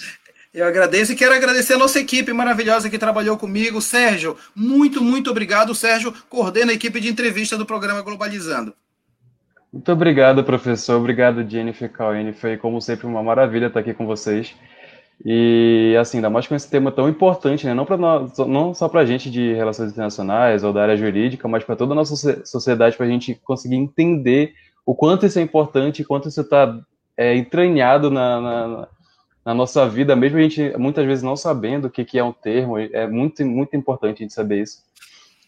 eu 0.54 0.68
agradeço 0.68 1.14
e 1.14 1.16
quero 1.16 1.34
agradecer 1.34 1.76
a 1.76 1.78
nossa 1.78 2.00
equipe 2.00 2.34
maravilhosa 2.34 2.90
que 2.90 3.00
trabalhou 3.00 3.38
comigo. 3.38 3.82
Sérgio, 3.82 4.38
muito, 4.54 5.02
muito 5.02 5.32
obrigado. 5.32 5.70
O 5.70 5.76
Sérgio 5.76 6.14
coordena 6.30 6.72
a 6.72 6.76
equipe 6.76 7.00
de 7.00 7.08
entrevista 7.08 7.58
do 7.58 7.66
programa 7.66 8.02
Globalizando. 8.02 8.76
Muito 9.72 9.92
obrigado, 9.92 10.44
professor. 10.44 10.98
Obrigado, 10.98 11.50
Jennifer 11.50 11.90
Cauene. 11.90 12.34
Foi, 12.34 12.58
como 12.58 12.82
sempre, 12.82 13.08
uma 13.08 13.24
maravilha 13.24 13.68
estar 13.68 13.80
aqui 13.80 13.94
com 13.94 14.06
vocês. 14.06 14.54
E, 15.24 15.96
assim, 16.00 16.18
ainda 16.18 16.30
mais 16.30 16.48
com 16.48 16.56
esse 16.56 16.70
tema 16.70 16.92
tão 16.92 17.08
importante, 17.08 17.66
né? 17.66 17.74
Não, 17.74 17.86
nós, 17.98 18.38
não 18.40 18.74
só 18.74 18.90
para 18.90 19.02
a 19.02 19.06
gente 19.06 19.30
de 19.30 19.54
relações 19.54 19.92
internacionais 19.92 20.64
ou 20.64 20.74
da 20.74 20.82
área 20.82 20.98
jurídica, 20.98 21.48
mas 21.48 21.64
para 21.64 21.76
toda 21.76 21.94
a 21.94 21.96
nossa 21.96 22.46
sociedade, 22.46 22.98
para 22.98 23.06
a 23.06 23.10
gente 23.10 23.36
conseguir 23.36 23.76
entender 23.76 24.54
o 24.86 24.96
quanto 24.96 25.26
isso 25.26 25.40
é 25.40 25.42
importante, 25.42 26.04
quanto 26.04 26.28
isso 26.28 26.42
está 26.42 26.80
é, 27.16 27.36
entranhado 27.36 28.10
na, 28.10 28.42
na, 28.42 28.88
na, 29.46 29.54
nossa 29.54 29.88
vida, 29.88 30.16
mesmo 30.16 30.40
a 30.40 30.42
gente 30.42 30.76
muitas 30.78 31.06
vezes 31.06 31.24
não 31.24 31.36
sabendo 31.36 31.86
o 31.86 31.90
que, 31.90 32.04
que 32.04 32.18
é 32.18 32.24
um 32.24 32.34
termo, 32.34 32.80
é 32.80 33.08
muito, 33.08 33.46
muito 33.46 33.76
importante 33.76 34.18
a 34.18 34.22
gente 34.24 34.34
saber 34.34 34.64
isso. 34.64 34.80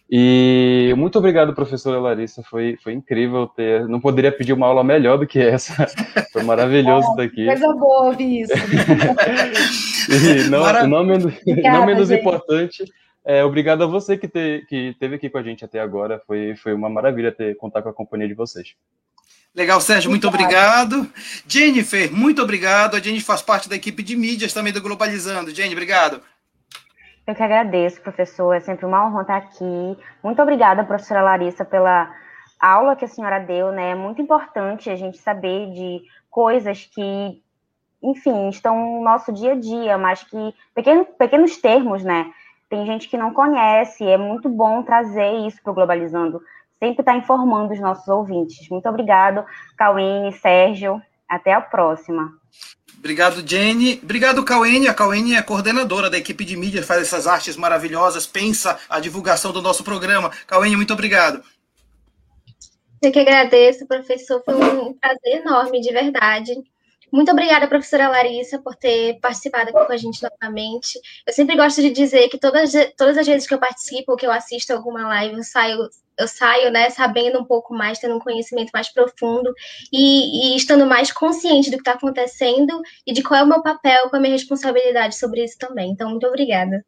E 0.09 0.93
muito 0.97 1.17
obrigado, 1.17 1.55
professora 1.55 1.99
Larissa. 1.99 2.43
Foi, 2.43 2.77
foi 2.83 2.93
incrível 2.93 3.47
ter. 3.47 3.87
Não 3.87 3.99
poderia 3.99 4.31
pedir 4.31 4.53
uma 4.53 4.67
aula 4.67 4.83
melhor 4.83 5.17
do 5.17 5.25
que 5.25 5.39
essa. 5.39 5.87
Foi 6.31 6.43
maravilhoso 6.43 7.09
estar 7.09 7.23
aqui. 7.23 7.45
Coisa 7.45 7.73
boa 7.73 8.07
ouvir 8.07 8.41
isso. 8.41 8.53
e 10.11 10.49
não, 10.49 10.87
não, 10.87 11.03
menos, 11.03 11.33
Obrigada, 11.47 11.77
não 11.77 11.85
menos 11.85 12.11
importante, 12.11 12.83
É, 13.25 13.43
obrigado 13.43 13.83
a 13.83 13.87
você 13.87 14.17
que, 14.17 14.27
te, 14.27 14.65
que 14.67 14.95
teve 14.99 15.15
aqui 15.15 15.29
com 15.29 15.37
a 15.37 15.43
gente 15.43 15.63
até 15.63 15.79
agora. 15.79 16.21
Foi, 16.27 16.55
foi 16.57 16.73
uma 16.73 16.89
maravilha 16.89 17.31
ter 17.31 17.55
contar 17.55 17.81
com 17.81 17.89
a 17.89 17.93
companhia 17.93 18.27
de 18.27 18.33
vocês. 18.33 18.75
Legal, 19.55 19.79
Sérgio, 19.79 20.09
muito 20.09 20.27
obrigado. 20.27 21.07
Jennifer, 21.47 22.11
muito 22.11 22.41
obrigado. 22.41 22.95
A 22.95 22.99
Jennifer 22.99 23.25
faz 23.25 23.41
parte 23.41 23.69
da 23.69 23.75
equipe 23.75 24.01
de 24.01 24.15
mídias 24.15 24.51
também 24.51 24.73
do 24.73 24.81
Globalizando. 24.81 25.53
Jenny, 25.53 25.73
obrigado. 25.73 26.21
Eu 27.25 27.35
que 27.35 27.43
agradeço, 27.43 28.01
professor. 28.01 28.53
É 28.53 28.59
sempre 28.59 28.85
uma 28.85 29.05
honra 29.05 29.21
estar 29.21 29.37
aqui. 29.37 29.97
Muito 30.23 30.41
obrigada, 30.41 30.83
professora 30.83 31.21
Larissa, 31.21 31.63
pela 31.63 32.13
aula 32.59 32.95
que 32.95 33.05
a 33.05 33.07
senhora 33.07 33.39
deu, 33.39 33.71
né? 33.71 33.91
É 33.91 33.95
muito 33.95 34.21
importante 34.21 34.89
a 34.89 34.95
gente 34.95 35.17
saber 35.17 35.71
de 35.71 36.01
coisas 36.29 36.85
que, 36.85 37.41
enfim, 38.01 38.49
estão 38.49 38.75
no 38.75 39.03
nosso 39.03 39.31
dia 39.31 39.53
a 39.53 39.59
dia, 39.59 39.97
mas 39.97 40.23
que 40.23 40.55
pequenos, 40.73 41.07
pequenos 41.17 41.57
termos, 41.57 42.03
né? 42.03 42.31
Tem 42.69 42.85
gente 42.85 43.07
que 43.07 43.17
não 43.17 43.33
conhece, 43.33 44.03
é 44.05 44.17
muito 44.17 44.49
bom 44.49 44.81
trazer 44.83 45.45
isso 45.45 45.61
para 45.61 45.71
o 45.71 45.75
Globalizando 45.75 46.41
sempre 46.83 47.01
estar 47.01 47.13
tá 47.13 47.17
informando 47.17 47.71
os 47.71 47.79
nossos 47.79 48.07
ouvintes. 48.09 48.67
Muito 48.67 48.89
obrigado, 48.89 49.45
Cauene, 49.77 50.33
Sérgio. 50.33 51.01
Até 51.33 51.51
a 51.51 51.59
próxima. 51.59 52.31
Obrigado, 52.99 53.43
Jenny. 53.45 53.99
Obrigado, 54.03 54.45
Cauene. 54.45 54.87
A 54.87 54.93
Cauene 54.93 55.35
é 55.35 55.41
coordenadora 55.41 56.07
da 56.07 56.17
equipe 56.17 56.45
de 56.45 56.55
mídia, 56.55 56.83
faz 56.83 57.01
essas 57.01 57.25
artes 57.25 57.57
maravilhosas, 57.57 58.27
pensa 58.27 58.79
a 58.87 58.99
divulgação 58.99 59.51
do 59.51 59.59
nosso 59.59 59.83
programa. 59.83 60.31
Cauene, 60.45 60.75
muito 60.75 60.93
obrigado. 60.93 61.43
Eu 63.01 63.11
que 63.11 63.19
agradeço, 63.19 63.87
professor. 63.87 64.43
Foi 64.45 64.53
um 64.53 64.93
prazer 64.93 65.41
enorme, 65.41 65.81
de 65.81 65.91
verdade. 65.91 66.53
Muito 67.13 67.31
obrigada, 67.31 67.67
professora 67.67 68.09
Larissa, 68.09 68.59
por 68.59 68.75
ter 68.75 69.19
participado 69.19 69.69
aqui 69.69 69.85
com 69.85 69.93
a 69.93 69.97
gente 69.97 70.19
novamente. 70.23 70.99
Eu 71.27 71.31
sempre 71.31 71.55
gosto 71.55 71.79
de 71.79 71.91
dizer 71.91 72.27
que 72.27 72.39
todas, 72.39 72.73
todas 72.97 73.15
as 73.19 73.27
vezes 73.27 73.47
que 73.47 73.53
eu 73.53 73.59
participo, 73.59 74.15
que 74.15 74.25
eu 74.25 74.31
assisto 74.31 74.73
alguma 74.73 75.07
live, 75.07 75.35
eu 75.37 75.43
saio 75.43 75.89
eu 76.17 76.27
saio, 76.27 76.71
né, 76.71 76.89
sabendo 76.91 77.39
um 77.39 77.43
pouco 77.43 77.73
mais, 77.73 77.99
tendo 77.99 78.15
um 78.15 78.19
conhecimento 78.19 78.69
mais 78.71 78.87
profundo 78.89 79.51
e, 79.91 80.53
e 80.53 80.57
estando 80.57 80.85
mais 80.85 81.11
consciente 81.11 81.69
do 81.71 81.77
que 81.77 81.81
está 81.81 81.93
acontecendo 81.93 82.81
e 83.05 83.13
de 83.13 83.23
qual 83.23 83.39
é 83.39 83.43
o 83.43 83.47
meu 83.47 83.63
papel, 83.63 84.09
qual 84.09 84.15
é 84.15 84.17
a 84.17 84.21
minha 84.21 84.33
responsabilidade 84.33 85.15
sobre 85.17 85.43
isso 85.43 85.57
também. 85.57 85.91
Então, 85.91 86.09
muito 86.09 86.27
obrigada. 86.27 86.83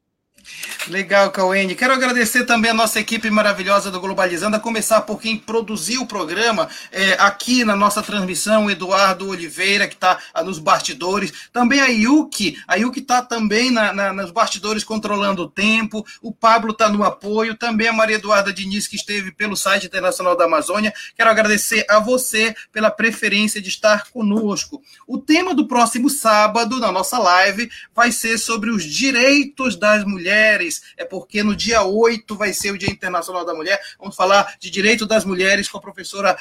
Legal, 0.87 1.31
Cauene. 1.31 1.73
Quero 1.73 1.93
agradecer 1.93 2.45
também 2.45 2.69
a 2.69 2.73
nossa 2.73 2.99
equipe 2.99 3.29
maravilhosa 3.29 3.89
do 3.89 3.99
Globalizando, 3.99 4.55
a 4.55 4.59
começar 4.59 5.01
por 5.01 5.19
quem 5.19 5.35
produziu 5.35 6.01
o 6.01 6.05
programa 6.05 6.69
é, 6.91 7.13
aqui 7.13 7.63
na 7.63 7.75
nossa 7.75 8.03
transmissão, 8.03 8.69
Eduardo 8.69 9.27
Oliveira, 9.27 9.87
que 9.87 9.95
está 9.95 10.19
ah, 10.31 10.43
nos 10.43 10.59
bastidores. 10.59 11.49
Também 11.51 11.79
a 11.79 11.87
Yuki, 11.87 12.61
a 12.67 12.75
Yuki 12.75 12.99
está 12.99 13.23
também 13.23 13.71
na, 13.71 13.93
na, 13.93 14.13
nos 14.13 14.29
bastidores 14.29 14.83
controlando 14.83 15.43
o 15.43 15.49
tempo. 15.49 16.05
O 16.21 16.31
Pablo 16.31 16.71
está 16.71 16.87
no 16.87 17.03
apoio. 17.03 17.55
Também 17.55 17.87
a 17.87 17.93
Maria 17.93 18.17
Eduarda 18.17 18.53
Diniz, 18.53 18.87
que 18.87 18.95
esteve 18.95 19.31
pelo 19.31 19.55
site 19.55 19.87
internacional 19.87 20.37
da 20.37 20.45
Amazônia. 20.45 20.93
Quero 21.17 21.29
agradecer 21.29 21.83
a 21.89 21.99
você 21.99 22.55
pela 22.71 22.91
preferência 22.91 23.59
de 23.59 23.69
estar 23.69 24.11
conosco. 24.11 24.81
O 25.07 25.17
tema 25.17 25.55
do 25.55 25.67
próximo 25.67 26.09
sábado, 26.09 26.79
na 26.79 26.91
nossa 26.91 27.17
live, 27.17 27.69
vai 27.95 28.11
ser 28.11 28.37
sobre 28.37 28.69
os 28.69 28.83
direitos 28.83 29.75
das 29.75 30.03
mulheres 30.03 30.34
mulheres, 30.35 30.81
é 30.97 31.05
porque 31.05 31.41
no 31.43 31.55
dia 31.55 31.83
8 31.83 32.35
vai 32.35 32.53
ser 32.53 32.71
o 32.71 32.77
Dia 32.77 32.89
Internacional 32.89 33.45
da 33.45 33.53
Mulher. 33.53 33.79
Vamos 33.97 34.15
falar 34.15 34.55
de 34.59 34.69
direito 34.69 35.05
das 35.05 35.23
mulheres 35.23 35.69
com 35.69 35.77
a 35.77 35.81
professora 35.81 36.37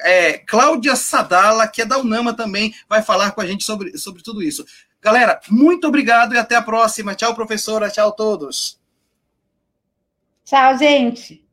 é, 0.00 0.38
Cláudia 0.38 0.96
Sadala, 0.96 1.68
que 1.68 1.82
é 1.82 1.86
da 1.86 1.98
UNAMA 1.98 2.34
também, 2.34 2.74
vai 2.88 3.02
falar 3.02 3.32
com 3.32 3.40
a 3.40 3.46
gente 3.46 3.64
sobre, 3.64 3.96
sobre 3.98 4.22
tudo 4.22 4.42
isso. 4.42 4.64
Galera, 5.00 5.40
muito 5.48 5.86
obrigado 5.86 6.34
e 6.34 6.38
até 6.38 6.56
a 6.56 6.62
próxima. 6.62 7.14
Tchau, 7.14 7.34
professora. 7.34 7.90
Tchau, 7.90 8.12
todos. 8.12 8.78
Tchau, 10.44 10.76
gente. 10.76 11.44